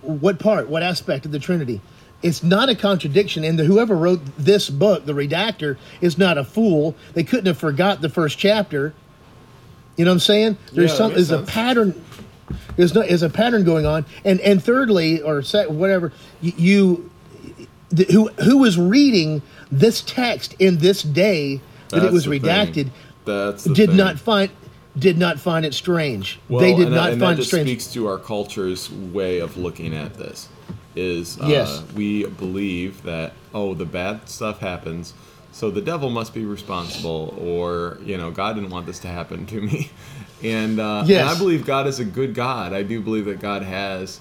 what 0.04 0.38
part, 0.38 0.68
what 0.68 0.82
aspect 0.82 1.26
of 1.26 1.32
the 1.32 1.38
Trinity. 1.38 1.80
It's 2.22 2.42
not 2.42 2.70
a 2.70 2.74
contradiction, 2.74 3.44
and 3.44 3.58
the, 3.58 3.64
whoever 3.64 3.94
wrote 3.94 4.20
this 4.38 4.70
book, 4.70 5.04
the 5.04 5.12
redactor, 5.12 5.76
is 6.00 6.16
not 6.16 6.38
a 6.38 6.44
fool. 6.44 6.94
They 7.12 7.22
couldn't 7.22 7.46
have 7.46 7.58
forgot 7.58 8.00
the 8.00 8.08
first 8.08 8.38
chapter. 8.38 8.94
You 9.96 10.06
know 10.06 10.10
what 10.10 10.14
I'm 10.14 10.20
saying? 10.20 10.58
There's 10.72 10.90
yeah, 10.92 10.96
some 10.96 11.12
there's 11.12 11.30
a 11.30 11.42
pattern 11.42 12.02
there's 12.76 12.94
no 12.94 13.02
there's 13.02 13.22
a 13.22 13.30
pattern 13.30 13.64
going 13.64 13.86
on, 13.86 14.04
and 14.24 14.40
and 14.40 14.62
thirdly 14.62 15.22
or 15.22 15.42
set, 15.42 15.70
whatever 15.70 16.12
you, 16.40 17.10
the, 17.90 18.04
who 18.04 18.28
who 18.42 18.58
was 18.58 18.78
reading 18.78 19.42
this 19.70 20.02
text 20.02 20.54
in 20.58 20.78
this 20.78 21.02
day 21.02 21.60
that 21.88 22.00
That's 22.00 22.06
it 22.06 22.12
was 22.12 22.26
redacted 22.26 22.74
thing. 22.74 22.92
That's 23.24 23.64
did 23.64 23.90
thing. 23.90 23.96
not 23.96 24.18
find 24.18 24.50
did 24.98 25.18
not 25.18 25.38
find 25.40 25.66
it 25.66 25.74
strange. 25.74 26.38
Well, 26.48 26.60
they 26.60 26.74
did 26.74 26.86
and 26.86 26.94
not 26.94 27.04
that, 27.04 27.12
and 27.14 27.20
find 27.20 27.38
it 27.38 27.44
strange. 27.44 27.68
speaks 27.68 27.86
to 27.94 28.06
our 28.06 28.18
culture's 28.18 28.90
way 28.90 29.38
of 29.40 29.56
looking 29.56 29.94
at 29.94 30.14
this. 30.14 30.48
Is 30.96 31.40
uh, 31.40 31.46
Yes. 31.48 31.82
we 31.94 32.24
believe 32.26 33.02
that 33.02 33.32
oh 33.52 33.74
the 33.74 33.84
bad 33.84 34.28
stuff 34.28 34.60
happens, 34.60 35.12
so 35.50 35.68
the 35.70 35.80
devil 35.80 36.08
must 36.10 36.32
be 36.32 36.44
responsible, 36.44 37.34
or 37.40 37.98
you 38.04 38.16
know 38.16 38.30
God 38.30 38.54
didn't 38.54 38.70
want 38.70 38.86
this 38.86 39.00
to 39.00 39.08
happen 39.08 39.44
to 39.46 39.60
me, 39.60 39.90
and, 40.44 40.78
uh, 40.78 41.00
and 41.00 41.08
Yes. 41.08 41.34
I 41.34 41.38
believe 41.38 41.66
God 41.66 41.88
is 41.88 41.98
a 41.98 42.04
good 42.04 42.32
God. 42.34 42.72
I 42.72 42.84
do 42.84 43.00
believe 43.00 43.24
that 43.24 43.40
God 43.40 43.62
has, 43.62 44.20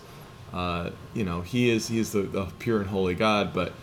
uh, 0.51 0.89
you 1.13 1.23
know, 1.23 1.41
He 1.41 1.69
is 1.69 1.87
He 1.89 1.99
is 1.99 2.11
the, 2.11 2.23
the 2.23 2.45
pure 2.57 2.79
and 2.81 2.89
holy 2.89 3.13
God, 3.13 3.53
but 3.53 3.73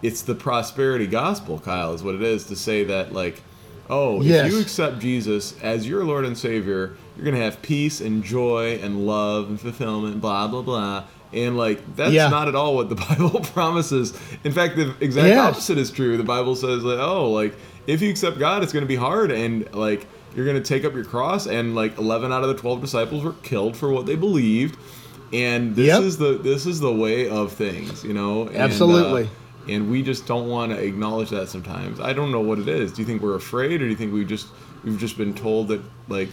it's 0.00 0.22
the 0.22 0.34
prosperity 0.34 1.06
gospel, 1.06 1.58
Kyle, 1.58 1.92
is 1.92 2.02
what 2.02 2.14
it 2.14 2.22
is 2.22 2.44
to 2.46 2.56
say 2.56 2.82
that 2.84 3.12
like. 3.12 3.42
Oh, 3.90 4.20
Yes. 4.20 4.46
if 4.46 4.52
you 4.52 4.60
accept 4.60 4.98
Jesus 4.98 5.54
as 5.62 5.88
your 5.88 6.04
Lord 6.04 6.24
and 6.24 6.36
Savior, 6.36 6.92
you're 7.16 7.24
gonna 7.24 7.42
have 7.42 7.60
peace 7.62 8.00
and 8.00 8.22
joy 8.22 8.78
and 8.82 9.06
love 9.06 9.48
and 9.48 9.60
fulfillment, 9.60 10.20
blah 10.20 10.46
blah 10.48 10.62
blah. 10.62 11.04
And 11.32 11.56
like 11.56 11.80
that's 11.96 12.12
Yeah. 12.12 12.28
not 12.28 12.48
at 12.48 12.54
all 12.54 12.74
what 12.74 12.88
the 12.88 12.94
Bible 13.08 13.40
promises. 13.54 14.12
In 14.44 14.52
fact, 14.52 14.76
the 14.76 14.94
exact 15.00 15.28
Yes. 15.28 15.38
opposite 15.38 15.78
is 15.78 15.90
true. 15.90 16.16
The 16.16 16.22
Bible 16.24 16.54
says 16.56 16.82
like, 16.84 16.98
oh, 16.98 17.30
like 17.30 17.54
if 17.86 18.02
you 18.02 18.10
accept 18.10 18.38
God, 18.38 18.62
it's 18.62 18.72
gonna 18.72 18.86
be 18.86 18.96
hard 18.96 19.30
and 19.30 19.66
like 19.74 20.06
you're 20.36 20.46
gonna 20.46 20.60
take 20.60 20.84
up 20.84 20.94
your 20.94 21.04
cross. 21.04 21.46
And 21.46 21.74
like 21.74 21.96
11 21.98 22.32
out 22.32 22.42
of 22.42 22.48
the 22.48 22.54
12 22.54 22.80
disciples 22.80 23.24
were 23.24 23.34
killed 23.42 23.76
for 23.76 23.90
what 23.90 24.06
they 24.06 24.14
believed. 24.16 24.76
And 25.32 25.74
this 25.76 25.88
Yep. 25.88 26.02
is 26.02 26.16
the 26.18 26.38
this 26.42 26.66
is 26.66 26.80
the 26.80 26.92
way 26.92 27.28
of 27.28 27.52
things, 27.52 28.04
you 28.04 28.12
know. 28.14 28.42
And, 28.48 28.56
uh, 28.56 28.60
Absolutely. 28.60 29.28
And 29.68 29.90
we 29.90 30.02
just 30.02 30.26
don't 30.26 30.48
want 30.48 30.72
to 30.72 30.78
acknowledge 30.82 31.30
that 31.30 31.48
sometimes. 31.48 32.00
I 32.00 32.12
don't 32.12 32.30
know 32.32 32.40
what 32.40 32.58
it 32.58 32.68
is. 32.68 32.92
Do 32.92 33.02
you 33.02 33.06
think 33.06 33.22
we're 33.22 33.34
afraid, 33.36 33.74
or 33.82 33.84
do 33.84 33.90
you 33.90 33.96
think 33.96 34.12
we 34.12 34.24
just 34.24 34.46
we've 34.84 34.98
just 34.98 35.16
been 35.18 35.34
told 35.34 35.68
that 35.68 35.80
like 36.08 36.28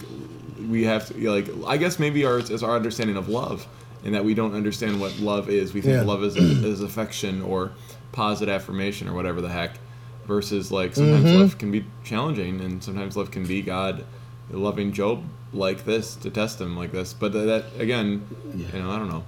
we 0.68 0.84
have 0.84 1.06
to 1.08 1.30
like? 1.30 1.48
I 1.66 1.76
guess 1.76 1.98
maybe 1.98 2.24
our 2.24 2.38
it's 2.38 2.62
our 2.62 2.74
understanding 2.76 3.16
of 3.16 3.28
love 3.28 3.66
and 4.04 4.14
that 4.14 4.24
we 4.24 4.34
don't 4.34 4.54
understand 4.54 5.00
what 5.00 5.18
love 5.18 5.48
is. 5.50 5.74
We 5.74 5.80
think 5.80 5.94
Yeah. 5.94 6.02
love 6.02 6.22
is, 6.22 6.36
is 6.36 6.80
affection 6.80 7.42
or 7.42 7.72
positive 8.12 8.54
affirmation 8.54 9.08
or 9.08 9.14
whatever 9.14 9.40
the 9.40 9.48
heck. 9.48 9.78
Versus 10.26 10.72
like 10.72 10.94
sometimes 10.96 11.26
Mm-hmm. 11.26 11.38
love 11.38 11.58
can 11.58 11.70
be 11.70 11.84
challenging, 12.04 12.60
and 12.60 12.82
sometimes 12.82 13.16
love 13.16 13.30
can 13.30 13.46
be 13.46 13.62
God 13.62 14.04
loving 14.50 14.92
Job 14.92 15.22
like 15.52 15.84
this 15.84 16.16
to 16.16 16.30
test 16.30 16.60
him 16.60 16.76
like 16.76 16.90
this. 16.90 17.12
But 17.12 17.32
that 17.32 17.64
again, 17.78 18.26
you 18.56 18.66
know, 18.80 18.90
I 18.90 18.98
don't 18.98 19.08
know. 19.08 19.24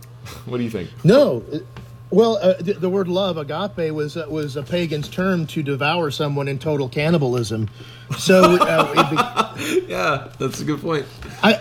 what 0.44 0.58
do 0.58 0.62
you 0.64 0.68
think? 0.70 0.90
No. 1.04 1.42
Well, 2.12 2.36
uh, 2.42 2.54
the, 2.60 2.74
the 2.74 2.90
word 2.90 3.08
love, 3.08 3.38
agape, 3.38 3.92
was 3.92 4.16
uh, 4.16 4.26
was 4.28 4.56
a 4.56 4.62
pagan's 4.62 5.08
term 5.08 5.46
to 5.48 5.62
devour 5.62 6.10
someone 6.10 6.46
in 6.46 6.58
total 6.58 6.88
cannibalism. 6.88 7.70
So 8.18 8.56
uh, 8.60 9.54
be- 9.56 9.84
Yeah, 9.88 10.28
that's 10.38 10.60
a 10.60 10.64
good 10.64 10.80
point. 10.82 11.06
I, 11.42 11.58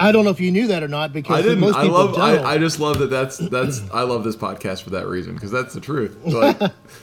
I 0.00 0.10
don't 0.10 0.24
know 0.24 0.30
if 0.30 0.40
you 0.40 0.50
knew 0.50 0.66
that 0.68 0.82
or 0.82 0.88
not 0.88 1.12
because 1.12 1.38
I 1.38 1.42
didn't. 1.42 1.60
most 1.60 1.76
I 1.76 1.82
love. 1.84 2.14
don't. 2.16 2.22
I, 2.22 2.54
I 2.54 2.58
just 2.58 2.80
love 2.80 2.98
that. 3.00 3.10
That's 3.10 3.36
that's. 3.36 3.82
I 3.92 4.02
love 4.02 4.24
this 4.24 4.34
podcast 4.34 4.82
for 4.82 4.90
that 4.90 5.06
reason 5.06 5.34
because 5.34 5.50
that's 5.50 5.74
the 5.74 5.80
truth. 5.80 6.16
Like 6.24 6.58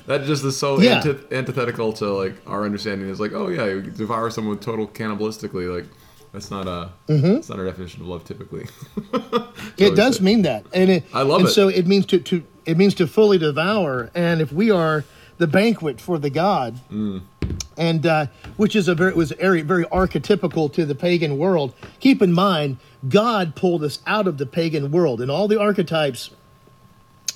that 0.08 0.26
just 0.26 0.44
is 0.44 0.58
so 0.58 0.80
Yeah. 0.82 0.96
anti- 0.98 1.20
antithetical 1.32 1.94
to 1.94 2.08
like 2.12 2.36
our 2.48 2.66
understanding. 2.66 3.08
Is 3.10 3.20
like, 3.20 3.34
oh 3.34 3.50
yeah, 3.50 3.66
you 3.66 3.82
devour 3.82 4.32
someone 4.32 4.58
total 4.58 4.88
cannibalistically. 4.88 5.74
Like 5.74 5.90
that's 6.34 6.50
not 6.50 6.68
a. 6.68 6.90
That's 7.08 7.50
not 7.50 7.60
our 7.60 7.66
definition 7.66 8.02
of 8.02 8.08
love 8.08 8.26
typically. 8.26 8.66
Mm-hmm. 8.98 9.74
it 9.78 9.96
does 9.96 10.20
mean 10.20 10.42
that, 10.42 10.66
and 10.74 10.90
it, 10.90 11.04
I 11.14 11.22
love 11.22 11.42
and 11.42 11.50
it. 11.50 11.52
So 11.54 11.68
it 11.68 11.86
means 11.88 12.06
to, 12.08 12.20
to 12.20 12.44
it 12.70 12.78
means 12.78 12.94
to 12.96 13.08
fully 13.08 13.38
devour, 13.40 14.12
and 14.14 14.42
if 14.42 14.52
we 14.54 14.70
are 14.70 15.04
the 15.40 15.48
banquet 15.48 16.00
for 16.00 16.20
the 16.20 16.30
god, 16.30 16.80
Mm. 16.92 17.22
and 17.78 18.06
uh, 18.06 18.28
which 18.58 18.76
is 18.76 18.88
a 18.88 18.94
very 18.96 19.14
was 19.14 19.32
very 19.32 19.62
very 19.62 19.86
archetypical 19.86 20.72
to 20.74 20.86
the 20.86 20.96
pagan 20.96 21.38
world. 21.38 21.74
Keep 22.00 22.22
in 22.22 22.32
mind, 22.32 22.78
God 23.08 23.56
pulled 23.56 23.84
us 23.84 24.00
out 24.06 24.28
of 24.28 24.38
the 24.38 24.46
pagan 24.46 24.92
world, 24.92 25.20
and 25.22 25.32
all 25.32 25.48
the 25.48 25.60
archetypes 25.60 26.30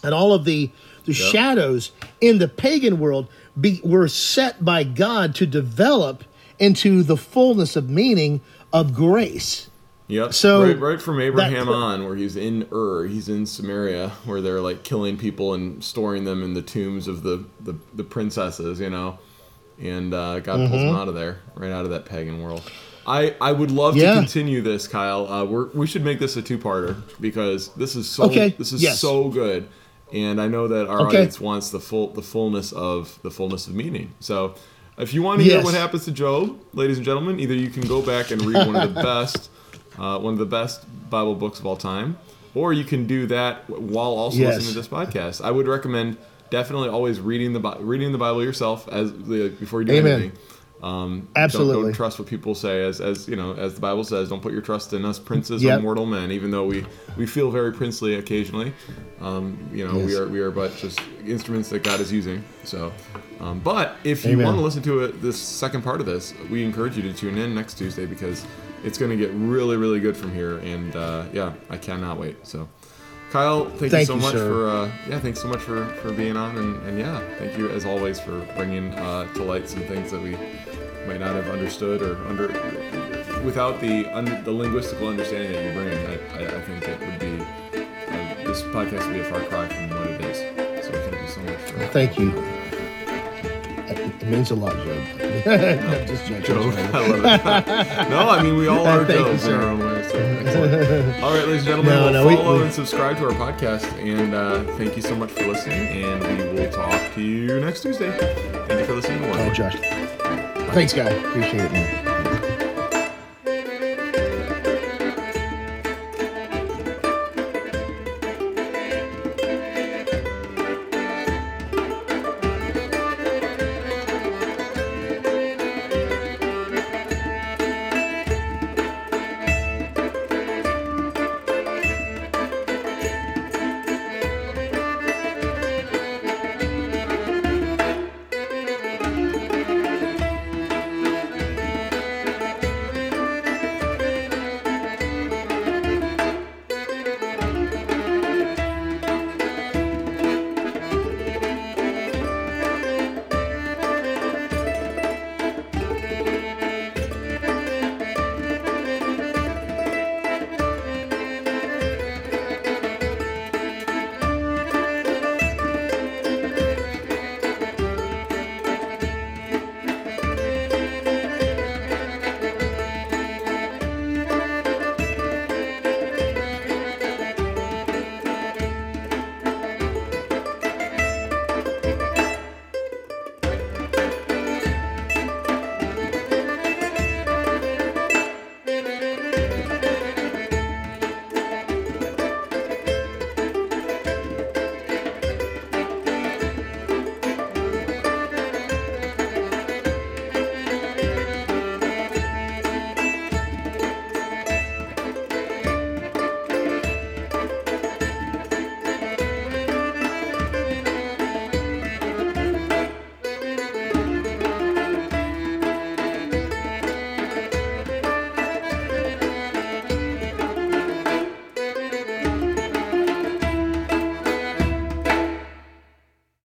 and 0.04 0.14
all 0.14 0.34
of 0.34 0.46
the 0.46 0.70
the 1.06 1.14
shadows 1.14 1.92
in 2.22 2.38
the 2.38 2.48
pagan 2.48 3.00
world 3.00 3.28
be, 3.60 3.82
were 3.84 4.08
set 4.08 4.64
by 4.64 4.84
God 4.84 5.36
to 5.36 5.46
develop 5.46 6.24
into 6.60 7.04
the 7.04 7.18
fullness 7.18 7.76
of 7.76 7.90
meaning 7.90 8.40
of 8.72 8.94
grace. 8.94 9.70
Yep. 10.14 10.34
So, 10.34 10.64
right, 10.64 10.80
right 10.80 11.02
from 11.02 11.20
Abraham 11.20 11.70
on, 11.70 12.06
where 12.06 12.16
he's 12.16 12.36
in 12.36 12.68
Ur, 12.72 13.06
he's 13.08 13.30
in 13.30 13.44
Sumeria, 13.46 14.12
where 14.26 14.42
they're 14.42 14.62
like 14.62 14.84
killing 14.84 15.18
people 15.18 15.54
and 15.54 15.84
storing 15.84 16.24
them 16.24 16.44
in 16.44 16.54
the 16.54 16.62
tombs 16.62 17.08
of 17.08 17.24
the 17.24 17.46
the, 17.62 17.76
the 17.94 18.04
princesses, 18.04 18.80
you 18.80 18.90
know, 18.90 19.18
and 19.82 20.14
uh, 20.14 20.40
God 20.40 20.58
pulls 20.70 20.82
Mm-hmm. 20.82 20.88
them 20.88 20.96
out 20.96 21.08
of 21.08 21.16
there, 21.16 21.40
right 21.56 21.72
out 21.72 21.86
of 21.86 21.92
that 21.92 22.06
pagan 22.06 22.44
world. 22.44 22.70
I, 23.06 23.36
I 23.42 23.52
would 23.52 23.72
love 23.72 23.98
Yeah. 23.98 24.14
to 24.14 24.20
continue 24.20 24.62
this, 24.62 24.88
Kyle. 24.88 25.28
Uh, 25.28 25.44
we're, 25.44 25.68
we 25.72 25.88
should 25.88 26.06
make 26.06 26.20
this 26.20 26.38
a 26.38 26.42
two-parter 26.42 27.02
because 27.20 27.68
this 27.76 27.96
is 27.98 28.08
so 28.08 28.24
Okay, 28.26 28.50
this 28.58 28.72
is 28.72 28.82
yes. 28.82 29.00
so 29.00 29.28
good, 29.30 29.68
and 30.14 30.40
I 30.40 30.48
know 30.48 30.68
that 30.70 30.88
our 30.88 31.00
Okay. 31.08 31.18
audience 31.18 31.40
wants 31.42 31.70
the 31.72 31.80
full 31.82 32.14
the 32.14 32.22
fullness 32.22 32.72
of 32.72 33.20
the 33.24 33.32
fullness 33.32 33.68
of 33.68 33.74
meaning. 33.76 34.14
So, 34.20 34.56
if 34.98 35.14
you 35.14 35.22
want 35.24 35.40
to 35.40 35.44
hear 35.44 35.56
Yes. 35.56 35.66
what 35.66 35.74
happens 35.74 36.06
to 36.06 36.12
Job, 36.12 36.58
ladies 36.74 36.98
and 36.98 37.06
gentlemen, 37.06 37.40
either 37.40 37.56
you 37.56 37.70
can 37.70 37.82
go 37.88 38.02
back 38.02 38.32
and 38.32 38.42
read 38.46 38.68
one 38.68 38.76
of 38.76 38.94
the 38.94 39.02
best, 39.12 39.50
uh, 40.00 40.20
one 40.20 40.34
of 40.34 40.40
the 40.40 40.46
best 40.46 40.86
Bible 41.10 41.36
books 41.36 41.60
of 41.60 41.66
all 41.66 41.78
time, 41.78 42.18
or 42.56 42.74
you 42.74 42.84
can 42.84 43.06
do 43.08 43.28
that 43.28 43.70
while 43.70 44.12
also 44.12 44.38
Yes. 44.38 44.56
listening 44.56 44.74
to 44.74 44.80
this 44.80 44.88
podcast. 44.88 45.44
I 45.44 45.52
would 45.52 45.68
recommend 45.68 46.18
definitely 46.50 46.90
always 46.90 47.20
reading 47.20 47.54
the 47.54 47.78
reading 47.80 48.12
the 48.12 48.18
Bible 48.18 48.44
yourself 48.44 48.88
as 48.92 49.12
like, 49.12 49.60
before 49.60 49.82
you 49.82 49.88
do 49.88 49.94
Amen. 49.94 50.12
anything. 50.14 50.32
Um, 50.84 51.30
Absolutely. 51.38 51.74
Don't, 51.76 51.84
don't 51.86 51.94
trust 51.94 52.20
what 52.20 52.28
people 52.28 52.56
say, 52.56 52.84
as 52.84 53.00
as 53.00 53.26
you 53.30 53.38
know, 53.38 53.54
as 53.54 53.76
the 53.76 53.80
Bible 53.80 54.04
says. 54.04 54.28
Don't 54.28 54.42
put 54.42 54.52
your 54.52 54.62
trust 54.62 54.92
in 54.92 55.06
us 55.06 55.18
princes 55.18 55.64
Yep. 55.64 55.80
or 55.80 55.82
mortal 55.82 56.06
men, 56.06 56.30
even 56.32 56.52
though 56.52 56.66
we 56.66 56.86
we 57.16 57.26
feel 57.26 57.52
very 57.52 57.72
princely 57.72 58.16
occasionally. 58.16 58.74
Um, 59.22 59.58
you 59.74 59.88
know, 59.88 59.98
we 59.98 60.14
are 60.18 60.28
we 60.28 60.42
are 60.42 60.52
but 60.52 60.76
just 60.76 61.00
instruments 61.26 61.70
that 61.70 61.84
God 61.84 62.02
is 62.02 62.12
using. 62.12 62.44
So, 62.66 62.92
um, 63.40 63.60
but 63.62 63.96
if 64.04 64.26
you 64.26 64.38
want 64.38 64.58
to 64.58 64.62
listen 64.62 64.84
to 64.84 65.06
it, 65.06 65.22
this 65.22 65.40
second 65.40 65.84
part 65.84 66.02
of 66.02 66.06
this, 66.06 66.34
we 66.52 66.66
encourage 66.66 66.98
you 66.98 67.04
to 67.04 67.14
tune 67.14 67.38
in 67.38 67.56
next 67.56 67.76
Tuesday 67.78 68.06
because 68.06 68.46
it's 68.84 68.98
going 68.98 69.12
to 69.12 69.18
get 69.18 69.32
really 69.34 69.78
really 69.78 70.00
good 70.00 70.16
from 70.16 70.34
here. 70.34 70.58
And 70.60 70.96
uh, 70.96 71.26
yeah, 71.34 71.54
I 71.70 71.78
cannot 71.78 72.20
wait. 72.20 72.46
So. 72.46 72.68
Kyle, 73.32 73.66
thank, 73.66 73.92
Thank 73.92 73.94
you 73.94 74.06
so 74.06 74.14
you, 74.14 74.22
much 74.22 74.34
sir. 74.34 74.48
for 74.48 74.70
uh, 74.70 74.92
yeah, 75.10 75.20
thanks 75.20 75.42
so 75.42 75.48
much 75.48 75.62
for, 75.62 75.88
for 76.04 76.12
being 76.12 76.38
on, 76.38 76.56
and, 76.56 76.88
and 76.88 77.00
yeah, 77.00 77.20
thank 77.40 77.58
you 77.58 77.68
as 77.70 77.84
always 77.84 78.20
for 78.20 78.42
bringing 78.56 78.94
uh, 78.94 79.26
to 79.34 79.44
light 79.44 79.68
some 79.68 79.82
things 79.86 80.12
that 80.12 80.22
we 80.22 80.34
might 81.08 81.20
not 81.20 81.34
have 81.36 81.48
understood 81.48 82.04
or 82.04 82.16
under 82.28 82.50
without 83.44 83.82
the 83.82 84.06
under, 84.16 84.40
the 84.42 84.52
linguistical 84.52 85.10
understanding 85.10 85.52
that 85.52 85.66
you 85.66 85.74
bring. 85.74 85.98
I, 86.06 86.44
I, 86.44 86.58
I 86.58 86.62
think 86.62 86.88
it 86.88 87.00
would 87.00 87.20
be 87.20 87.44
uh, 88.14 88.48
this 88.48 88.62
podcast 88.64 89.08
would 89.08 89.14
be 89.14 89.22
a 89.22 89.26
far 89.26 89.42
cry 89.46 89.68
from 89.68 89.90
what 89.90 90.12
it 90.12 90.22
is. 90.22 90.86
So 90.86 90.92
thank 90.92 91.22
you 91.22 91.28
so 91.28 91.42
much 91.42 91.60
for 91.60 91.88
Thank 91.88 92.20
you. 92.20 92.63
It 94.24 94.28
means 94.30 94.52
a 94.52 94.56
lot, 94.56 94.74
Joe. 94.74 95.06
I'm 95.46 96.08
just 96.08 96.26
joking. 96.28 96.44
Joe. 96.44 96.72
I 96.94 97.08
love 97.08 97.68
it. 97.68 98.10
no, 98.10 98.30
I 98.30 98.42
mean 98.42 98.56
we 98.58 98.68
all 98.68 98.86
are 98.88 99.04
Thank 99.04 99.20
Joes 99.20 99.32
in 99.34 99.40
sir. 99.40 99.56
our 99.62 99.70
own 99.70 99.80
way. 99.80 100.04
So. 100.10 101.26
All 101.26 101.34
right, 101.34 101.46
ladies 101.46 101.58
and 101.58 101.66
gentlemen, 101.66 101.94
No, 102.14 102.26
we'll 102.26 102.36
no, 102.36 102.38
follow 102.44 102.58
we- 102.60 102.64
and 102.64 102.74
subscribe 102.74 103.18
to 103.18 103.26
our 103.26 103.32
podcast. 103.34 103.84
And 104.02 104.34
uh, 104.34 104.64
thank 104.78 104.96
you 104.96 105.02
so 105.02 105.16
much 105.16 105.32
for 105.32 105.46
listening. 105.46 106.04
And 106.04 106.22
we 106.56 106.62
will 106.64 106.72
talk 106.72 107.14
to 107.16 107.22
you 107.22 107.60
next 107.60 107.82
Tuesday. 107.82 108.12
Thank 108.68 108.80
you 108.80 108.86
for 108.86 108.94
listening 108.96 109.22
to 109.24 109.30
One. 109.30 109.40
Oh, 109.40 109.54
Josh. 109.54 109.76
Thanks, 110.74 110.94
guy. 110.94 111.10
Appreciate 111.10 111.66
it, 111.66 111.72
man. 111.74 112.03